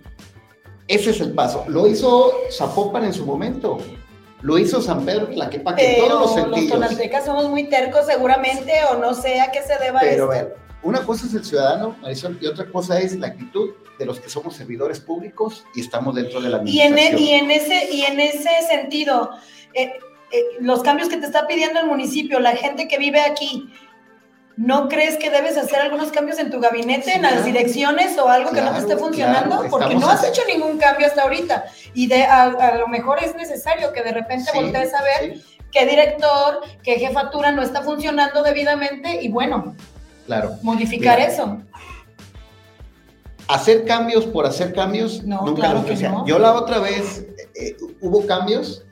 Ese 0.89 1.11
es 1.11 1.21
el 1.21 1.33
paso. 1.33 1.65
Lo 1.69 1.87
hizo 1.87 2.33
Zapopan 2.51 3.05
en 3.05 3.15
su 3.15 3.25
momento. 3.25 3.79
Lo 4.43 4.59
hizo 4.59 4.83
San 4.83 5.07
Pedro 5.07 5.29
Tlaquepaque 5.29 5.97
en 5.97 6.03
Pero 6.03 6.19
todos 6.19 6.21
los 6.21 6.37
los 6.37 6.53
sentidos. 6.55 6.81
tonaltecas 6.81 7.25
somos 7.25 7.49
muy 7.49 7.65
tercos 7.71 8.05
seguramente 8.07 8.73
o 8.91 8.99
no 8.99 9.15
sé 9.15 9.41
a 9.41 9.51
qué 9.51 9.63
se 9.63 9.79
deba 9.79 10.01
Pero 10.01 10.31
a 10.31 10.37
esto. 10.37 10.49
ver, 10.51 10.57
una 10.85 11.01
cosa 11.05 11.27
es 11.27 11.35
el 11.35 11.45
ciudadano, 11.45 11.97
Marisol, 12.03 12.39
y 12.41 12.47
otra 12.47 12.67
cosa 12.71 13.01
es 13.01 13.17
la 13.19 13.29
actitud 13.29 13.71
de 13.99 14.07
los 14.07 14.21
que 14.21 14.29
somos 14.29 14.57
servidores 14.57 15.01
públicos 15.01 15.65
y 15.75 15.81
estamos 15.81 16.15
dentro 16.15 16.41
de 16.41 16.49
la 16.51 16.61
Y 16.65 16.81
en, 16.81 16.99
e- 16.99 17.09
administración. 17.09 17.21
y 17.21 17.33
en 17.35 17.51
ese, 17.51 17.93
y 17.95 18.03
en 18.05 18.21
ese 18.21 18.51
sentido, 18.69 19.31
eh, 19.73 19.93
eh, 20.33 20.43
los 20.61 20.83
cambios 20.83 21.09
que 21.09 21.17
te 21.17 21.27
está 21.27 21.47
pidiendo 21.47 21.81
el 21.81 21.87
municipio, 21.87 22.41
la 22.41 22.53
gente 22.57 22.89
que 22.89 22.99
vive 22.99 23.21
aquí, 23.21 23.73
¿no 24.57 24.89
crees 24.89 25.17
que 25.17 25.31
debes 25.31 25.57
hacer 25.57 25.81
algunos 25.81 26.11
cambios 26.13 26.39
en 26.39 26.51
tu 26.51 26.61
gabinete, 26.61 27.05
Sí, 27.05 27.11
en 27.17 27.23
las 27.23 27.45
direcciones 27.45 28.17
o 28.19 28.29
algo 28.29 28.51
que 28.53 28.61
no 28.61 28.73
te 28.73 28.79
esté 28.81 28.97
funcionando? 28.97 29.57
claro, 29.57 29.71
Porque 29.71 29.95
no 29.95 30.09
has 30.09 30.25
hecho 30.25 30.43
ningún 30.49 30.79
cambio 30.79 31.07
hasta 31.07 31.23
ahorita. 31.23 31.65
Y 31.95 32.07
de, 32.09 32.25
a, 32.25 32.43
a 32.45 32.79
lo 32.79 32.89
mejor 32.89 33.19
es 33.23 33.35
necesario 33.37 33.93
que 33.93 34.03
de 34.03 34.13
repente 34.13 34.51
Sí, 34.53 34.57
voltees 34.59 34.93
a 34.95 35.03
ver 35.03 35.35
sí, 35.37 35.45
qué 35.73 35.87
director, 35.87 36.61
qué 36.83 36.99
jefatura 36.99 37.51
no 37.53 37.63
está 37.63 37.83
funcionando 37.83 38.43
debidamente 38.45 39.23
y 39.23 39.29
bueno, 39.29 39.75
claro. 40.27 40.53
modificar 40.63 41.19
Mira, 41.19 41.31
eso. 41.33 41.59
hacer 43.49 43.85
cambios 43.85 44.25
por 44.27 44.47
hacer 44.47 44.73
cambios, 44.73 45.23
No, 45.25 45.45
nunca 45.45 45.61
claro 45.63 45.79
los 45.79 45.87
que 45.87 45.95
hacía. 45.95 46.11
no. 46.11 46.27
Yo 46.27 46.39
la 46.39 46.53
otra 46.55 46.79
vez 46.79 47.27
eh, 47.55 47.77
hubo 48.01 48.27
cambios 48.27 48.83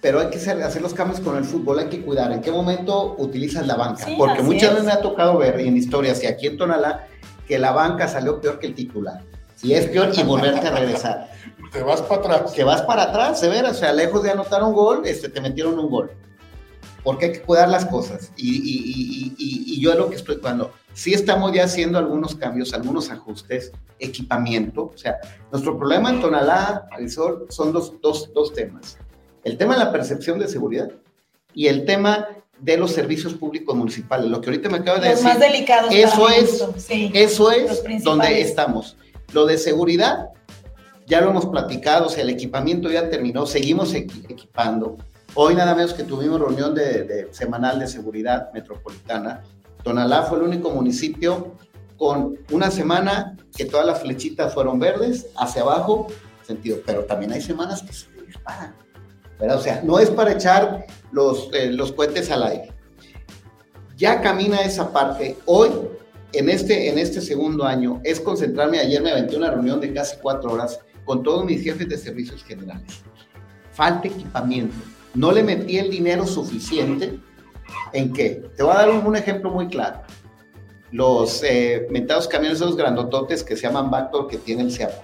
pero 0.00 0.20
hay 0.20 0.30
que 0.30 0.36
hacer, 0.38 0.62
hacer, 0.62 0.80
los 0.80 0.94
cambios 0.94 1.20
con 1.20 1.36
el 1.36 1.44
fútbol, 1.44 1.80
hay 1.80 1.88
que 1.88 2.02
cuidar 2.02 2.30
en 2.30 2.40
qué 2.40 2.52
momento 2.52 3.16
utilizas 3.18 3.66
la 3.66 3.74
banca, 3.74 4.04
Sí, 4.04 4.14
porque 4.16 4.42
muchas 4.42 4.62
es. 4.62 4.70
veces 4.70 4.84
me 4.84 4.92
ha 4.92 5.00
tocado 5.00 5.36
ver 5.38 5.58
en 5.58 5.76
historias 5.76 6.22
y 6.22 6.26
aquí 6.26 6.46
en 6.46 6.56
Tonalá 6.56 7.06
que 7.48 7.58
la 7.58 7.72
banca 7.72 8.06
salió 8.06 8.40
peor 8.40 8.58
que 8.60 8.68
el 8.68 8.74
titular. 8.74 9.22
Y 9.60 9.72
es 9.72 9.86
peor 9.86 10.10
y 10.16 10.22
volverte 10.22 10.68
a 10.68 10.70
regresar. 10.70 11.30
Te 11.72 11.82
vas 11.82 12.00
para 12.02 12.20
atrás. 12.36 12.52
Que 12.52 12.62
vas 12.62 12.82
para 12.82 13.04
atrás, 13.04 13.40
de 13.40 13.48
veras, 13.48 13.72
o 13.72 13.80
sea, 13.80 13.92
lejos 13.92 14.22
de 14.22 14.30
anotar 14.30 14.62
un 14.62 14.72
gol, 14.72 15.02
este, 15.04 15.28
te 15.28 15.40
metieron 15.40 15.76
un 15.78 15.90
gol. 15.90 16.12
Porque 17.08 17.24
hay 17.24 17.32
que 17.32 17.40
cuidar 17.40 17.70
las 17.70 17.86
cosas. 17.86 18.32
Y, 18.36 18.56
y, 18.58 19.32
y, 19.38 19.64
y, 19.74 19.80
yo 19.80 19.94
lo 19.94 20.10
que 20.10 20.16
estoy 20.16 20.36
cuando 20.36 20.72
sí 20.92 21.14
estamos 21.14 21.54
ya 21.54 21.64
haciendo 21.64 21.96
algunos 21.96 22.34
cambios, 22.34 22.74
algunos 22.74 23.10
ajustes, 23.10 23.72
equipamiento. 23.98 24.92
O 24.94 24.98
sea, 24.98 25.16
nuestro 25.50 25.78
problema 25.78 26.10
en 26.10 26.20
Tonalá, 26.20 26.86
Marisol, 26.90 27.46
son 27.48 27.72
dos, 27.72 27.94
dos, 28.02 28.30
dos 28.34 28.52
temas. 28.52 28.98
El 29.42 29.56
tema 29.56 29.72
de 29.72 29.84
la 29.86 29.90
percepción 29.90 30.38
de 30.38 30.48
seguridad 30.48 30.90
y 31.54 31.68
el 31.68 31.86
tema 31.86 32.28
de 32.60 32.76
los 32.76 32.90
servicios 32.90 33.32
públicos 33.32 33.74
municipales. 33.74 34.28
Lo 34.30 34.42
que 34.42 34.50
ahorita 34.50 34.68
me 34.68 34.76
acaba 34.76 34.98
de 34.98 35.08
Los 35.08 35.22
decir. 35.22 35.24
más 35.32 35.40
delicados. 35.40 35.94
Eso 35.94 36.28
es, 36.28 36.64
sí. 36.76 37.10
Eso 37.14 37.50
es 37.50 37.82
donde 38.04 38.42
estamos. 38.42 38.98
Lo 39.32 39.46
de 39.46 39.56
seguridad, 39.56 40.26
ya 41.06 41.22
lo 41.22 41.30
hemos 41.30 41.46
platicado, 41.46 42.08
o 42.08 42.10
sea, 42.10 42.22
el 42.22 42.28
equipamiento 42.28 42.90
ya 42.90 43.08
terminó, 43.08 43.46
seguimos 43.46 43.94
equi- 43.94 44.26
equipando. 44.28 44.98
Hoy 45.34 45.54
nada 45.54 45.74
menos 45.74 45.94
que 45.94 46.04
tuvimos 46.04 46.40
reunión 46.40 46.74
de, 46.74 47.04
de 47.04 47.28
semanal 47.32 47.78
de 47.78 47.86
seguridad 47.86 48.52
metropolitana. 48.52 49.42
Tonalá 49.82 50.24
fue 50.24 50.38
el 50.38 50.44
único 50.44 50.70
municipio 50.70 51.54
con 51.96 52.38
una 52.50 52.70
semana 52.70 53.36
que 53.54 53.64
todas 53.64 53.86
las 53.86 54.00
flechitas 54.00 54.54
fueron 54.54 54.78
verdes, 54.78 55.26
hacia 55.36 55.62
abajo, 55.62 56.06
sentido, 56.42 56.78
pero 56.86 57.04
también 57.04 57.32
hay 57.32 57.40
semanas 57.40 57.82
que 57.82 57.92
se 57.92 58.06
disparan. 58.26 58.74
¿verdad? 59.38 59.58
O 59.58 59.60
sea, 59.60 59.82
no 59.84 59.98
es 59.98 60.10
para 60.10 60.32
echar 60.32 60.86
los, 61.12 61.50
eh, 61.52 61.70
los 61.70 61.92
cohetes 61.92 62.30
al 62.30 62.42
aire. 62.42 62.72
Ya 63.96 64.20
camina 64.20 64.60
esa 64.62 64.92
parte. 64.92 65.36
Hoy 65.44 65.70
en 66.32 66.48
este, 66.48 66.88
en 66.88 66.98
este 66.98 67.20
segundo 67.20 67.64
año 67.64 68.00
es 68.04 68.20
concentrarme. 68.20 68.78
Ayer 68.78 69.02
me 69.02 69.10
aventé 69.10 69.36
una 69.36 69.50
reunión 69.50 69.80
de 69.80 69.92
casi 69.92 70.16
cuatro 70.20 70.52
horas 70.52 70.80
con 71.04 71.22
todos 71.22 71.44
mis 71.44 71.62
jefes 71.62 71.88
de 71.88 71.96
servicios 71.96 72.44
generales. 72.44 73.02
Falta 73.72 74.08
equipamiento. 74.08 74.76
No 75.14 75.32
le 75.32 75.42
metí 75.42 75.78
el 75.78 75.90
dinero 75.90 76.26
suficiente 76.26 77.18
en 77.92 78.12
qué. 78.12 78.42
Te 78.56 78.62
voy 78.62 78.72
a 78.72 78.78
dar 78.78 78.90
un, 78.90 79.04
un 79.06 79.16
ejemplo 79.16 79.50
muy 79.50 79.68
claro. 79.68 80.02
Los 80.90 81.42
eh, 81.42 81.86
mentados 81.90 82.28
camiones, 82.28 82.58
esos 82.60 82.76
grandototes 82.76 83.42
que 83.42 83.56
se 83.56 83.62
llaman 83.62 83.90
Bactor, 83.90 84.26
que 84.28 84.38
tiene 84.38 84.62
el 84.62 84.72
CEAPA. 84.72 85.02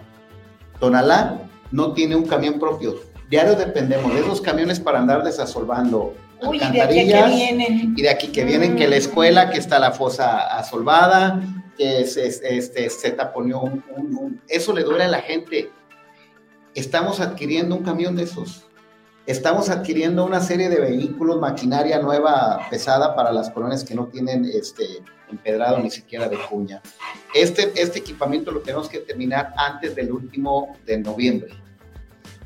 Tonalá 0.80 1.40
no 1.70 1.92
tiene 1.92 2.16
un 2.16 2.26
camión 2.26 2.58
propio. 2.58 2.96
Diario 3.28 3.54
dependemos 3.54 4.14
de 4.14 4.20
esos 4.20 4.40
camiones 4.40 4.80
para 4.80 4.98
andar 4.98 5.22
desasolvando 5.24 6.14
Uy, 6.42 6.58
de 6.58 6.64
aquí 6.64 6.72
que 6.74 6.80
alcantarillas 6.82 7.34
vienen. 7.34 7.94
y 7.96 8.02
de 8.02 8.10
aquí 8.10 8.28
que 8.28 8.44
vienen, 8.44 8.76
que 8.76 8.86
la 8.88 8.96
escuela, 8.96 9.50
que 9.50 9.58
está 9.58 9.78
la 9.78 9.92
fosa 9.92 10.56
asolvada, 10.58 11.40
que 11.76 12.04
se, 12.06 12.26
este, 12.26 12.88
se 12.90 13.10
taponeó 13.12 13.60
un, 13.62 13.84
un- 13.96 14.16
un- 14.16 14.40
Eso 14.48 14.72
le 14.72 14.82
duele 14.84 15.04
a 15.04 15.08
la 15.08 15.20
gente. 15.22 15.70
Estamos 16.74 17.20
adquiriendo 17.20 17.74
un 17.76 17.82
camión 17.82 18.14
de 18.16 18.24
esos. 18.24 18.63
Estamos 19.26 19.70
adquiriendo 19.70 20.24
una 20.24 20.40
serie 20.40 20.68
de 20.68 20.80
vehículos, 20.80 21.40
maquinaria 21.40 21.98
nueva, 21.98 22.60
pesada 22.70 23.14
para 23.16 23.32
las 23.32 23.48
colonias 23.50 23.82
que 23.82 23.94
no 23.94 24.06
tienen 24.08 24.44
este 24.44 24.84
empedrado 25.30 25.78
ni 25.78 25.90
siquiera 25.90 26.28
de 26.28 26.36
cuña. 26.50 26.82
Este, 27.34 27.72
este 27.80 28.00
equipamiento 28.00 28.50
lo 28.50 28.60
tenemos 28.60 28.88
que 28.88 28.98
terminar 28.98 29.54
antes 29.56 29.94
del 29.94 30.12
último 30.12 30.76
de 30.84 30.98
noviembre. 30.98 31.54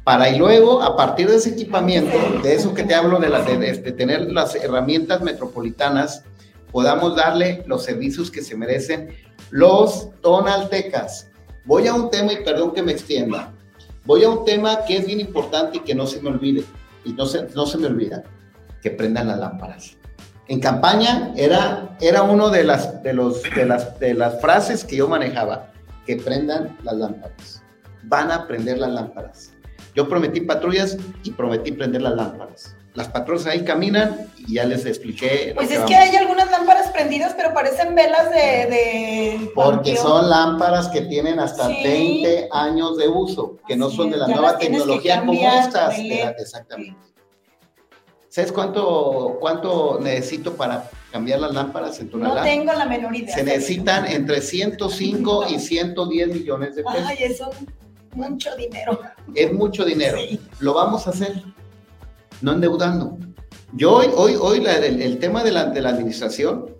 Para 0.04 0.30
y 0.30 0.38
luego, 0.38 0.80
a 0.80 0.96
partir 0.96 1.28
de 1.28 1.36
ese 1.36 1.50
equipamiento, 1.50 2.16
de 2.42 2.54
eso 2.54 2.72
que 2.72 2.84
te 2.84 2.94
hablo, 2.94 3.18
de, 3.18 3.28
la, 3.28 3.42
de, 3.42 3.58
de- 3.58 3.72
de 3.76 3.92
tener 3.92 4.30
las 4.32 4.54
herramientas 4.54 5.20
metropolitanas, 5.20 6.22
podamos 6.70 7.16
darle 7.16 7.64
los 7.66 7.82
servicios 7.84 8.30
que 8.30 8.40
se 8.42 8.56
merecen 8.56 9.08
los 9.50 10.10
tonaltecas. 10.22 11.28
Voy 11.64 11.88
a 11.88 11.94
un 11.94 12.08
tema, 12.08 12.32
y 12.32 12.44
perdón 12.44 12.72
que 12.72 12.82
me 12.82 12.92
extienda, 12.92 13.52
voy 14.08 14.24
a 14.24 14.30
un 14.30 14.42
tema 14.46 14.86
que 14.86 14.96
es 14.96 15.06
bien 15.06 15.20
importante 15.20 15.76
y 15.76 15.80
que 15.80 15.94
no 15.94 16.06
se 16.06 16.22
me 16.22 16.30
olvide, 16.30 16.64
y 17.04 17.12
no 17.12 17.26
se, 17.26 17.46
no 17.54 17.66
se 17.66 17.76
me 17.76 17.88
olvida, 17.88 18.24
que 18.80 18.90
prendan 18.90 19.28
las 19.28 19.38
lámparas. 19.38 19.98
En 20.48 20.60
campaña 20.60 21.34
era, 21.36 21.94
era 22.00 22.22
uno 22.22 22.48
de 22.48 22.64
las, 22.64 23.02
de, 23.02 23.12
los, 23.12 23.42
de, 23.42 23.66
las, 23.66 24.00
de 24.00 24.14
las 24.14 24.40
frases 24.40 24.82
que 24.82 24.96
yo 24.96 25.08
manejaba, 25.08 25.72
que 26.06 26.16
prendan 26.16 26.78
las 26.84 26.96
lámparas. 26.96 27.62
Van 28.04 28.30
a 28.30 28.46
prender 28.48 28.78
las 28.78 28.92
lámparas. 28.92 29.52
Yo 29.94 30.08
prometí 30.08 30.40
patrullas 30.40 30.96
y 31.22 31.32
prometí 31.32 31.72
prender 31.72 32.00
las 32.00 32.14
lámparas. 32.14 32.77
Las 32.98 33.08
patrullas 33.08 33.46
ahí 33.46 33.64
caminan 33.64 34.26
y 34.46 34.54
ya 34.54 34.64
les 34.64 34.84
expliqué. 34.84 35.52
Pues 35.54 35.70
es 35.70 35.78
que 35.84 35.94
a 35.94 36.00
hay 36.02 36.16
algunas 36.16 36.50
lámparas 36.50 36.90
prendidas, 36.90 37.32
pero 37.37 37.54
parecen 37.54 37.94
velas 37.94 38.28
de. 38.30 38.37
de 38.37 39.50
Porque 39.54 39.94
panteón. 39.94 39.96
son 39.96 40.28
lámparas 40.30 40.88
que 40.88 41.02
tienen 41.02 41.38
hasta 41.38 41.68
Sí. 41.68 41.76
20 41.84 42.48
años 42.50 42.96
de 42.98 43.06
uso, 43.06 43.56
que 43.68 43.76
no 43.76 43.87
Así 43.87 43.96
son 43.96 44.11
de 44.11 44.16
es, 44.16 44.20
la 44.22 44.26
nueva 44.26 44.58
que 44.58 44.66
tecnología 44.66 45.20
como 45.20 45.32
cambiar 45.32 45.64
estas. 45.64 45.96
el 45.96 46.08
LED. 46.08 46.32
Exactamente. 46.40 46.96
¿Sabes 48.28 48.50
cuánto, 48.52 49.37
cuánto 49.40 49.98
necesito 50.00 50.54
para 50.54 50.90
cambiar 51.12 51.38
las 51.40 51.54
lámparas 51.54 51.98
en 52.00 52.06
No 52.06 52.12
Tonalá? 52.12 52.42
tengo 52.42 52.72
la 52.72 52.84
menor 52.84 53.14
idea. 53.14 53.34
Se 53.34 53.44
necesitan 53.44 54.06
entre 54.06 54.40
105 54.40 55.46
y 55.48 55.58
110 55.61 56.28
millones 56.28 56.74
de 56.74 56.82
pesos. 56.82 57.00
Ay, 57.06 57.16
es 57.20 57.40
un- 57.40 57.72
mucho 58.14 58.54
dinero. 58.56 59.00
Es 59.34 59.52
mucho 59.52 59.84
dinero. 59.84 60.18
Sí. 60.18 60.40
Lo 60.58 60.74
vamos 60.74 61.06
a 61.06 61.11
hacer, 61.11 61.42
no 62.40 62.53
endeudando. 62.53 63.18
Yo 63.72 63.92
hoy, 63.96 64.07
hoy, 64.16 64.37
hoy 64.40 64.61
la- 64.61 64.77
el, 64.77 65.03
el 65.03 65.18
tema 65.18 65.44
de 65.44 65.53
la, 65.53 65.66
de 65.66 65.81
la 65.81 65.90
administración, 65.90 66.74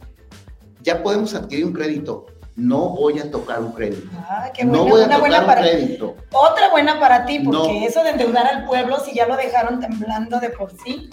ya 0.83 1.03
podemos 1.03 1.35
adquirir 1.35 1.66
un 1.66 1.73
crédito. 1.73 2.27
No 2.57 2.88
voy 2.90 3.18
a 3.21 3.31
tocar 3.31 3.61
un 3.62 3.73
crédito. 3.73 4.09
Ah, 4.29 4.51
qué 4.53 4.64
no 4.64 4.85
voy 4.85 5.03
a 5.03 5.05
una 5.05 5.16
tocar 5.16 5.21
buena 5.21 5.40
un 5.40 5.47
para 5.47 5.61
crédito. 5.61 6.16
Otra 6.33 6.71
buena 6.71 6.99
para 6.99 7.25
ti, 7.25 7.38
porque 7.40 7.81
No. 7.81 7.87
eso 7.87 8.03
de 8.03 8.11
endeudar 8.11 8.47
al 8.47 8.64
pueblo, 8.66 8.99
si 8.99 9.14
ya 9.14 9.27
lo 9.29 9.37
dejaron 9.37 9.79
temblando 9.79 10.40
de 10.40 10.51
por 10.51 10.73
sí. 10.85 11.09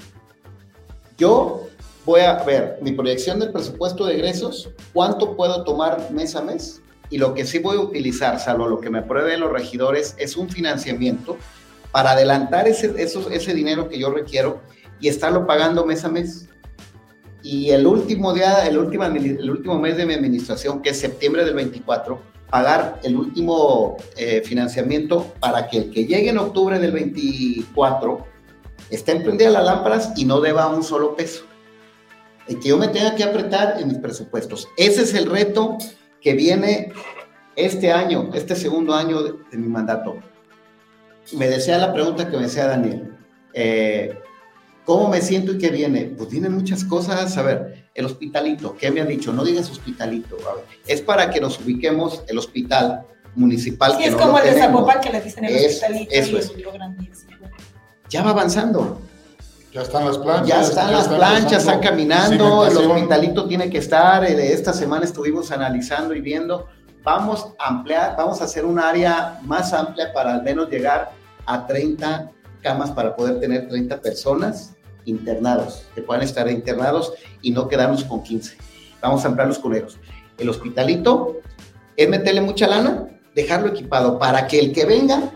Yo 1.18 1.68
voy 2.06 2.22
a 2.22 2.34
ver 2.44 2.80
mi 2.82 2.92
proyección 2.94 3.40
del 3.40 3.52
presupuesto 3.52 4.06
de 4.06 4.16
egresos, 4.16 4.70
cuánto 4.94 5.36
puedo 5.36 5.64
tomar 5.64 6.10
mes 6.12 6.36
a 6.36 6.42
mes 6.42 6.82
y 7.10 7.18
lo 7.20 7.34
que 7.34 7.46
sí 7.46 7.60
voy 7.60 7.78
a 7.78 7.82
utilizar, 7.82 8.40
salvo 8.40 8.68
lo 8.68 8.80
que 8.82 8.90
me 8.90 9.00
aprueben 9.00 9.40
los 9.40 9.52
regidores, 9.52 10.16
es 10.18 10.36
un 10.38 10.50
financiamiento 10.50 11.38
para 11.96 12.12
adelantar 12.12 12.68
ese, 12.68 12.94
esos- 13.02 13.32
ese 13.32 13.54
dinero 13.54 13.88
que 13.88 13.98
yo 13.98 14.12
requiero 14.12 14.60
y 15.00 15.08
estarlo 15.08 15.48
pagando 15.48 15.86
mes 15.86 16.04
a 16.04 16.10
mes. 16.10 16.50
Y 17.42 17.70
el 17.70 17.88
último 17.88 18.34
día, 18.34 18.68
el 18.68 18.78
último, 18.78 19.06
el 19.06 19.50
último 19.50 19.80
mes 19.80 19.96
de 19.96 20.06
mi 20.06 20.14
administración, 20.14 20.82
que 20.82 20.90
es 20.90 21.00
septiembre 21.00 21.46
del 21.46 21.54
24, 21.54 22.20
pagar 22.50 23.00
el 23.04 23.16
último 23.16 23.96
eh, 24.18 24.42
financiamiento 24.44 25.34
para 25.40 25.70
que 25.70 25.78
el 25.78 25.90
que 25.92 26.06
llegue 26.06 26.32
en 26.32 26.38
octubre 26.38 26.80
del 26.80 26.92
24 26.92 28.26
estén 28.90 29.24
prendidas 29.24 29.54
las 29.54 29.64
lámparas 29.64 30.12
y 30.18 30.26
no 30.26 30.42
deba 30.42 30.68
un 30.68 30.84
solo 30.84 31.16
peso. 31.16 31.46
Y 32.50 32.56
que 32.56 32.68
yo 32.68 32.78
me 32.78 32.90
tenga 32.90 33.16
que 33.16 33.24
apretar 33.24 33.78
en 33.80 33.88
mis 33.88 34.00
presupuestos. 34.00 34.68
Ese 34.76 35.04
es 35.04 35.14
el 35.14 35.28
reto 35.32 35.78
que 36.20 36.34
viene 36.34 36.92
este 37.56 37.94
año, 37.94 38.32
este 38.34 38.54
segundo 38.54 38.94
año 38.94 39.24
de 39.24 39.58
mi 39.58 39.70
mandato. 39.70 40.18
Me 41.34 41.48
decía 41.48 41.78
la 41.78 41.94
pregunta 41.94 42.30
que 42.30 42.38
me 42.38 42.44
decía 42.44 42.68
Daniel. 42.68 43.12
eh, 43.54 44.18
¿Cómo 44.86 45.10
me 45.10 45.20
siento 45.22 45.54
y 45.54 45.58
qué 45.58 45.70
viene? 45.72 46.14
Pues 46.16 46.30
vienen 46.30 46.54
muchas 46.54 46.84
cosas. 46.84 47.36
A 47.38 47.42
ver, 47.42 47.86
el 47.96 48.06
hospitalito, 48.06 48.76
¿qué 48.78 48.92
me 48.92 49.02
han 49.02 49.08
dicho? 49.08 49.34
No 49.34 49.44
digas 49.44 49.70
hospitalito. 49.72 50.38
a 50.48 50.56
ver, 50.56 50.66
es 50.86 51.02
para 51.02 51.32
que 51.32 51.42
nos 51.42 51.60
ubiquemos 51.60 52.22
el 52.28 52.38
hospital 52.38 53.02
municipal. 53.34 53.94
Sí, 53.94 53.98
que 53.98 54.06
es 54.06 54.12
no 54.12 54.20
como 54.20 54.38
el 54.40 54.54
de. 54.54 54.60
Zapopan 54.60 55.02
que 55.02 55.10
le 55.10 55.22
dicen 55.22 55.44
el 55.46 55.56
Es- 55.56 55.66
hospitalito 55.82 56.12
eso 56.14 56.32
y 56.38 56.40
es. 56.40 57.26
Ya 58.10 58.22
va 58.22 58.30
avanzando. 58.30 59.02
Ya 59.74 59.82
están 59.82 60.06
las 60.06 60.20
planchas. 60.20 60.48
Ya 60.48 60.62
están 60.62 60.92
las 60.92 61.08
planchas, 61.08 61.54
están 61.64 61.80
caminando, 61.80 62.68
el 62.68 62.78
hospitalito 62.78 63.48
tiene 63.48 63.70
que 63.72 63.80
estar, 63.80 64.24
eh, 64.24 64.54
esta 64.54 64.72
semana 64.72 65.04
estuvimos 65.04 65.52
analizando 65.52 66.14
y 66.14 66.22
viendo, 66.22 66.68
vamos 67.06 67.54
a 67.60 67.70
ampliar, 67.70 68.16
vamos 68.18 68.42
a 68.42 68.46
hacer 68.46 68.66
un 68.66 68.80
área 68.80 69.40
más 69.44 69.72
amplia 69.72 70.12
para 70.12 70.34
al 70.34 70.44
menos 70.44 70.70
llegar 70.70 71.12
a 71.46 71.66
30 71.66 72.32
camas 72.62 72.92
para 72.92 73.16
poder 73.16 73.40
tener 73.40 73.70
30 73.70 74.02
personas 74.02 74.76
internados, 75.06 75.86
que 75.94 76.02
puedan 76.02 76.24
estar 76.24 76.50
internados 76.50 77.14
y 77.44 77.52
no 77.52 77.68
quedarnos 77.68 78.04
con 78.04 78.24
15. 78.24 78.58
Vamos 79.02 79.24
a 79.24 79.28
ampliar 79.28 79.48
los 79.48 79.60
culeros. 79.60 80.00
El 80.40 80.50
hospitalito 80.50 81.38
es 81.96 82.10
meterle 82.10 82.42
mucha 82.42 82.68
lana, 82.68 83.08
dejarlo 83.36 83.68
equipado 83.68 84.18
para 84.18 84.48
que 84.48 84.60
el 84.60 84.74
que 84.74 84.86
venga 84.86 85.32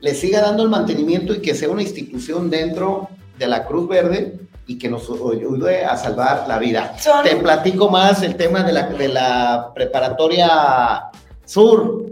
le 0.00 0.14
siga 0.14 0.42
dando 0.42 0.62
el 0.62 0.68
mantenimiento 0.68 1.32
y 1.34 1.40
que 1.40 1.54
sea 1.54 1.70
una 1.70 1.82
institución 1.82 2.50
dentro 2.50 3.08
de 3.38 3.46
la 3.46 3.64
Cruz 3.64 3.88
Verde 3.88 4.38
y 4.70 4.78
que 4.78 4.88
nos 4.88 5.10
ayude 5.10 5.84
a 5.84 5.96
salvar 5.96 6.46
la 6.46 6.56
vida. 6.60 6.96
Son, 6.96 7.24
Te 7.24 7.34
platico 7.34 7.90
más 7.90 8.22
el 8.22 8.36
tema 8.36 8.62
de 8.62 8.72
la, 8.72 8.86
de 8.86 9.08
la 9.08 9.72
preparatoria 9.74 11.10
sur. 11.44 12.06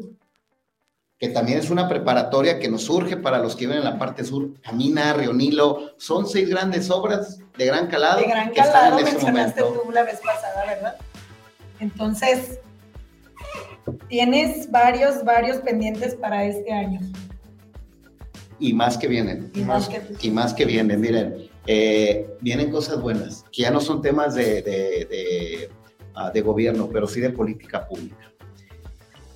que 1.21 1.29
también 1.29 1.61
es 1.61 1.71
una 1.71 1.89
preparatoria 1.89 2.59
que 2.59 2.69
nos 2.69 2.83
surge 2.83 3.17
para 3.17 3.39
los 3.39 3.55
que 3.55 3.67
viven 3.67 3.79
en 3.79 3.85
la 3.85 3.97
parte 3.97 4.25
sur, 4.25 4.61
Camina, 4.61 5.13
Río 5.13 5.33
Nilo, 5.33 5.93
son 5.99 6.27
seis 6.27 6.49
grandes 6.49 6.91
obras 6.91 7.39
de 7.57 7.67
gran 7.67 7.87
calado. 7.87 8.19
De 8.19 8.27
gran 8.27 8.51
que 8.51 8.59
están 8.59 8.73
calado 8.73 8.99
en 8.99 9.05
mencionaste 9.05 9.63
tú 9.63 9.93
la 9.93 10.03
vez 10.03 10.21
pasada, 10.21 10.65
¿verdad? 10.67 10.97
Entonces, 11.79 12.59
tienes 14.09 14.69
varios, 14.69 15.25
varios 15.25 15.59
pendientes 15.59 16.17
para 16.17 16.45
este 16.45 16.73
año. 16.73 16.99
Y 18.59 18.73
más 18.73 18.99
que 18.99 19.07
vienen. 19.07 19.53
Y 19.55 19.61
más 19.61 19.89
que 19.89 20.03
y 20.21 20.31
más 20.33 20.53
que 20.55 20.65
vienen, 20.65 21.01
miren, 21.01 21.48
eh, 21.71 22.27
vienen 22.41 22.71
cosas 22.71 22.99
buenas, 22.99 23.45
que 23.53 23.61
ya 23.61 23.71
no 23.71 23.79
son 23.79 24.01
temas 24.01 24.35
de, 24.35 24.63
de, 24.63 25.07
de, 25.11 25.71
ah, 26.15 26.31
de 26.31 26.41
gobierno, 26.41 26.89
pero 26.91 27.07
sí 27.07 27.21
de 27.21 27.29
política 27.29 27.87
pública. 27.87 28.33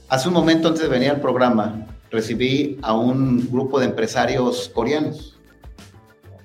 Hace 0.08 0.28
un 0.28 0.34
momento 0.34 0.68
antes 0.68 0.82
de 0.82 0.88
venir 0.88 1.10
al 1.10 1.20
programa, 1.20 1.86
recibí 2.10 2.78
a 2.80 2.94
un 2.94 3.50
grupo 3.50 3.78
de 3.78 3.84
empresarios 3.84 4.70
coreanos. 4.70 5.38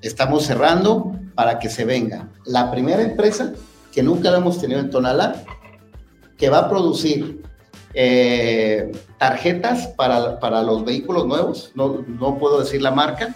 Estamos 0.01 0.43
cerrando 0.43 1.17
para 1.35 1.57
que 1.57 1.69
se 1.69 1.85
venga 1.85 2.27
la 2.45 2.69
primera 2.69 3.01
empresa 3.01 3.53
que 3.93 4.03
nunca 4.03 4.29
la 4.29 4.39
hemos 4.39 4.59
tenido 4.59 4.81
en 4.81 4.89
Tonalá, 4.89 5.45
que 6.37 6.49
va 6.49 6.59
a 6.59 6.69
producir 6.69 7.41
eh, 7.93 8.91
tarjetas 9.17 9.87
para, 9.95 10.37
para, 10.41 10.63
los 10.63 10.83
vehículos 10.83 11.25
nuevos, 11.25 11.71
no, 11.75 12.03
no, 12.05 12.37
puedo 12.37 12.59
decir 12.59 12.81
la 12.81 12.91
marca, 12.91 13.35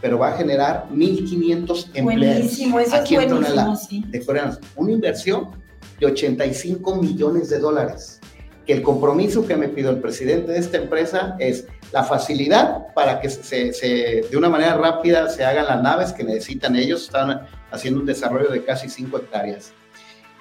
pero 0.00 0.18
va 0.18 0.28
a 0.28 0.36
generar 0.36 0.86
1.500 0.92 1.86
empleos 1.94 2.04
buenísimo, 2.04 2.80
eso 2.80 2.96
aquí 2.96 3.16
es 3.16 3.22
en 3.22 3.28
Tonalá 3.28 3.76
sí. 3.76 4.04
de 4.08 4.24
coreanos. 4.24 4.58
Una 4.76 4.92
inversión 4.92 5.50
de 5.98 6.06
85 6.06 6.96
millones 6.96 7.48
de 7.48 7.58
dólares. 7.58 8.20
Que 8.66 8.72
el 8.72 8.82
compromiso 8.82 9.46
que 9.46 9.56
me 9.56 9.68
pidió 9.68 9.90
el 9.90 10.00
presidente 10.00 10.52
de 10.52 10.58
esta 10.58 10.76
empresa 10.76 11.36
es 11.38 11.66
la 11.92 12.02
facilidad 12.02 12.92
para 12.94 13.20
que 13.20 13.30
se, 13.30 13.72
se, 13.72 14.26
de 14.28 14.36
una 14.36 14.48
manera 14.48 14.76
rápida 14.76 15.28
se 15.28 15.44
hagan 15.44 15.66
las 15.66 15.82
naves 15.82 16.12
que 16.12 16.24
necesitan 16.24 16.74
ellos. 16.74 17.04
Están 17.04 17.46
haciendo 17.70 18.00
un 18.00 18.06
desarrollo 18.06 18.50
de 18.50 18.64
casi 18.64 18.88
5 18.88 19.16
hectáreas. 19.18 19.72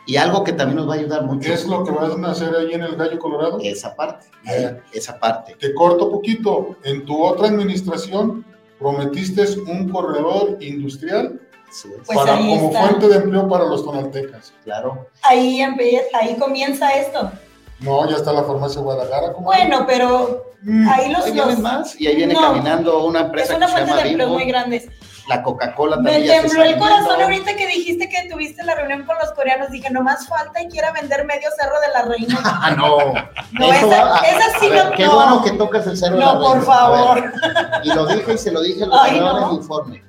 Y 0.07 0.17
algo 0.17 0.43
que 0.43 0.53
también 0.53 0.77
nos 0.77 0.89
va 0.89 0.95
a 0.95 0.97
ayudar 0.97 1.23
mucho. 1.23 1.47
¿Qué 1.47 1.53
es 1.53 1.65
lo 1.65 1.83
que 1.83 1.91
van 1.91 2.23
a 2.25 2.31
hacer 2.31 2.55
ahí 2.55 2.73
en 2.73 2.81
el 2.81 2.95
Gallo 2.95 3.17
Colorado? 3.19 3.59
Esa 3.61 3.95
parte, 3.95 4.27
ahí, 4.45 4.75
esa 4.91 5.19
parte. 5.19 5.55
Te 5.59 5.73
corto 5.73 6.11
poquito. 6.11 6.77
En 6.83 7.05
tu 7.05 7.23
otra 7.23 7.47
administración 7.47 8.45
prometiste 8.79 9.45
un 9.67 9.89
corredor 9.89 10.57
industrial 10.61 11.39
Sí, 11.71 11.89
Pues 12.05 12.17
para, 12.17 12.37
ahí 12.37 12.55
como 12.55 12.67
está. 12.69 12.79
fuente 12.87 13.07
de 13.09 13.15
empleo 13.15 13.49
para 13.49 13.65
los 13.65 13.83
tonaltecas. 13.83 14.53
claro. 14.63 15.07
Ahí, 15.23 15.57
empe- 15.59 16.03
ahí 16.13 16.35
comienza 16.37 16.89
esto. 16.93 17.31
No, 17.81 18.09
ya 18.09 18.15
está 18.15 18.31
la 18.31 18.43
farmacia 18.43 18.79
Guadalajara. 18.81 19.33
¿cómo? 19.33 19.45
Bueno, 19.47 19.83
pero 19.85 20.43
Mm, 20.61 20.87
ahí 20.89 21.11
los... 21.11 21.25
Ahí 21.25 21.33
los- 21.35 21.59
más 21.59 21.99
y 21.99 22.07
ahí 22.07 22.15
viene 22.15 22.33
No, 22.33 22.39
caminando 22.41 23.05
una 23.05 23.19
es 23.19 23.25
empresa 23.25 23.57
una 23.57 23.65
que 23.67 23.71
se 23.71 23.77
fuente 23.77 23.89
llama 23.91 24.01
de 24.03 24.09
empleos 24.09 24.29
Bimbo. 24.29 24.39
muy 24.43 24.51
grandes. 24.51 24.87
La 25.27 25.41
Coca-Cola 25.41 25.97
Me 25.97 26.11
también. 26.11 26.41
se 26.41 26.47
tembló 26.47 26.63
el 26.63 26.77
corazón 26.77 27.21
ahorita 27.21 27.55
que 27.55 27.65
dijiste 27.67 28.07
que 28.09 28.29
tuviste 28.29 28.63
la 28.63 28.75
reunión 28.75 29.05
con 29.05 29.17
los 29.17 29.31
coreanos. 29.33 29.71
Dije, 29.71 29.89
nomás 29.89 30.27
falta 30.27 30.61
y 30.61 30.67
quiera 30.67 30.91
vender 30.91 31.25
medio 31.25 31.49
cerro 31.59 31.79
de 31.79 31.87
la 31.93 32.01
reina. 32.03 32.39
Ah, 32.45 32.71
no. 32.71 32.97
No, 33.51 33.73
Eso 33.73 33.87
esa, 33.87 34.03
va- 34.05 34.19
a- 34.19 34.21
esa 34.21 34.59
sí 34.59 34.69
ver, 34.69 34.85
no. 34.85 34.91
Qué 34.91 35.05
no. 35.05 35.15
bueno 35.15 35.43
que 35.43 35.51
tocas 35.51 35.87
el 35.87 35.97
cerro 35.97 36.17
de 36.17 36.21
No, 36.25 36.33
la 36.33 36.39
por 36.39 36.57
reina. 36.57 36.61
A 36.61 36.65
favor. 36.77 37.33
y 37.83 37.87
lo 37.93 38.05
dije 38.07 38.33
y 38.33 38.37
se 38.37 38.51
lo 38.51 38.61
dije 38.61 38.83
a 38.83 38.87
los 38.87 38.95
ganadores 39.03 39.21
no. 39.41 39.47
en 39.47 39.49
el 39.49 39.55
informe. 39.61 40.03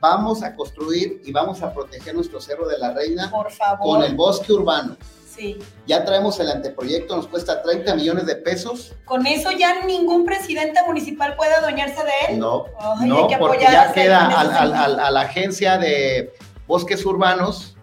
Vamos 0.00 0.42
a 0.42 0.54
construir 0.54 1.22
y 1.24 1.32
vamos 1.32 1.62
a 1.62 1.72
proteger 1.72 2.14
nuestro 2.14 2.40
cerro 2.40 2.68
de 2.68 2.78
la 2.78 2.92
reina 2.92 3.30
Por 3.30 3.50
favor. 3.50 3.78
con 3.80 4.02
el 4.02 4.14
bosque 4.14 4.52
urbano. 4.52 4.96
Sí. 5.34 5.58
Ya 5.86 6.04
traemos 6.04 6.38
el 6.40 6.50
anteproyecto, 6.50 7.16
nos 7.16 7.26
cuesta 7.26 7.62
30 7.62 7.94
millones 7.96 8.26
de 8.26 8.36
pesos. 8.36 8.92
Con 9.04 9.26
eso 9.26 9.50
ya 9.50 9.84
ningún 9.84 10.24
presidente 10.24 10.80
municipal 10.86 11.34
puede 11.36 11.54
adueñarse 11.54 12.02
de 12.04 12.10
él. 12.34 12.38
No, 12.38 12.66
Ay, 13.00 13.08
no, 13.08 13.18
hay 13.22 13.26
que 13.28 13.36
porque 13.38 13.64
ya 13.64 13.92
queda 13.92 14.26
al- 14.40 15.00
a 15.00 15.10
la 15.10 15.20
agencia 15.22 15.76
de 15.78 16.32
bosques 16.66 17.04
urbanos 17.04 17.73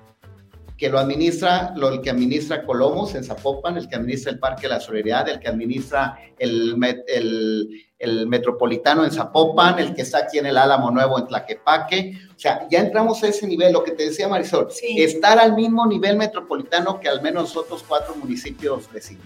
que 0.82 0.90
lo 0.90 0.98
administra, 0.98 1.74
lo, 1.76 1.90
el 1.90 2.02
que 2.02 2.10
administra 2.10 2.64
Colomos 2.66 3.14
en 3.14 3.24
Zapopan, 3.24 3.78
el 3.78 3.88
que 3.88 3.96
administra 3.96 4.32
el 4.32 4.40
Parque 4.40 4.64
de 4.64 4.70
la 4.70 4.80
Solidaridad, 4.80 5.30
el 5.30 5.40
que 5.40 5.48
administra 5.48 6.18
el, 6.40 6.76
el, 7.08 7.70
el 8.00 8.26
Metropolitano 8.26 9.06
en 9.06 9.12
Zapopan, 9.12 9.78
el 9.78 9.94
que 9.94 10.02
está 10.02 10.18
aquí 10.24 10.40
en 10.40 10.48
el 10.48 10.58
Álamo 10.58 10.90
Nuevo 10.90 11.20
en 11.20 11.28
Tlaquepaque. 11.28 12.14
O 12.36 12.40
sea, 12.40 12.68
ya 12.72 12.80
entramos 12.80 13.22
a 13.22 13.28
ese 13.28 13.46
nivel, 13.46 13.74
lo 13.74 13.84
que 13.84 13.92
te 13.92 14.06
decía 14.08 14.28
Marisol, 14.28 14.72
Sí. 14.72 15.00
estar 15.04 15.38
al 15.38 15.54
mismo 15.56 15.86
nivel 15.86 16.18
metropolitano 16.18 17.00
que 17.00 17.08
al 17.10 17.22
menos 17.22 17.56
otros 17.56 17.84
cuatro 17.88 18.16
municipios 18.16 18.92
vecinos. 18.92 19.24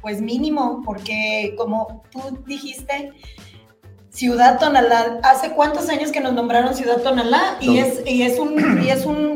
Pues 0.00 0.22
mínimo, 0.22 0.80
porque 0.82 1.52
como 1.58 2.02
tú 2.10 2.42
dijiste, 2.46 3.12
Ciudad 4.12 4.58
Tonalá, 4.58 5.20
¿hace 5.22 5.52
cuántos 5.52 5.88
años 5.88 6.10
que 6.10 6.20
nos 6.20 6.32
nombraron 6.32 6.74
Ciudad 6.74 7.00
Tonalá? 7.00 7.58
Y 7.60 7.66
No. 7.78 7.84
es, 7.86 8.02
y 8.04 8.22
es 8.22 8.40
un, 8.40 8.82
y 8.82 8.90
es 8.90 9.06
un 9.06 9.29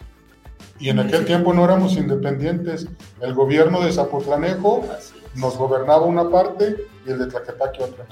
Y 0.79 0.88
en 0.88 1.01
aquel 1.01 1.25
tiempo 1.25 1.53
no 1.53 1.64
éramos 1.64 1.96
independientes. 1.96 2.87
El 3.20 3.35
gobierno 3.35 3.81
de 3.81 3.92
Zapotlanejo 3.92 4.85
nos 5.35 5.57
gobernaba 5.57 6.07
una 6.07 6.31
parte 6.31 6.77
y 7.07 7.11
el 7.11 7.19
de 7.19 7.27
Tlaquepaque 7.27 7.83
otra. 7.83 8.07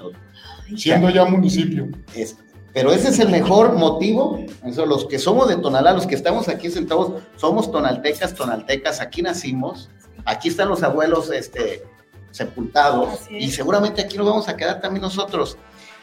Siendo 0.76 1.10
ya 1.10 1.24
municipio. 1.24 1.88
Es- 2.14 2.36
pero 2.72 2.92
ese 2.92 3.08
es 3.08 3.18
el 3.18 3.30
mejor 3.30 3.72
motivo. 3.74 4.44
Eso, 4.64 4.86
los 4.86 5.06
que 5.06 5.18
somos 5.18 5.48
de 5.48 5.56
Tonalá, 5.56 5.92
los 5.92 6.06
que 6.06 6.14
estamos 6.14 6.48
aquí 6.48 6.70
sentados, 6.70 7.20
somos 7.36 7.72
tonaltecas, 7.72 8.34
tonaltecas, 8.34 9.00
aquí 9.00 9.22
nacimos, 9.22 9.90
aquí 10.24 10.48
están 10.48 10.68
los 10.68 10.82
abuelos 10.84 11.30
este, 11.32 11.82
sepultados 12.30 13.28
y 13.30 13.50
seguramente 13.50 14.02
aquí 14.02 14.16
nos 14.16 14.26
vamos 14.26 14.48
a 14.48 14.56
quedar 14.56 14.80
también 14.80 15.02
nosotros. 15.02 15.56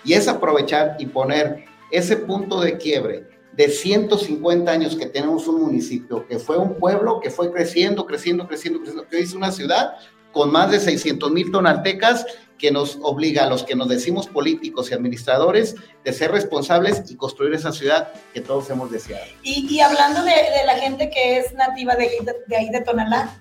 Y 0.03 0.13
es 0.13 0.27
aprovechar 0.27 0.97
y 0.99 1.05
poner 1.05 1.63
ese 1.91 2.17
punto 2.17 2.59
de 2.59 2.77
quiebre 2.77 3.27
de 3.53 3.69
150 3.69 4.69
años 4.71 4.95
que 4.95 5.05
tenemos 5.07 5.47
un 5.47 5.61
municipio, 5.61 6.27
que 6.27 6.37
fue 6.37 6.57
un 6.57 6.75
pueblo 6.75 7.19
que 7.21 7.31
fue 7.31 7.51
creciendo, 7.51 8.05
creciendo, 8.05 8.45
creciendo, 8.47 8.79
creciendo, 8.79 9.07
que 9.07 9.15
hoy 9.17 9.23
es 9.23 9.33
una 9.33 9.51
ciudad 9.51 9.93
con 10.33 10.51
más 10.51 10.69
de 10.69 10.79
600 10.79 11.31
mil 11.31 11.49
tonaltecas 11.51 12.25
que 12.57 12.71
nos 12.71 12.97
obliga 13.03 13.43
a 13.43 13.47
los 13.47 13.63
que 13.63 13.75
nos 13.75 13.87
decimos 13.87 14.27
políticos 14.27 14.89
y 14.89 14.93
administradores 14.93 15.75
de 16.03 16.13
ser 16.13 16.31
responsables 16.31 17.03
y 17.09 17.15
construir 17.15 17.53
esa 17.53 17.71
ciudad 17.71 18.09
que 18.33 18.41
todos 18.41 18.69
hemos 18.69 18.91
deseado. 18.91 19.23
Y, 19.43 19.67
y 19.73 19.79
hablando 19.81 20.23
de, 20.23 20.31
de 20.31 20.65
la 20.65 20.75
gente 20.75 21.09
que 21.09 21.37
es 21.39 21.53
nativa 21.53 21.95
de, 21.95 22.03
ahí 22.05 22.25
de- 22.25 22.35
de 22.47 22.55
ahí 22.57 22.69
de 22.69 22.81
Tonalá, 22.81 23.37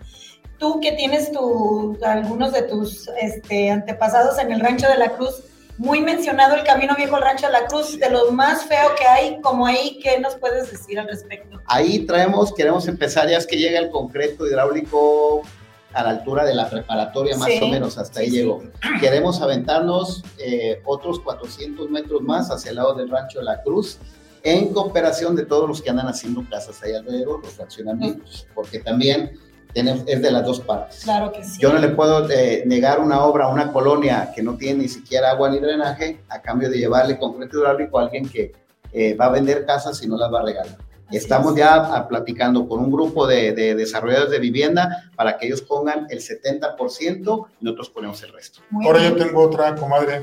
tú 0.59 0.81
que 0.81 0.93
tienes 0.93 1.33
tu, 1.33 1.99
algunos 2.03 2.53
de 2.53 2.63
tus 2.63 3.09
este, 3.21 3.71
antepasados 3.71 4.39
en 4.39 4.53
el 4.53 4.61
Rancho 4.61 4.89
de 4.89 4.99
la 4.99 5.11
Cruz, 5.11 5.43
muy 5.79 6.01
mencionado 6.01 6.55
el 6.55 6.65
Camino 6.65 6.95
Viejo 6.97 7.17
al 7.17 7.23
Rancho 7.23 7.47
de 7.49 7.53
la 7.53 7.67
Cruz, 7.67 7.99
de 7.99 8.09
lo 8.09 8.31
más 8.33 8.65
feo 8.65 8.95
que 8.99 9.07
hay, 9.07 9.41
como 9.43 9.67
ahí, 9.67 9.99
¿qué 10.03 10.19
nos 10.19 10.35
puedes 10.37 10.71
decir 10.71 10.99
al 10.99 11.07
respecto? 11.07 11.61
Ahí 11.67 12.07
traemos, 12.07 12.55
queremos 12.55 12.89
empezar 12.89 13.29
ya 13.29 13.37
es 13.37 13.47
que 13.47 13.57
llega 13.57 13.79
el 13.79 13.91
concreto 13.91 14.47
hidráulico 14.47 15.43
a 15.92 16.03
la 16.03 16.11
altura 16.11 16.44
de 16.44 16.55
la 16.55 16.68
preparatoria, 16.68 17.37
más 17.37 17.49
Sí, 17.49 17.59
o 17.62 17.68
menos, 17.68 17.96
hasta 17.99 18.20
ahí 18.20 18.31
llegó. 18.31 18.62
Queremos 19.01 19.40
aventarnos 19.40 20.22
eh, 20.38 20.81
otros 20.85 21.20
400 21.20 21.88
metros 21.90 22.20
más 22.22 22.51
hacia 22.51 22.70
el 22.70 22.77
lado 22.77 22.94
del 22.94 23.09
rancho 23.09 23.38
de 23.38 23.44
la 23.46 23.62
Cruz, 23.62 23.99
en 24.42 24.72
cooperación 24.72 25.35
de 25.35 25.44
todos 25.44 25.68
los 25.68 25.83
que 25.83 25.90
andan 25.90 26.07
haciendo 26.09 26.44
casas 26.49 26.83
ahí 26.83 26.92
alrededor, 26.92 27.42
los 27.42 27.53
fraccionamientos, 27.55 28.46
porque 28.55 28.79
también 28.79 29.33
tenemos- 29.72 30.05
es 30.07 30.22
de 30.22 30.31
las 30.31 30.44
dos 30.44 30.61
partes. 30.61 31.01
Claro 31.05 31.33
que 31.33 31.42
sí. 31.44 31.59
Yo 31.61 31.72
no 31.72 31.79
le 31.79 31.88
puedo 31.88 32.29
eh, 32.31 32.62
negar 32.66 33.01
una 33.01 33.25
obra 33.25 33.46
a 33.46 33.49
una 33.49 33.72
colonia 33.72 34.31
que 34.35 34.42
no 34.42 34.57
tiene 34.57 34.83
ni 34.83 34.88
siquiera 34.88 35.31
agua 35.31 35.51
ni 35.51 35.59
drenaje 35.59 36.20
a 36.29 36.40
cambio 36.42 36.68
de 36.70 36.79
llevarle 36.79 37.18
concreto 37.18 37.59
hidráulico 37.59 37.99
a 37.99 38.03
alguien 38.03 38.29
que 38.29 38.53
eh, 38.92 39.14
va 39.14 39.27
a 39.27 39.31
vender 39.31 39.66
casas 39.66 40.03
y 40.03 40.07
no 40.09 40.16
las 40.16 40.33
va 40.33 40.40
a 40.40 40.44
regalar. 40.44 40.77
Así 41.09 41.19
Estamos 41.19 41.53
es. 41.53 41.59
ya 41.59 41.75
ah, 41.77 42.09
platicando 42.09 42.66
con 42.69 42.81
un 42.81 42.90
grupo 42.90 43.27
de, 43.27 43.53
de 43.53 43.75
desarrolladores 43.77 44.31
de 44.33 44.38
vivienda 44.40 45.05
para 45.14 45.38
que 45.38 45.47
ellos 45.47 45.62
pongan 45.62 46.07
el 46.11 46.19
70% 46.21 47.47
y 47.61 47.64
nosotros 47.64 47.90
ponemos 47.90 48.23
el 48.23 48.33
resto. 48.33 48.61
Muy 48.71 48.87
Ahora 48.87 49.01
bien. 49.01 49.14
yo 49.16 49.25
tengo 49.25 49.42
otra, 49.42 49.75
comadre. 49.77 50.23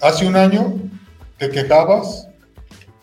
Hace 0.00 0.26
un 0.26 0.36
año 0.36 0.74
te 1.38 1.48
quejabas 1.50 2.28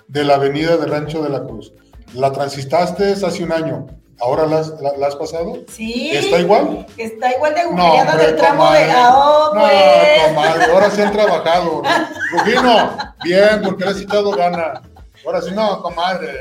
de 0.08 0.24
la 0.24 0.36
avenida 0.36 0.78
de 0.78 0.86
Rancho 0.86 1.22
de 1.24 1.30
la 1.30 1.44
Cruz. 1.44 1.74
La 2.14 2.32
transitaste 2.32 3.14
hace 3.14 3.44
un 3.44 3.52
año. 3.52 3.88
¿Ahora 4.20 4.48
la 4.48 4.60
has, 4.60 4.70
la- 4.82 4.98
la 4.98 5.08
has 5.08 5.16
pasado? 5.16 5.58
Sí. 5.72 6.10
¿Está 6.12 6.40
igual? 6.40 6.88
Está 6.98 7.36
igual 7.36 7.54
de 7.54 7.64
No, 7.66 7.70
agujereada 7.84 8.12
hombre, 8.14 8.26
del 8.28 8.36
tramo 8.36 8.64
comadre. 8.66 8.86
de... 8.86 8.92
Ah, 8.92 9.14
oh, 9.16 9.54
No, 9.54 9.62
pues. 9.62 10.28
comadre, 10.28 10.64
ahora 10.74 10.90
sí 10.92 11.02
han 11.02 11.12
trabajado. 11.12 11.82
Rufino, 12.32 12.98
bien, 13.24 13.62
porque 13.64 13.84
le 13.86 13.92
has 13.92 14.02
echado 14.02 14.32
gana. 14.32 14.82
Ahora 15.26 15.42
sí, 15.42 15.52
no, 15.54 15.82
comadre. 15.84 16.32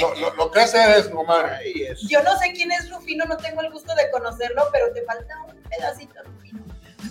Lo, 0.00 0.14
lo, 0.14 0.34
lo 0.34 0.50
que 0.50 0.60
hace 0.60 0.98
es, 0.98 1.08
comadre. 1.08 1.94
Yo 2.08 2.22
no 2.22 2.38
sé 2.38 2.52
quién 2.52 2.72
es 2.72 2.90
Rufino, 2.90 3.24
no 3.26 3.36
tengo 3.36 3.60
el 3.60 3.70
gusto 3.70 3.94
de 3.94 4.10
conocerlo, 4.10 4.68
pero 4.72 4.92
te 4.92 5.02
falta 5.02 5.34
un 5.46 5.56
pedacito, 5.62 6.14
Rufino. 6.24 6.64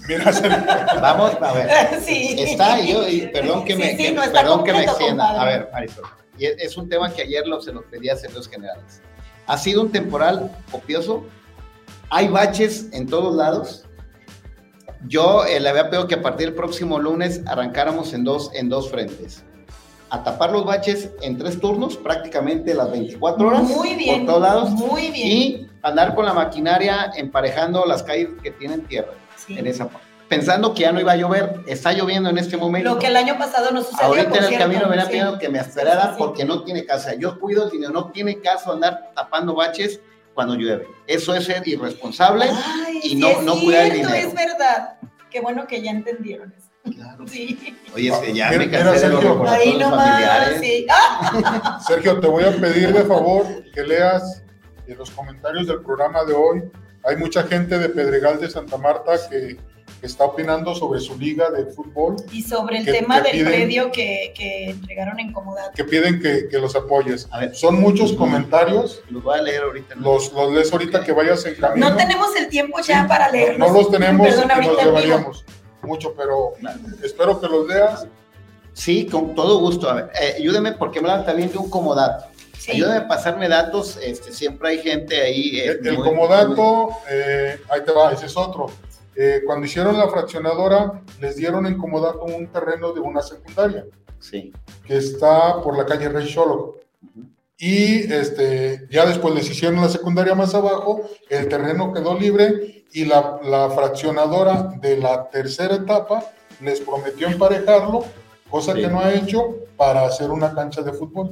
Mira, 0.08 0.32
Vamos 1.02 1.34
a 1.42 1.54
ver. 1.54 1.70
Sí. 2.06 2.36
Está, 2.40 2.80
yo, 2.80 3.08
y 3.08 3.28
perdón 3.28 3.66
que 3.66 3.76
me, 3.76 3.92
Sí, 3.92 4.08
sí, 4.08 4.12
no 4.12 4.22
perdón 4.32 4.64
que 4.64 4.74
me 4.74 4.84
extienda. 4.84 5.42
A 5.42 5.46
ver, 5.46 5.70
Marisol. 5.72 6.06
Y 6.38 6.46
es, 6.46 6.78
un 6.78 6.88
tema 6.88 7.12
que 7.12 7.24
ayer 7.24 7.48
lo, 7.48 7.62
se 7.62 7.72
los 7.72 7.84
pedí 7.86 8.10
a 8.10 8.16
secretarios 8.16 8.48
generales. 8.48 9.02
Ha 9.48 9.58
sido 9.58 9.82
un 9.82 9.92
temporal 9.92 10.52
copioso. 10.72 11.26
Hay 12.10 12.28
baches 12.28 12.88
en 12.94 13.08
todos 13.08 13.36
lados. 13.36 13.86
Yo 15.08 15.46
eh, 15.46 15.60
le 15.60 15.70
había 15.70 15.90
pedido 15.90 16.08
que 16.08 16.16
a 16.16 16.22
partir 16.22 16.48
del 16.48 16.56
próximo 16.56 17.00
lunes 17.00 17.42
arrancáramos 17.46 18.14
en 18.14 18.24
dos, 18.24 18.52
en 18.54 18.70
dos 18.70 18.90
frentes. 18.90 19.44
A 20.10 20.24
tapar 20.24 20.52
los 20.52 20.64
baches 20.66 21.10
en 21.22 21.38
tres 21.38 21.60
turnos, 21.60 21.98
prácticamente 21.98 22.74
las 22.74 22.90
24 22.92 23.48
horas. 23.48 23.64
Muy 23.64 23.96
bien. 23.96 24.26
Por 24.26 24.26
todos 24.36 24.42
lados. 24.42 24.70
Muy 24.72 25.12
bien. 25.12 25.28
Y 25.28 25.68
andar 25.82 26.16
con 26.16 26.26
la 26.26 26.34
maquinaria 26.34 27.12
emparejando 27.16 27.86
las 27.86 28.04
calles 28.04 28.30
que 28.42 28.52
tienen 28.52 28.86
tierra 28.86 29.12
Sí. 29.36 29.58
en 29.58 29.68
esa 29.68 29.88
parte. 29.90 30.08
Pensando 30.30 30.74
que 30.74 30.82
ya 30.82 30.92
no 30.92 31.00
iba 31.00 31.14
a 31.14 31.16
llover, 31.16 31.62
está 31.68 31.94
lloviendo 31.94 32.30
en 32.30 32.38
este 32.38 32.58
momento. 32.58 32.90
Lo 32.94 33.00
que 33.00 33.08
el 33.08 33.16
año 33.16 33.38
pasado 33.38 33.72
no 33.72 33.82
sucedió. 33.82 34.08
Ahorita 34.08 34.28
por 34.30 34.38
en 34.38 34.44
el 34.44 34.50
cierto, 34.50 34.66
camino 34.68 34.90
venía 34.90 35.32
sí. 35.32 35.38
que 35.40 35.50
me 35.50 35.60
esperara 35.60 36.10
Sí, 36.10 36.16
porque 36.18 36.44
no 36.44 36.64
tiene 36.64 36.86
casa. 36.86 37.14
Yo 37.16 37.40
cuido 37.40 37.64
el 37.66 37.70
dinero, 37.72 37.92
no 37.94 38.12
tiene 38.12 38.40
caso 38.42 38.74
andar 38.74 39.12
tapando 39.16 39.56
baches 39.56 40.02
cuando 40.34 40.56
llueve. 40.56 40.86
Eso 41.06 41.34
es 41.34 41.46
ser 41.46 41.66
irresponsable. 41.68 42.46
Ay, 42.52 43.00
y 43.04 43.10
sí 43.10 43.16
no- 43.16 43.42
no 43.42 43.58
cuidar 43.60 43.86
el 43.86 43.94
dinero. 43.94 44.14
Es 44.14 44.34
verdad. 44.34 44.98
Qué 45.30 45.40
bueno 45.42 45.66
que 45.68 45.82
ya 45.82 45.92
entendieron 45.92 46.54
eso. 46.58 46.67
Sí. 47.28 47.76
Oye, 47.96 48.10
es 48.10 48.18
que 48.18 48.34
ya 48.34 48.50
Mira, 48.50 48.60
me 48.60 48.66
mira, 48.68 48.84
cansé 48.84 49.08
de 49.08 49.14
los 49.14 49.22
Sergio. 49.24 49.50
Ahí 49.50 49.78
nomás, 49.78 50.08
familiares. 50.10 50.60
sí. 50.62 50.88
¡Ah! 50.90 51.80
Sergio, 51.88 52.20
te 52.20 52.28
voy 52.28 52.44
a 52.44 52.52
pedir 52.52 52.94
de 52.94 53.04
favor 53.04 53.46
que 53.74 53.84
leas 53.84 54.44
en 54.88 54.98
los 54.98 55.12
comentarios 55.12 55.68
del 55.68 55.82
programa 55.82 56.24
de 56.24 56.34
hoy. 56.34 56.64
Hay 57.04 57.16
mucha 57.18 57.44
gente 57.44 57.78
de 57.78 57.90
Pedregal 57.90 58.40
de 58.40 58.50
Santa 58.50 58.78
Marta 58.78 59.14
que, 59.30 59.58
que 60.02 60.06
está 60.06 60.26
opinando 60.26 60.76
sobre 60.76 61.00
su 61.00 61.18
liga 61.18 61.50
de 61.50 61.66
fútbol, 61.68 62.16
Y 62.32 62.42
sobre 62.44 62.80
el 62.80 62.86
Que- 62.86 62.92
tema 62.94 63.22
que 63.22 63.30
del 63.32 63.38
piden- 63.42 63.48
predio 63.48 63.92
que, 63.92 64.34
que 64.36 64.70
entregaron 64.72 65.20
en 65.20 65.32
comodato. 65.32 65.72
que 65.76 65.84
piden 65.86 66.20
que, 66.22 66.48
que 66.50 66.58
los 66.60 66.76
apoyes. 66.76 67.28
A 67.32 67.40
ver. 67.40 67.56
Son 67.56 67.80
muchos 67.80 68.14
comentarios, 68.14 69.02
Los 69.10 69.24
voy 69.24 69.40
a 69.40 69.42
leer 69.42 69.64
ahorita. 69.64 69.96
¿no? 69.96 70.14
los, 70.14 70.34
los 70.34 70.52
lees 70.54 70.72
ahorita 70.72 71.04
que 71.04 71.14
vayas 71.14 71.46
en 71.46 71.56
camino. 71.56 71.90
No 71.90 71.96
tenemos 71.96 72.36
el 72.36 72.48
tiempo 72.50 72.80
ya 72.82 73.04
Sí, 73.04 73.08
para 73.08 73.28
no, 73.28 73.32
leerlos. 73.34 73.72
no 73.72 73.78
los 73.78 73.92
tenemos 73.92 74.28
Perdón, 74.28 74.52
y 74.64 75.08
nos 75.08 75.46
mucho, 75.88 76.14
pero 76.16 76.54
espero 77.04 77.40
que 77.40 77.48
los 77.48 77.68
leas. 77.68 78.06
Sí, 78.74 79.08
con 79.08 79.34
todo 79.34 79.60
gusto. 79.60 79.90
A 79.90 79.94
ver, 79.96 80.12
eh, 80.22 80.36
ayúdeme 80.38 80.74
porque 80.74 81.02
me 81.02 81.10
hablan 81.10 81.26
también 81.26 81.52
de 81.52 81.58
un 81.58 81.70
comodato. 81.70 82.26
Sí. 82.60 82.74
Ayúdame 82.74 82.98
a 82.98 83.08
pasarme 83.08 83.48
datos. 83.50 83.98
Este, 83.98 84.32
siempre 84.32 84.70
hay 84.70 84.80
gente 84.80 85.20
ahí. 85.22 85.60
eh, 85.60 85.78
El, 85.82 85.88
el 85.88 85.98
muy- 85.98 86.08
comodato, 86.08 86.90
eh, 87.10 87.60
ahí 87.70 87.82
te 87.84 87.92
va, 87.92 88.12
ese 88.12 88.28
es 88.28 88.38
otro. 88.38 88.68
Eh, 89.16 89.42
cuando 89.48 89.66
hicieron 89.66 89.98
la 89.98 90.08
fraccionadora, 90.10 91.02
les 91.20 91.38
dieron 91.38 91.66
en 91.66 91.76
comodato 91.78 92.24
un 92.26 92.46
terreno 92.48 92.92
de 92.94 93.00
una 93.00 93.22
secundaria. 93.24 93.86
Sí. 94.20 94.52
que 94.86 94.98
está 94.98 95.62
por 95.62 95.78
la 95.78 95.86
calle 95.86 96.10
Rey 96.10 96.28
Cholo. 96.28 96.78
Y 97.60 98.12
este, 98.14 98.88
ya 98.92 99.06
después 99.06 99.34
les 99.34 99.50
hicieron 99.50 99.82
la 99.82 99.90
secundaria 99.90 100.36
más 100.36 100.54
abajo, 100.54 101.02
el 101.30 101.48
terreno 101.48 101.92
quedó 101.92 102.18
libre 102.18 102.86
y 102.94 103.06
la, 103.06 103.40
la 103.44 103.70
fraccionadora 103.72 104.74
de 104.80 104.98
la 104.98 105.28
tercera 105.30 105.76
etapa 105.76 106.24
les 106.62 106.82
prometió 106.82 107.28
emparejarlo, 107.28 108.06
cosa 108.50 108.74
Sí. 108.74 108.82
que 108.82 108.88
no 108.88 109.00
ha 109.00 109.12
hecho 109.14 109.56
para 109.76 110.06
hacer 110.06 110.30
una 110.30 110.54
cancha 110.54 110.82
de 110.84 110.94
fútbol 110.94 111.32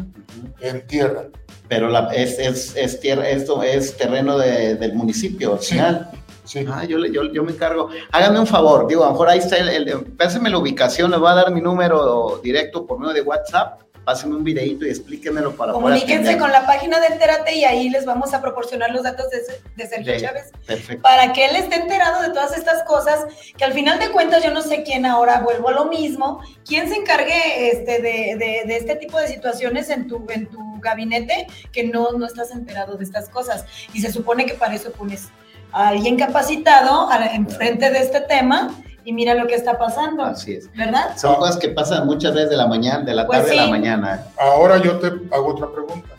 en 0.62 0.86
tierra. 0.88 1.28
Pero 1.68 1.90
la, 1.90 2.10
es, 2.14 2.38
es, 2.40 2.76
es, 2.76 3.00
tierra, 3.00 3.30
esto 3.30 3.62
es 3.64 3.96
terreno 3.96 4.38
de- 4.38 4.76
del 4.76 4.94
municipio 4.94 5.54
al 5.54 5.60
Sí. 5.62 5.74
final. 5.76 6.10
Sí. 6.44 6.66
Ah, 6.72 6.86
yo, 6.86 6.98
le- 7.00 7.12
yo, 7.12 7.24
yo 7.32 7.44
me 7.44 7.52
encargo. 7.54 7.90
Hágame 8.12 8.40
un 8.40 8.46
favor, 8.48 8.88
digo, 8.88 9.04
a 9.04 9.08
lo 9.08 9.14
mejor 9.14 9.30
ahí 9.30 9.40
está 9.40 9.58
el, 9.58 9.70
el- 9.70 10.06
páseme 10.18 10.50
la 10.50 10.58
ubicación, 10.60 11.10
le 11.12 11.18
voy 11.18 11.30
a 11.32 11.36
dar 11.36 11.52
mi 11.52 11.62
número 11.62 12.40
directo 12.44 12.86
por 12.86 13.00
medio 13.00 13.14
de 13.14 13.22
WhatsApp, 13.22 13.82
pásenme 14.06 14.36
un 14.36 14.44
videito 14.44 14.86
y 14.86 14.90
explíquenmelo 14.90 15.56
para 15.56 15.74
Comuníquense 15.74 16.38
con 16.38 16.52
la 16.52 16.66
página 16.66 17.00
de 17.00 17.08
Entérate 17.08 17.56
y 17.56 17.66
ahí 17.66 17.90
les 17.90 18.06
vamos 18.06 18.34
a 18.34 18.42
proporcionar 18.42 18.92
los 18.92 19.04
datos 19.04 19.30
de, 19.32 19.40
de 19.76 19.90
Sergio 19.90 20.14
Sí. 20.16 20.22
Chávez 20.22 20.52
Perfecto. 20.66 21.02
para 21.02 21.34
que 21.34 21.46
él 21.46 21.56
esté 21.56 21.76
enterado 21.78 22.22
de 22.22 22.30
todas 22.30 22.56
estas 22.56 22.84
cosas, 22.84 23.26
que 23.58 23.66
al 23.66 23.74
final 23.74 23.98
de 24.00 24.12
cuentas 24.12 24.44
yo 24.44 24.52
no 24.52 24.62
sé 24.62 24.84
quién 24.84 25.06
ahora, 25.06 25.40
vuelvo 25.42 25.70
a 25.70 25.74
lo 25.74 25.86
mismo, 25.86 26.40
quién 26.66 26.88
se 26.88 26.96
encargue 26.96 27.72
este, 27.72 28.02
de, 28.02 28.36
de- 28.38 28.64
de 28.68 28.78
este 28.78 28.96
tipo 28.96 29.18
de 29.18 29.28
situaciones 29.28 29.90
en 29.90 30.08
tu, 30.08 30.24
en 30.30 30.46
tu 30.48 30.80
gabinete, 30.80 31.48
que 31.72 31.84
no, 31.86 32.12
no 32.12 32.28
estás 32.28 32.52
enterado 32.52 32.96
de 32.98 33.04
estas 33.04 33.28
cosas. 33.30 33.66
Y 33.94 34.02
se 34.02 34.12
supone 34.12 34.46
que 34.46 34.54
para 34.54 34.76
eso 34.76 34.92
pones 34.92 35.30
a 35.72 35.88
alguien 35.90 36.16
capacitado 36.18 37.10
enfrente 37.34 37.90
de 37.90 38.00
este 38.00 38.22
tema 38.22 38.72
y 39.06 39.14
mira 39.14 39.34
lo 39.36 39.48
que 39.48 39.56
está 39.56 39.78
pasando, 39.78 40.24
Así 40.24 40.54
es. 40.56 40.70
¿verdad? 40.76 41.16
Son 41.18 41.36
cosas 41.36 41.58
que 41.58 41.70
pasan 41.70 42.06
muchas 42.06 42.34
veces 42.34 42.50
de 42.50 42.58
la 42.58 42.68
mañana, 42.68 43.04
de 43.06 43.14
la 43.14 43.26
Pues 43.26 43.40
tarde 43.40 43.54
a 43.54 43.56
la 43.56 43.66
sí. 43.66 43.72
mañana. 43.72 44.24
Ahora 44.38 44.78
yo 44.78 44.98
te 45.00 45.08
hago 45.34 45.48
otra 45.50 45.72
pregunta. 45.72 46.10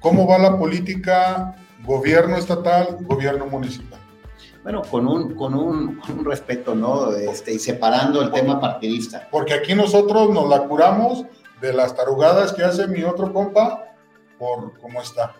¿Cómo 0.00 0.26
va 0.26 0.38
la 0.38 0.58
política 0.58 1.54
gobierno 1.84 2.36
estatal, 2.36 2.96
gobierno 3.02 3.46
municipal? 3.46 3.98
Bueno, 4.62 4.82
con 4.82 5.06
un, 5.06 5.34
con 5.34 5.54
un, 5.54 5.96
con 5.96 6.18
un 6.20 6.24
respeto, 6.24 6.74
¿no? 6.74 7.12
Este, 7.14 7.52
y 7.54 7.58
separando 7.58 8.20
el 8.22 8.30
tema 8.30 8.60
partidista. 8.60 9.28
Porque 9.30 9.54
aquí 9.54 9.74
nosotros 9.74 10.30
nos 10.30 10.48
la 10.48 10.64
curamos 10.64 11.24
de 11.60 11.72
las 11.72 11.94
tarugadas 11.94 12.52
que 12.52 12.64
hace 12.64 12.86
mi 12.86 13.02
otro 13.04 13.32
compa 13.32 13.84
por 14.38 14.78
cómo 14.80 15.00
está. 15.02 15.34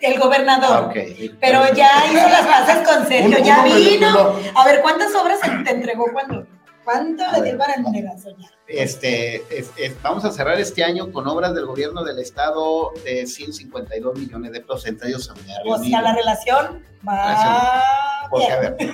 El 0.00 0.18
gobernador. 0.18 0.90
Ah. 0.90 0.92
Pero 1.40 1.72
ya 1.74 1.90
hizo 2.06 2.28
las 2.28 2.46
paces 2.46 2.88
con 2.88 3.06
Sergio, 3.06 3.38
Uno- 3.38 3.46
ya 3.46 3.62
uno 3.64 3.74
vino. 3.76 4.34
A 4.54 4.64
ver, 4.64 4.80
¿cuántas 4.82 5.14
obras 5.14 5.38
te 5.64 5.70
entregó 5.70 6.06
cuando? 6.12 6.46
¿Cuánto 6.84 7.22
le 7.32 7.42
dio 7.42 7.56
para 7.58 7.76
ya? 7.76 8.48
Este, 8.66 9.36
es- 9.56 9.70
es- 9.76 10.02
vamos 10.02 10.24
a 10.24 10.32
cerrar 10.32 10.58
este 10.58 10.82
año 10.82 11.12
con 11.12 11.28
obras 11.28 11.54
del 11.54 11.66
gobierno 11.66 12.02
del 12.02 12.18
estado 12.18 12.92
de 13.04 13.26
152 13.26 14.18
millones 14.18 14.50
de 14.52 14.60
pesos, 14.60 14.86
entre 14.86 15.08
ellos 15.10 15.30
O 15.66 15.78
sea, 15.78 16.02
la 16.02 16.12
relación 16.14 16.82
va 17.06 17.82
Porque, 18.30 18.50
a 18.52 18.58
ver, 18.60 18.76
Pe- 18.76 18.90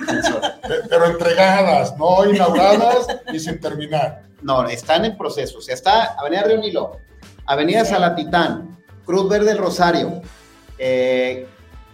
Pero 0.89 1.05
entregadas, 1.07 1.97
no 1.97 2.25
inauguradas 2.29 3.07
y 3.33 3.39
sin 3.39 3.59
terminar. 3.59 4.21
no, 4.43 4.67
están 4.67 5.05
en 5.05 5.17
proceso. 5.17 5.57
O 5.57 5.61
sea, 5.61 5.73
está 5.73 6.13
Avenida 6.19 6.43
Río 6.43 6.57
Nilo, 6.57 6.97
Avenida 7.47 7.83
Sí. 7.85 7.91
Salatitán, 7.91 8.77
Cruz 9.05 9.27
Verde 9.29 9.45
del 9.47 9.57
Rosario, 9.57 10.21
eh, 10.79 11.45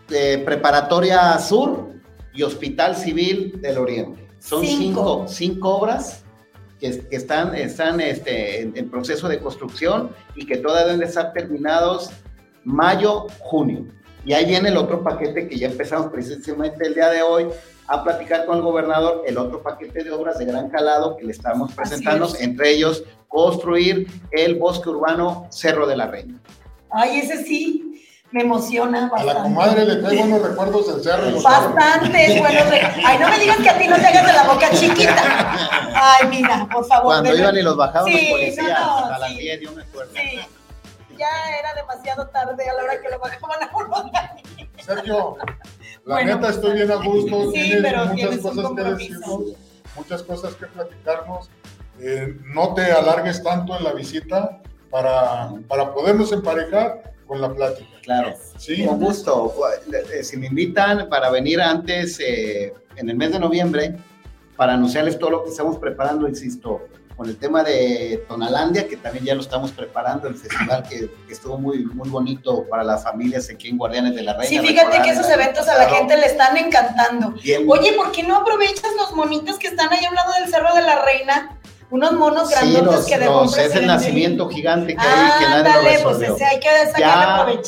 eh, 0.10 0.42
Preparatoria 0.46 1.38
Sur 1.40 1.90
y 2.34 2.44
Hospital 2.44 2.96
Civil 2.96 3.60
del 3.62 3.78
Oriente. 3.78 4.28
Son 4.40 4.62
Cinco. 4.62 4.78
cinco, 4.78 5.26
cinco 5.28 5.76
obras 5.78 6.24
que, 6.80 7.00
que 7.08 7.16
están, 7.16 7.56
están 7.56 8.00
este, 8.00 8.62
en, 8.62 8.78
en 8.78 8.90
proceso 8.90 9.28
de 9.28 9.40
construcción 9.40 10.12
y 10.36 10.46
que 10.46 10.58
todavía 10.58 10.86
deben 10.86 11.00
de 11.00 11.06
estar 11.08 11.34
terminados 11.34 12.12
mayo, 12.64 13.28
junio. 13.40 13.86
Y 14.26 14.34
ahí 14.34 14.46
viene 14.46 14.70
el 14.70 14.78
otro 14.78 15.04
paquete 15.04 15.48
que 15.48 15.58
ya 15.58 15.68
empezamos 15.68 16.12
precisamente 16.12 16.86
el 16.86 16.96
día 16.96 17.10
de 17.10 17.22
hoy 17.22 17.48
a 17.88 18.04
platicar 18.04 18.46
con 18.46 18.58
el 18.58 18.64
gobernador, 18.64 19.24
el 19.28 19.38
otro 19.38 19.62
paquete 19.62 20.04
de 20.04 20.12
obras 20.12 20.40
de 20.40 20.46
gran 20.46 20.70
calado 20.70 21.16
que 21.16 21.26
le 21.26 21.32
estamos 21.32 21.72
presentando, 21.74 22.26
es. 22.26 22.42
entre 22.42 22.72
ellos 22.72 23.04
construir 23.28 24.08
el 24.32 24.56
bosque 24.56 24.90
urbano 24.90 25.48
Cerro 25.52 25.86
de 25.86 25.96
la 25.96 26.08
Reina. 26.08 26.42
Ay, 26.90 27.20
ese 27.20 27.44
sí, 27.44 27.95
me 28.32 28.42
emociona 28.42 29.06
A 29.06 29.10
bastante. 29.10 29.34
la 29.34 29.44
comadre 29.44 29.86
le 29.86 29.96
traigo 29.98 30.24
unos 30.24 30.42
recuerdos 30.42 30.88
del 30.94 31.04
cerro. 31.04 31.30
los 31.30 31.44
Bastante, 31.44 32.40
bueno, 32.40 32.60
ay, 33.06 33.18
no 33.20 33.30
me 33.30 33.40
digas 33.40 33.58
que 33.58 33.70
a 33.70 33.78
ti 33.78 33.88
no 33.88 33.96
te 33.96 34.08
hagas 34.08 34.26
de 34.28 34.34
la 34.34 34.44
boca 34.44 34.70
chiquita. 34.72 35.24
Ay, 35.96 36.28
mira, 36.28 36.68
por 36.72 36.86
favor. 36.86 37.06
Cuando 37.06 37.36
iban 37.36 37.56
y 37.58 37.62
los 37.62 37.78
bajaban 37.78 38.12
Sí, 38.12 38.22
los 38.30 38.32
policías 38.32 38.80
no, 38.80 39.00
no, 39.10 39.14
a 39.16 39.20
las 39.20 39.30
sí. 39.32 39.38
10, 39.40 39.62
yo 39.62 39.72
me 39.74 39.82
acuerdo. 39.84 40.12
Sí, 40.16 40.40
ya 41.18 41.28
era 41.60 41.74
demasiado 41.76 42.28
tarde 42.28 42.70
a 42.70 42.74
la 42.74 42.84
hora 42.84 43.02
que 43.02 43.10
lo 43.10 43.20
bajaban 43.20 43.64
a 43.64 43.70
uno. 43.74 44.12
Sergio, 44.86 45.38
la 46.06 46.16
Bueno, 46.16 46.36
neta 46.36 46.50
estoy 46.50 46.74
bien 46.74 46.92
a 46.92 46.96
gusto. 46.96 47.52
sí, 47.52 47.54
tienes 47.54 47.82
pero 47.84 47.98
muchas 48.06 48.16
tienes 48.16 48.44
un 48.46 48.56
cosas 48.56 48.72
que 48.76 48.84
decirnos, 48.84 49.42
muchas 49.96 50.24
cosas 50.24 50.56
que 50.56 50.66
platicarnos. 50.68 51.50
Eh, 52.02 52.36
no 52.54 52.74
te 52.74 52.92
alargues 52.92 53.42
tanto 53.42 53.78
en 53.78 53.84
la 53.86 53.94
visita 53.94 54.60
para, 54.92 55.52
para 55.70 55.94
podernos 55.94 56.32
emparejar 56.34 57.14
con 57.28 57.42
la 57.42 57.54
plática. 57.54 57.90
Claro. 58.02 58.34
Sí, 58.58 58.86
Con 58.86 59.00
gusto. 59.00 59.54
Eh, 60.14 60.24
Si 60.24 60.38
me 60.38 60.48
invitan 60.48 61.10
para 61.10 61.30
venir 61.30 61.62
antes, 61.62 62.20
eh, 62.20 62.74
en 62.96 63.10
el 63.10 63.16
mes 63.16 63.32
de 63.32 63.40
noviembre, 63.40 63.96
para 64.56 64.74
anunciarles 64.74 65.18
todo 65.20 65.32
lo 65.32 65.44
que 65.44 65.50
estamos 65.50 65.78
preparando, 65.78 66.28
insisto, 66.28 66.88
con 67.16 67.30
el 67.30 67.38
tema 67.38 67.64
de 67.64 68.24
Tonalandia, 68.28 68.88
que 68.88 68.98
también 68.98 69.24
ya 69.24 69.36
lo 69.36 69.42
estamos 69.42 69.72
preparando, 69.72 70.28
el 70.28 70.36
festival 70.36 70.84
que, 70.84 71.10
que 71.26 71.34
estuvo 71.34 71.58
muy, 71.58 71.86
muy 71.86 72.10
bonito 72.10 72.66
para 72.70 72.84
las 72.84 73.04
familias 73.04 73.50
aquí 73.50 73.70
en 73.70 73.78
Guardianes 73.78 74.16
de 74.16 74.22
la 74.22 74.34
Reina. 74.34 74.50
Sí, 74.50 74.60
fíjate 74.60 75.02
que 75.02 75.12
esos 75.12 75.30
eventos 75.30 75.68
a 75.70 75.78
la 75.78 75.90
gente 75.90 76.18
le 76.18 76.26
están 76.26 76.58
encantando. 76.58 77.32
Bien, 77.42 77.66
Oye, 77.70 77.94
¿por 77.94 78.12
qué 78.12 78.24
no 78.24 78.36
aprovechas 78.36 78.92
los 78.98 79.14
monitos 79.14 79.58
que 79.58 79.68
están 79.68 79.92
ahí 79.94 80.04
a 80.04 80.10
un 80.10 80.16
lado 80.16 80.34
del 80.40 80.50
Cerro 80.50 80.76
de 80.76 80.82
la 80.82 81.04
Reina 81.06 81.58
unos 81.92 82.12
monos 82.14 82.50
Sí, 82.50 82.56
grandotes 82.56 82.86
los- 82.98 83.06
que 83.06 83.16
un 83.16 83.26
los- 83.26 83.58
es 83.58 83.76
el 83.76 83.88
nacimiento 83.88 84.50
gigante 84.50 84.96
que 84.96 85.02
hay 85.02 85.40
que 85.40 85.46
nadie 85.50 85.64
lo 85.64 85.70
Ándale, 85.70 85.82
pues 85.84 86.18
resolvió. 86.20 86.36
ese 86.36 86.46
hay 86.46 86.60
que 86.60 86.70
Ya 86.98 87.16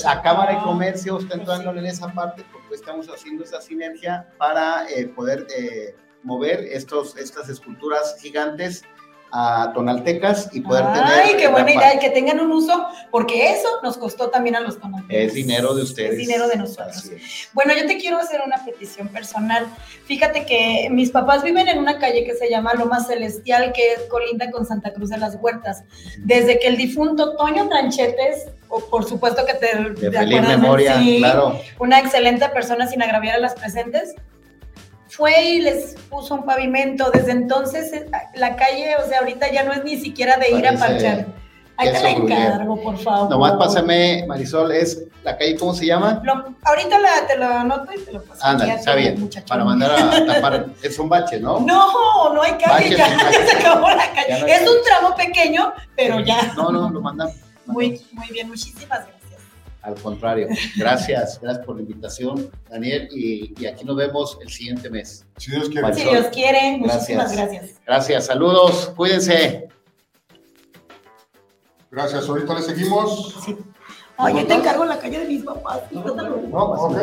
la 0.03 0.21
Cámara 0.21 0.51
de 0.53 0.57
No. 0.57 0.63
Comercio 0.65 1.17
está 1.19 1.35
Pues 1.35 1.39
entrando 1.39 1.79
en 1.79 1.85
esa 1.85 2.07
parte 2.13 2.43
porque 2.51 2.75
estamos 2.75 3.07
haciendo 3.07 3.43
esa 3.43 3.61
sinergia 3.61 4.27
para 4.37 4.89
eh, 4.89 5.07
poder 5.07 5.45
eh, 5.55 5.95
mover 6.23 6.61
estos, 6.71 7.15
estas 7.17 7.47
esculturas 7.49 8.17
gigantes 8.19 8.83
a 9.31 9.71
tonaltecas 9.73 10.49
y 10.53 10.61
poder 10.61 10.85
tener... 10.93 11.03
Ay, 11.03 11.35
qué 11.37 11.47
buena 11.47 11.71
idea, 11.71 11.95
y 11.95 11.99
que 11.99 12.09
tengan 12.09 12.39
un 12.39 12.51
uso, 12.51 12.87
porque 13.11 13.51
eso 13.51 13.67
nos 13.83 13.97
costó 13.97 14.29
también 14.29 14.55
a 14.55 14.61
los 14.61 14.79
tonaltecas. 14.79 15.27
Es 15.27 15.33
dinero 15.33 15.73
de 15.75 15.83
ustedes. 15.83 16.11
Es 16.13 16.17
dinero 16.17 16.47
de 16.47 16.55
nosotros. 16.57 17.11
Bueno, 17.53 17.73
yo 17.75 17.85
te 17.85 17.97
quiero 17.97 18.17
hacer 18.17 18.41
una 18.45 18.63
petición 18.63 19.09
personal. 19.09 19.65
Fíjate 20.05 20.45
que 20.45 20.87
mis 20.91 21.11
papás 21.11 21.43
viven 21.43 21.67
en 21.67 21.77
una 21.79 21.99
calle 21.99 22.23
que 22.23 22.35
se 22.35 22.49
llama 22.49 22.73
Loma 22.73 23.03
Celestial, 23.03 23.73
que 23.73 23.93
es 23.93 24.01
colinda 24.09 24.49
con 24.51 24.65
Santa 24.65 24.93
Cruz 24.93 25.09
de 25.09 25.17
las 25.17 25.35
Huertas. 25.39 25.83
Desde 26.19 26.59
que 26.59 26.67
el 26.67 26.77
difunto 26.77 27.35
Toño 27.35 27.67
Tranchetes, 27.67 28.47
o 28.69 28.79
por 28.89 29.05
supuesto 29.05 29.45
que 29.45 29.53
te, 29.53 29.77
De 29.91 30.09
te 30.09 30.17
feliz 30.17 30.41
memoria, 30.41 30.97
Sí, 30.99 31.19
claro. 31.19 31.59
una 31.79 31.99
excelente 31.99 32.47
persona 32.49 32.87
sin 32.87 33.01
agraviar 33.01 33.35
a 33.35 33.39
las 33.39 33.55
presentes, 33.55 34.15
fue 35.17 35.41
y 35.43 35.61
les 35.61 35.95
puso 36.09 36.35
un 36.35 36.45
pavimento. 36.45 37.09
Desde 37.11 37.31
entonces 37.31 37.91
eh, 37.91 38.05
la 38.35 38.55
calle, 38.55 38.95
o 39.03 39.07
sea, 39.09 39.19
ahorita 39.19 39.51
ya 39.51 39.63
no 39.63 39.73
es 39.73 39.83
ni 39.83 39.97
siquiera 39.97 40.37
de 40.37 40.51
ir 40.51 40.67
a 40.67 40.73
parchar. 40.73 41.25
Ahí 41.79 41.91
te 41.91 42.01
la 42.01 42.09
encargo, 42.09 42.81
por 42.81 42.97
favor. 42.97 43.29
Nomás 43.29 43.53
pásame, 43.53 44.25
Marisol, 44.27 44.71
es 44.71 45.03
la 45.23 45.37
calle, 45.37 45.55
¿cómo 45.57 45.75
se 45.75 45.85
llama? 45.85 46.21
Lo- 46.23 46.55
ahorita 46.63 46.97
la- 46.97 47.27
te 47.27 47.35
lo 47.37 47.45
anoto 47.47 47.91
y 47.93 47.99
te 48.03 48.11
lo 48.13 48.23
paso. 48.23 48.43
Ándale, 48.43 48.73
está 48.73 48.95
bien. 48.95 49.19
muchachón. 49.19 49.47
Para 49.47 49.63
mandar 49.63 49.91
a 49.91 50.25
tapar. 50.33 50.65
Es 50.81 50.97
un 50.97 51.07
bache, 51.09 51.39
¿no? 51.39 51.59
No, 51.59 52.33
no 52.33 52.41
hay 52.41 52.53
calle, 52.53 52.95
Baches, 52.95 52.97
ya, 52.97 53.31
se 53.51 53.57
acabó 53.57 53.89
la 53.89 54.11
calle. 54.11 54.39
No 54.39 54.47
es 54.47 54.59
calle. 54.59 54.69
un 54.71 54.75
tramo 54.85 55.15
pequeño, 55.15 55.73
pero 55.95 56.19
ya. 56.19 56.51
No, 56.55 56.71
no, 56.71 56.89
lo 56.89 56.99
mandamos. 57.01 57.35
Muy, 57.67 58.01
muy 58.13 58.27
bien, 58.29 58.47
muchísimas 58.47 58.99
gracias. 58.99 59.16
Al 59.87 59.95
contrario, 60.01 60.49
gracias, 60.75 61.39
gracias 61.41 61.65
por 61.65 61.77
la 61.77 61.81
invitación, 61.81 62.51
Daniel, 62.69 63.07
y, 63.09 63.53
y 63.57 63.65
aquí 63.67 63.85
nos 63.85 63.95
vemos 63.95 64.37
el 64.41 64.49
siguiente 64.49 64.89
mes. 64.89 65.25
Si 65.37 65.49
Dios 65.49 65.69
quiere. 65.69 65.93
Si 65.93 66.03
Dios 66.03 66.25
quiere, 66.27 66.77
muchísimas 66.77 67.31
Gracias. 67.31 67.37
gracias. 67.37 67.81
Gracias, 67.85 68.25
saludos, 68.25 68.91
cuídense. 68.97 69.69
Gracias. 71.89 72.27
Ahorita 72.27 72.53
le 72.55 72.61
seguimos. 72.63 73.37
Oye, 74.17 74.43
te 74.43 74.55
encargo 74.55 74.83
la 74.83 74.99
calle 74.99 75.19
de 75.19 75.25
mis 75.25 75.43
papás. 75.45 75.83
No, 75.91 76.01
ok. 76.03 76.97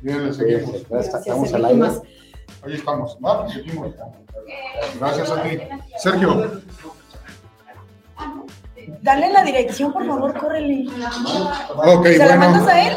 Bien, 0.00 0.26
le 0.26 0.32
seguimos. 0.32 0.88
Gracias, 0.88 1.14
estamos 1.14 1.54
al 1.54 1.64
aire. 1.66 1.86
Ahí 2.62 2.74
estamos. 2.74 3.16
Va, 3.24 3.48
seguimos. 3.48 3.94
Gracias 4.98 5.30
a 5.30 5.40
ti. 5.40 5.58
Sergio. 5.98 6.62
Dale 9.02 9.32
la 9.32 9.42
dirección, 9.42 9.92
por 9.92 10.06
favor, 10.06 10.38
córrele. 10.38 10.86
Ok, 11.76 12.06
¿Se 12.06 12.18
la 12.18 12.36
mandas 12.36 12.66
a 12.68 12.88
él? 12.88 12.96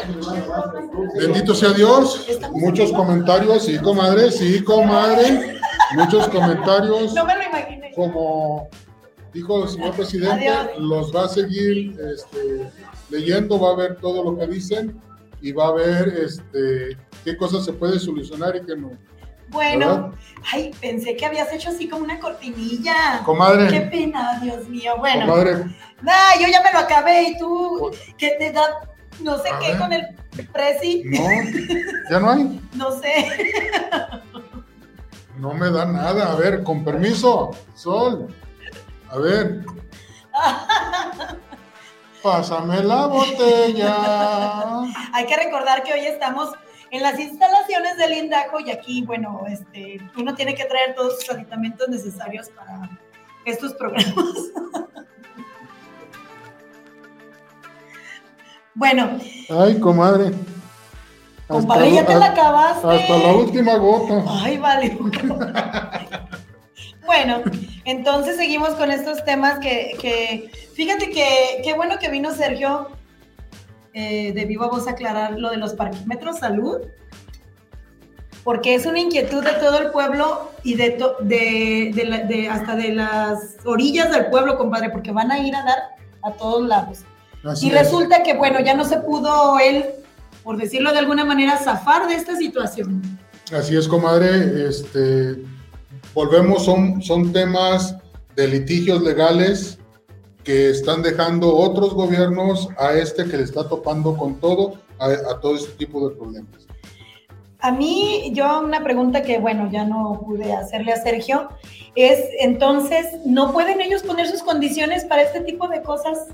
Bendito 1.18 1.54
sea 1.54 1.70
Dios. 1.70 2.26
Muchos 2.52 2.92
comentarios. 2.92 3.64
Sí, 3.64 3.78
comadre. 3.78 4.30
Sí, 4.30 4.62
comadre. 4.62 5.58
Muchos 5.94 6.28
comentarios. 6.28 7.14
No 7.14 7.24
me 7.24 7.36
lo 7.36 7.42
imaginé. 7.44 7.92
Como 7.94 8.68
dijo 9.32 9.64
el 9.64 9.68
señor 9.68 9.94
presidente, 9.94 10.48
Adiós. 10.48 10.78
los 10.78 11.14
va 11.14 11.24
a 11.24 11.28
seguir 11.28 11.96
este, 12.12 12.70
leyendo, 13.10 13.60
va 13.60 13.70
a 13.72 13.76
ver 13.76 13.96
todo 13.96 14.24
lo 14.24 14.36
que 14.38 14.46
dicen 14.46 15.00
y 15.40 15.52
va 15.52 15.68
a 15.68 15.72
ver 15.72 16.08
este, 16.24 16.96
qué 17.24 17.36
cosas 17.36 17.64
se 17.64 17.72
puede 17.72 17.98
solucionar 17.98 18.56
y 18.56 18.66
qué 18.66 18.76
no. 18.76 18.90
Bueno, 19.50 19.86
¿Verdad? 19.88 20.10
ay, 20.52 20.70
pensé 20.80 21.16
que 21.16 21.26
habías 21.26 21.52
hecho 21.52 21.70
así 21.70 21.88
como 21.88 22.04
una 22.04 22.18
cortinilla. 22.20 23.18
Qué 23.18 23.24
Comadre, 23.24 23.80
pena, 23.82 24.38
Dios 24.42 24.68
mío. 24.68 24.94
Bueno, 24.98 25.26
comadre, 25.26 25.64
nah, 26.02 26.34
yo 26.40 26.46
ya 26.48 26.62
me 26.62 26.72
lo 26.72 26.78
acabé 26.78 27.22
y 27.30 27.38
tú, 27.38 27.78
Pues- 27.90 28.14
que 28.16 28.30
te 28.38 28.52
da 28.52 28.62
no 29.20 29.36
sé 29.38 29.50
A 29.50 29.58
qué 29.58 29.68
ver. 29.72 29.78
con 29.78 29.92
el 29.92 30.06
presi, 30.52 31.02
no, 31.04 31.28
ya 32.10 32.20
no 32.20 32.30
hay. 32.30 32.60
no 32.74 32.90
sé. 32.92 33.26
No 35.36 35.52
me 35.52 35.70
da 35.70 35.84
nada. 35.84 36.32
A 36.32 36.34
ver, 36.36 36.62
con 36.62 36.84
permiso, 36.84 37.50
Sol. 37.74 38.28
A 39.10 39.18
ver. 39.18 39.64
Pásame 42.22 42.82
la 42.82 43.06
botella. 43.06 43.96
Hay 45.12 45.26
que 45.26 45.36
recordar 45.36 45.82
que 45.82 45.92
hoy 45.94 46.06
estamos 46.06 46.50
en 46.90 47.02
las 47.02 47.18
instalaciones 47.18 47.96
del 47.96 48.14
Indaco 48.14 48.60
y 48.60 48.70
aquí, 48.70 49.02
bueno, 49.02 49.44
este, 49.48 49.98
uno 50.16 50.34
tiene 50.34 50.54
que 50.54 50.64
traer 50.64 50.94
todos 50.94 51.20
sus 51.20 51.30
aditamentos 51.30 51.88
necesarios 51.88 52.48
para 52.50 52.90
estos 53.44 53.74
programas. 53.74 54.14
bueno, 58.74 59.18
Ay, 59.48 59.78
comadre. 59.78 60.32
compadre, 61.46 61.92
ya 61.92 62.06
te 62.06 62.16
la 62.16 62.26
acabaste. 62.26 62.88
hasta 62.88 63.18
la 63.18 63.32
última 63.34 63.76
gota. 63.76 64.24
Ay, 64.42 64.58
vale. 64.58 64.98
bueno, 67.06 67.42
entonces 67.84 68.36
seguimos 68.36 68.70
con 68.70 68.90
estos 68.90 69.24
temas 69.24 69.60
que, 69.60 69.96
que 70.00 70.50
fíjate 70.74 71.10
que 71.10 71.60
qué 71.62 71.74
bueno 71.74 71.98
que 72.00 72.10
vino 72.10 72.32
Sergio 72.32 72.88
eh, 73.94 74.32
de 74.32 74.44
viva 74.44 74.68
voz 74.68 74.86
aclarar 74.88 75.38
lo 75.38 75.50
de 75.50 75.56
los 75.56 75.74
parquímetros 75.74 76.38
salud, 76.38 76.78
porque 78.44 78.74
es 78.74 78.86
una 78.86 79.00
inquietud 79.00 79.44
de 79.44 79.52
todo 79.60 79.78
el 79.78 79.90
pueblo 79.90 80.50
y 80.62 80.74
de, 80.74 80.90
to- 80.90 81.16
de, 81.20 81.92
de 81.94 82.04
la- 82.06 82.18
de- 82.24 82.48
hasta 82.48 82.74
de 82.76 82.94
las 82.94 83.56
orillas 83.64 84.10
del 84.10 84.26
pueblo, 84.26 84.56
compadre, 84.56 84.90
porque 84.90 85.12
van 85.12 85.30
a 85.30 85.38
ir 85.38 85.54
a 85.54 85.62
dar 85.62 85.78
a 86.22 86.32
todos 86.32 86.66
lados. 86.66 86.98
Así 87.44 87.66
Y 87.66 87.70
es. 87.70 87.78
resulta 87.78 88.22
que, 88.22 88.34
bueno, 88.34 88.60
ya 88.60 88.74
no 88.74 88.84
se 88.84 88.98
pudo 88.98 89.58
él, 89.58 89.84
por 90.42 90.56
decirlo 90.56 90.92
de 90.92 90.98
alguna 91.00 91.24
manera, 91.24 91.58
zafar 91.58 92.08
de 92.08 92.14
esta 92.14 92.36
situación. 92.36 93.02
Así 93.52 93.76
es, 93.76 93.86
comadre. 93.88 94.68
Este, 94.68 95.36
volvemos, 96.14 96.64
son, 96.64 97.02
son 97.02 97.32
temas 97.32 97.96
de 98.36 98.46
litigios 98.48 99.02
legales 99.02 99.78
que 100.50 100.70
están 100.70 101.00
dejando 101.02 101.54
otros 101.54 101.94
gobiernos 101.94 102.68
a 102.76 102.94
este 102.94 103.24
que 103.24 103.36
le 103.36 103.44
está 103.44 103.68
topando 103.68 104.16
con 104.16 104.40
todo, 104.40 104.74
a, 104.98 105.06
a 105.06 105.40
todo 105.40 105.54
este 105.54 105.70
tipo 105.74 106.08
de 106.08 106.16
problemas. 106.16 106.66
A 107.60 107.70
mí, 107.70 108.32
yo 108.34 108.60
una 108.60 108.82
pregunta 108.82 109.22
que, 109.22 109.38
bueno, 109.38 109.70
ya 109.70 109.84
no 109.84 110.20
pude 110.26 110.52
hacerle 110.52 110.92
a 110.92 111.00
Sergio, 111.00 111.50
es 111.94 112.18
entonces, 112.40 113.06
¿no 113.24 113.52
pueden 113.52 113.80
ellos 113.80 114.02
poner 114.02 114.26
sus 114.26 114.42
condiciones 114.42 115.04
para 115.04 115.22
este 115.22 115.40
tipo 115.42 115.68
de 115.68 115.82
cosas? 115.82 116.26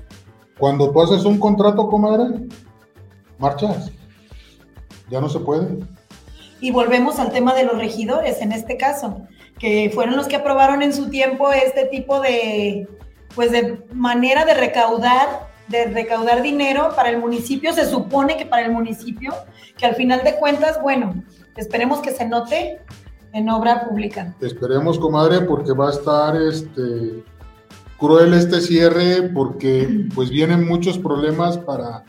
Cuando 0.57 0.89
tú 0.91 0.99
haces 0.99 1.23
un 1.23 1.37
contrato, 1.37 1.87
comadre, 1.87 2.39
marchas. 3.37 3.91
Ya 5.11 5.21
no 5.21 5.29
se 5.29 5.39
puede. 5.39 5.67
Y 6.59 6.71
volvemos 6.71 7.19
al 7.19 7.31
tema 7.31 7.53
de 7.53 7.65
los 7.65 7.77
regidores, 7.77 8.41
en 8.41 8.51
este 8.51 8.77
caso, 8.77 9.21
que 9.59 9.91
fueron 9.93 10.15
los 10.15 10.27
que 10.27 10.37
aprobaron 10.37 10.81
en 10.81 10.91
su 10.91 11.11
tiempo 11.11 11.51
este 11.51 11.85
tipo 11.85 12.19
de, 12.19 12.87
pues, 13.37 13.51
de 13.51 13.85
manera 13.93 14.45
de 14.45 14.55
recaudar, 14.55 15.47
de 15.67 15.85
recaudar 15.85 16.41
dinero 16.41 16.89
para 16.95 17.11
el 17.11 17.19
municipio. 17.19 17.71
Se 17.71 17.85
supone 17.85 18.35
que 18.35 18.47
para 18.47 18.65
el 18.65 18.71
municipio, 18.71 19.31
que 19.77 19.85
al 19.85 19.93
final 19.93 20.23
de 20.23 20.35
cuentas, 20.37 20.81
bueno, 20.81 21.23
esperemos 21.55 21.99
que 21.99 22.09
se 22.09 22.25
note 22.25 22.81
en 23.33 23.47
obra 23.47 23.87
pública. 23.87 24.33
Esperemos, 24.41 24.97
comadre, 24.97 25.41
porque 25.41 25.71
va 25.71 25.89
a 25.89 25.91
estar 25.91 26.35
este 26.35 27.23
cruel 27.99 28.33
este 28.33 28.59
cierre, 28.59 29.29
porque 29.31 30.07
pues 30.15 30.31
vienen 30.31 30.67
muchos 30.67 30.97
problemas 30.97 31.59
para, 31.59 32.03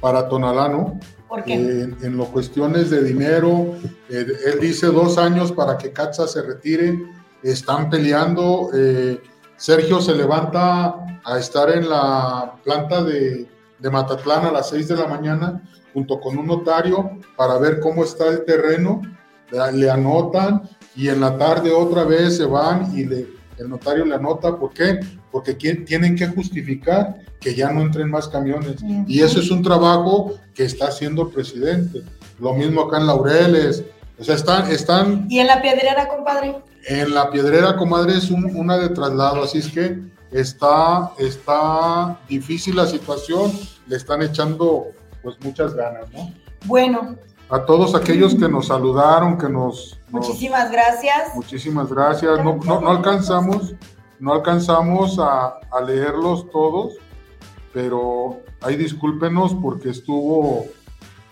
para 0.00 0.28
Tonalá, 0.28 0.68
¿no? 0.68 1.00
Porque 1.28 1.54
en, 1.54 1.96
en 2.02 2.16
lo 2.18 2.26
cuestiones 2.26 2.90
de 2.90 3.02
dinero. 3.04 3.74
eh, 4.10 4.26
él 4.52 4.60
dice 4.60 4.88
dos 4.88 5.16
años 5.16 5.50
para 5.50 5.78
que 5.78 5.92
Katza 5.92 6.28
se 6.28 6.42
retire. 6.42 6.98
Están 7.42 7.88
peleando. 7.88 8.68
eh, 8.74 9.18
Sergio 9.58 10.00
se 10.00 10.14
levanta 10.14 10.94
a 11.24 11.38
estar 11.38 11.68
en 11.70 11.88
la 11.88 12.54
planta 12.64 13.02
de, 13.02 13.48
de 13.78 13.90
Matatlán 13.90 14.46
a 14.46 14.52
las 14.52 14.70
6 14.70 14.88
de 14.88 14.96
la 14.96 15.08
mañana 15.08 15.60
junto 15.92 16.20
con 16.20 16.38
un 16.38 16.46
notario 16.46 17.18
para 17.36 17.58
ver 17.58 17.80
cómo 17.80 18.04
está 18.04 18.28
el 18.28 18.44
terreno. 18.44 19.02
Le, 19.50 19.90
anotan 19.90 20.62
y 20.94 21.08
en 21.08 21.20
la 21.20 21.36
tarde 21.36 21.72
otra 21.72 22.04
vez 22.04 22.36
se 22.36 22.44
van 22.44 22.96
y 22.96 23.04
le, 23.04 23.26
el 23.56 23.68
notario 23.68 24.04
le 24.04 24.14
anota. 24.14 24.56
¿Por 24.56 24.72
qué? 24.72 25.00
Porque 25.32 25.54
tienen 25.54 26.14
que 26.14 26.28
justificar 26.28 27.16
que 27.40 27.54
ya 27.54 27.72
no 27.72 27.80
entren 27.80 28.10
más 28.10 28.28
camiones. 28.28 28.76
Y 29.08 29.22
eso 29.22 29.40
es 29.40 29.50
un 29.50 29.62
trabajo 29.62 30.34
que 30.54 30.64
está 30.64 30.86
haciendo 30.86 31.22
el 31.22 31.28
presidente. 31.30 32.02
Lo 32.38 32.54
mismo 32.54 32.82
acá 32.82 32.98
en 32.98 33.06
Laureles. 33.06 33.82
O 34.20 34.24
sea, 34.24 34.36
están, 34.36 34.70
están 34.70 35.26
¿Y 35.28 35.40
en 35.40 35.46
la 35.46 35.60
piedrera, 35.62 36.06
compadre? 36.08 36.62
En 36.88 37.14
la 37.14 37.30
piedrera, 37.30 37.76
comadre, 37.76 38.16
es 38.16 38.30
un- 38.30 38.54
una 38.56 38.76
de 38.78 38.88
traslado. 38.88 39.42
Así 39.44 39.58
es 39.58 39.68
que 39.68 39.98
está, 40.30 41.12
está 41.18 42.18
difícil 42.28 42.76
la 42.76 42.86
situación. 42.86 43.52
Le 43.86 43.96
están 43.96 44.22
echando 44.22 44.86
pues 45.22 45.36
muchas 45.42 45.74
ganas, 45.74 46.10
¿no? 46.12 46.32
Bueno, 46.66 47.16
A 47.50 47.64
todos 47.64 47.94
aquellos 47.94 48.34
que 48.34 48.46
nos 48.48 48.66
saludaron, 48.66 49.38
que 49.38 49.48
nos... 49.48 49.98
nos- 50.10 50.26
muchísimas 50.28 50.70
gracias. 50.70 51.34
muchísimas 51.34 51.88
gracias. 51.90 52.44
No, 52.44 52.56
no, 52.56 52.80
no 52.80 52.90
alcanzamos. 52.90 53.74
no 54.20 54.32
alcanzamos 54.34 55.18
a, 55.18 55.54
a 55.70 55.80
leerlos 55.80 56.50
todos, 56.50 56.94
pero 57.72 58.40
ahí 58.60 58.76
discúlpenos 58.76 59.54
porque 59.54 59.90
estuvo 59.90 60.66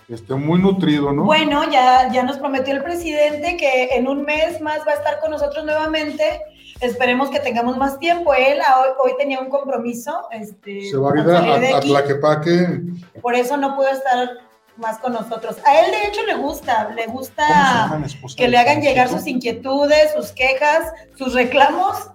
este, 0.09 0.34
muy 0.34 0.61
nutrido, 0.61 1.12
¿no? 1.12 1.24
Bueno, 1.24 1.68
ya, 1.70 2.11
ya 2.12 2.22
nos 2.22 2.38
prometió 2.38 2.74
el 2.74 2.82
presidente 2.82 3.57
que 3.57 3.96
en 3.96 4.07
un 4.07 4.22
mes 4.22 4.61
más 4.61 4.80
va 4.86 4.92
a 4.92 4.94
estar 4.94 5.20
con 5.20 5.30
nosotros 5.30 5.64
nuevamente. 5.64 6.40
Esperemos 6.80 7.30
que 7.30 7.40
tengamos 7.40 7.76
más 7.76 7.98
tiempo. 7.98 8.34
Él 8.34 8.59
hoy, 8.59 8.88
hoy 9.02 9.12
tenía 9.18 9.40
un 9.40 9.48
compromiso. 9.48 10.28
Este, 10.30 10.90
Se 10.90 10.96
va 10.96 11.12
a 11.12 11.20
ir 11.20 11.30
a, 11.72 11.76
a. 11.78 11.80
Tlaquepaque. 11.80 12.80
Por 13.20 13.34
eso 13.34 13.57
no 13.57 13.74
pudo 13.74 13.88
estar 13.88 14.28
más 14.76 14.98
con 14.98 15.12
nosotros. 15.12 15.57
A 15.64 15.80
él, 15.80 15.90
de 15.90 16.09
hecho, 16.09 16.22
le 16.24 16.34
gusta, 16.34 16.90
le 16.90 17.07
¿Cómo 17.07 17.24
se 17.24 18.18
gusta 18.20 18.36
que 18.36 18.48
le 18.48 18.59
hagan 18.59 18.82
llegar 18.82 19.09
sus 19.09 19.26
inquietudes, 19.26 20.12
sus 20.14 20.32
quejas, 20.32 20.92
sus 21.16 21.32
reclamos 21.32 22.11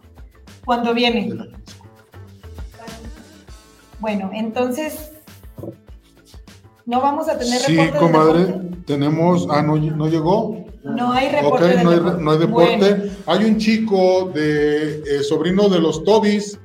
cuando 0.65 0.93
viene. 0.93 1.33
Bueno, 3.99 4.31
entonces 4.33 5.11
no 6.86 7.01
vamos 7.01 7.27
a 7.29 7.38
tener 7.38 7.59
Sí, 7.59 7.75
reporte 7.77 7.93
de 7.93 7.99
comadre, 7.99 8.45
deporte? 8.45 8.77
tenemos. 8.86 9.47
Ah, 9.49 9.61
no, 9.61 9.75
no 9.77 10.07
llegó. 10.07 10.65
No 10.84 11.11
hay 11.11 11.29
reporte 11.29 11.67
de 11.67 11.84
no 11.84 11.89
hay, 11.91 11.95
deporte. 11.97 12.21
no 12.23 12.32
hay 12.32 12.38
deporte. 12.39 12.77
Bueno. 12.93 13.03
Hay 13.27 13.45
un 13.45 13.57
chico 13.57 14.32
de 14.34 14.95
eh, 15.03 15.23
sobrino 15.23 15.69
de 15.69 15.79
los 15.79 16.03
Tobis, 16.03 16.57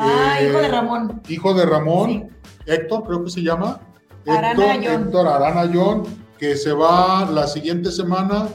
Ah, 0.00 0.36
Eh, 0.40 0.48
hijo 0.48 0.58
de 0.58 0.68
Ramón. 0.68 1.22
hijo 1.28 1.54
de 1.54 1.66
Ramón, 1.66 2.08
Sí. 2.10 2.24
Héctor, 2.66 3.02
creo 3.04 3.24
que 3.24 3.30
se 3.30 3.42
llama. 3.42 3.80
Arana 4.28 4.74
Héctor, 4.76 5.26
Arana 5.26 5.62
Ayón, 5.62 6.04
que 6.38 6.54
se 6.56 6.72
va 6.72 7.28
la 7.28 7.48
siguiente 7.48 7.90
semana 7.90 8.46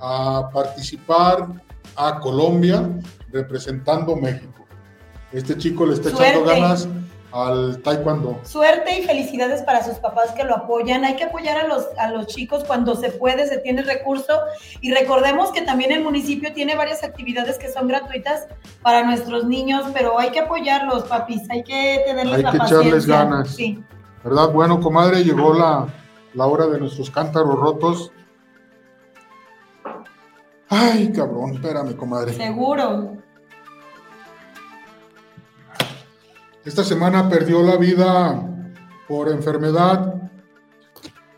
a 0.00 0.48
participar 0.52 1.46
a 1.94 2.18
Colombia 2.18 2.88
representando 3.30 4.16
México. 4.16 4.64
Este 5.32 5.56
chico 5.56 5.86
le 5.86 5.94
está 5.94 6.10
echando 6.10 6.44
ganas 6.44 6.88
al 7.32 7.80
taekwondo. 7.82 8.38
Suerte 8.42 9.00
y 9.00 9.02
felicidades 9.02 9.62
para 9.62 9.84
sus 9.84 9.94
papás 9.96 10.32
que 10.32 10.44
lo 10.44 10.54
apoyan. 10.56 11.04
Hay 11.04 11.16
que 11.16 11.24
apoyar 11.24 11.58
a 11.58 11.66
los, 11.68 11.86
a 11.98 12.10
los 12.10 12.26
chicos 12.26 12.64
cuando 12.64 12.94
se 12.94 13.10
puede, 13.10 13.46
se 13.46 13.58
tiene 13.58 13.82
recurso. 13.82 14.40
Y 14.80 14.92
recordemos 14.92 15.52
que 15.52 15.62
también 15.62 15.92
el 15.92 16.02
municipio 16.02 16.52
tiene 16.52 16.74
varias 16.74 17.04
actividades 17.04 17.58
que 17.58 17.70
son 17.70 17.88
gratuitas 17.88 18.46
para 18.82 19.04
nuestros 19.04 19.44
niños, 19.44 19.84
pero 19.92 20.18
hay 20.18 20.30
que 20.30 20.40
apoyarlos, 20.40 21.04
papis. 21.04 21.42
Hay 21.50 21.62
que 21.64 22.02
tenerles 22.06 22.36
Hay 22.36 22.42
la 22.42 22.52
que 22.52 22.58
paciencia. 22.58 22.86
echarles 22.88 23.06
ganas. 23.06 23.48
Sí. 23.54 23.82
¿Verdad? 24.24 24.50
Bueno, 24.50 24.80
comadre, 24.80 25.22
llegó 25.22 25.52
la, 25.54 25.86
la 26.34 26.46
hora 26.46 26.66
de 26.66 26.80
nuestros 26.80 27.10
cántaros 27.10 27.54
rotos. 27.58 28.10
Ay, 30.70 31.12
cabrón, 31.12 31.54
espérame, 31.54 31.94
comadre. 31.96 32.32
Seguro. 32.34 33.16
Esta 36.68 36.84
semana 36.84 37.30
perdió 37.30 37.62
la 37.62 37.76
vida 37.78 38.42
por 39.08 39.30
enfermedad. 39.30 40.14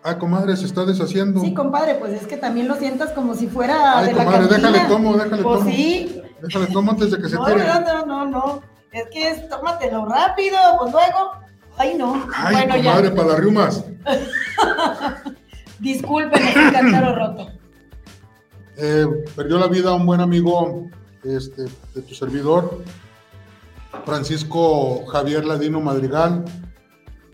Ay, 0.03 0.17
comadre, 0.19 0.57
se 0.57 0.67
está 0.67 0.85
deshaciendo. 0.85 1.41
Sí, 1.41 1.55
compadre, 1.55 1.95
pues 1.95 2.13
es 2.15 2.27
que 2.27 2.37
también 2.37 2.67
lo 2.67 2.75
sientas 2.75 3.11
como 3.13 3.35
si 3.35 3.47
fuera 3.47 3.99
Ay, 3.99 4.07
de 4.09 4.15
la 4.15 4.25
comadre, 4.25 4.49
cantina. 4.49 4.71
déjale 4.73 4.89
tomo, 4.89 5.13
déjale 5.17 5.43
Pues 5.45 5.59
tomo. 5.61 5.71
sí. 5.71 6.23
Déjale 6.43 6.67
tomo 6.67 6.91
antes 6.91 7.11
de 7.13 7.19
que 7.19 7.29
se 7.29 7.37
No, 7.37 7.45
tire. 7.45 7.65
no, 7.65 7.81
no, 7.81 8.07
no, 8.07 8.27
no. 8.27 8.63
Es 8.91 9.05
que 9.13 9.31
es, 9.31 9.49
tómatelo 9.49 10.05
rápido, 10.07 10.59
pues 10.81 10.91
luego. 10.93 11.31
Ay, 11.79 11.95
no. 11.97 12.25
Ay, 12.35 12.55
bueno, 12.67 12.77
comadre, 12.83 13.09
ya. 13.11 13.15
para 13.15 13.29
las 13.29 13.39
riumas. 13.39 13.85
Disculpen, 15.79 16.43
es 16.43 16.57
un 16.57 16.71
cántaro 16.73 17.15
roto. 17.15 17.47
Eh, 18.79 19.07
perdió 19.37 19.59
la 19.59 19.69
vida 19.69 19.93
un 19.95 20.07
buen 20.07 20.21
amigo 20.21 20.89
este, 21.23 21.67
de 21.95 22.03
tu 22.03 22.15
servidor, 22.15 22.83
Francisco 24.05 25.07
Javier 25.07 25.45
Ladino 25.45 25.81
Madrigal, 25.81 26.45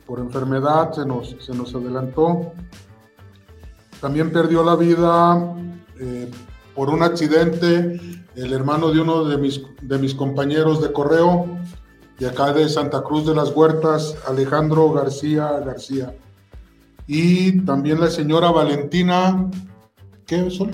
por 0.07 0.19
enfermedad 0.21 0.93
se 0.93 1.05
nos, 1.05 1.37
se 1.41 1.55
nos 1.55 1.75
adelantó. 1.75 2.53
También 4.01 4.33
perdió 4.33 4.63
la 4.63 4.77
vida 4.77 5.57
eh, 5.99 6.31
por 6.75 6.91
un 6.91 7.03
accidente 7.03 8.01
el 8.37 8.53
hermano 8.53 8.93
de 8.93 9.01
uno 9.01 9.25
de 9.25 9.39
mis, 9.39 9.63
de 9.81 9.99
mis 9.99 10.15
compañeros 10.15 10.83
de 10.83 10.93
correo, 10.93 11.47
de 12.19 12.29
acá 12.29 12.53
de 12.53 12.69
Santa 12.69 13.03
Cruz 13.03 13.27
de 13.27 13.35
las 13.35 13.51
Huertas, 13.51 14.15
Alejandro 14.29 14.93
García 14.93 15.51
García. 15.65 16.15
Y 17.07 17.65
también 17.65 18.01
la 18.01 18.11
señora 18.11 18.51
Valentina, 18.51 19.51
¿qué 20.27 20.51
son? 20.51 20.71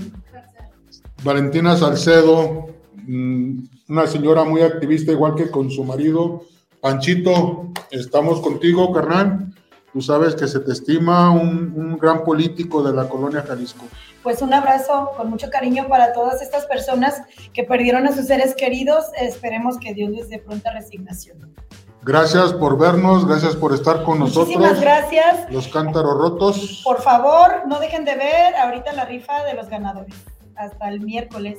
Valentina 1.23 1.77
Salcedo, 1.77 2.67
mm, 3.07 3.63
una 3.93 4.07
señora 4.07 4.43
muy 4.43 4.63
activista, 4.63 5.13
igual 5.13 5.35
que 5.35 5.51
con 5.51 5.71
su 5.71 5.85
marido. 5.85 6.45
Panchito, 6.81 7.67
estamos 7.91 8.41
contigo, 8.41 8.91
carnal. 8.91 9.53
Tú 9.93 10.01
sabes 10.01 10.35
que 10.35 10.49
se 10.49 10.61
te 10.61 10.73
estima 10.73 11.31
un, 11.31 11.75
un 11.77 11.99
gran 11.99 12.25
político 12.25 12.83
de 12.83 12.95
la 12.95 13.07
colonia 13.07 13.43
Jalisco. 13.47 13.85
Pues 14.23 14.41
un 14.41 14.55
abrazo 14.55 15.11
con 15.15 15.29
mucho 15.29 15.51
cariño 15.51 15.89
para 15.89 16.15
todas 16.15 16.41
estas 16.41 16.65
personas 16.65 17.21
que 17.53 17.65
perdieron 17.65 18.07
a 18.07 18.13
sus 18.13 18.27
seres 18.27 18.55
queridos. 18.55 19.05
Esperemos 19.21 19.77
que 19.77 19.93
Dios 19.93 20.11
les 20.11 20.31
dé 20.31 20.39
pronta 20.39 20.73
resignación. 20.73 21.55
Gracias 22.03 22.55
por 22.55 22.79
vernos, 22.79 23.29
gracias 23.29 23.55
por 23.55 23.75
estar 23.75 24.05
con 24.05 24.21
Muchísimas 24.21 24.49
nosotros. 24.49 24.81
gracias. 24.81 25.53
Los 25.53 25.69
cántaros 25.69 26.17
rotos. 26.17 26.81
Por 26.83 27.03
favor, 27.03 27.67
no 27.69 27.79
dejen 27.79 28.07
de 28.07 28.17
ver 28.17 28.57
ahorita 28.57 28.95
la 28.95 29.05
rifa 29.05 29.45
de 29.45 29.53
los 29.53 29.69
ganadores. 29.69 30.15
Hasta 30.57 30.89
el 30.89 31.01
miércoles. 31.01 31.59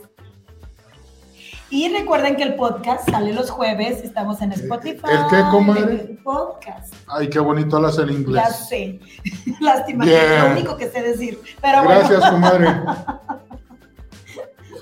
Y 1.70 1.90
recuerden 1.90 2.36
que 2.36 2.44
el 2.44 2.56
podcast 2.56 3.10
sale 3.10 3.34
los 3.34 3.50
jueves. 3.50 4.04
Estamos 4.04 4.42
en 4.42 4.52
Spotify. 4.52 5.08
¿El 5.10 5.28
qué, 5.30 5.50
comadre? 5.50 5.94
El 6.02 6.18
podcast. 6.24 6.94
Ay, 7.08 7.30
qué 7.30 7.40
bonito 7.40 7.78
hablas 7.78 7.98
el 7.98 8.10
Ya 8.10 8.14
inglés. 8.14 8.56
sé. 8.70 9.00
Lástima, 9.60 10.06
es 10.06 10.44
lo 10.44 10.52
único 10.52 10.78
que 10.78 10.90
sé 10.92 11.02
decir. 11.02 11.40
Pero 11.62 11.82
Gracias, 11.84 12.20
bueno. 12.20 12.32
comadre. 12.32 12.68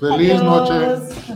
Feliz 0.00 0.32
Adiós. 0.40 0.42
noche. 0.42 1.34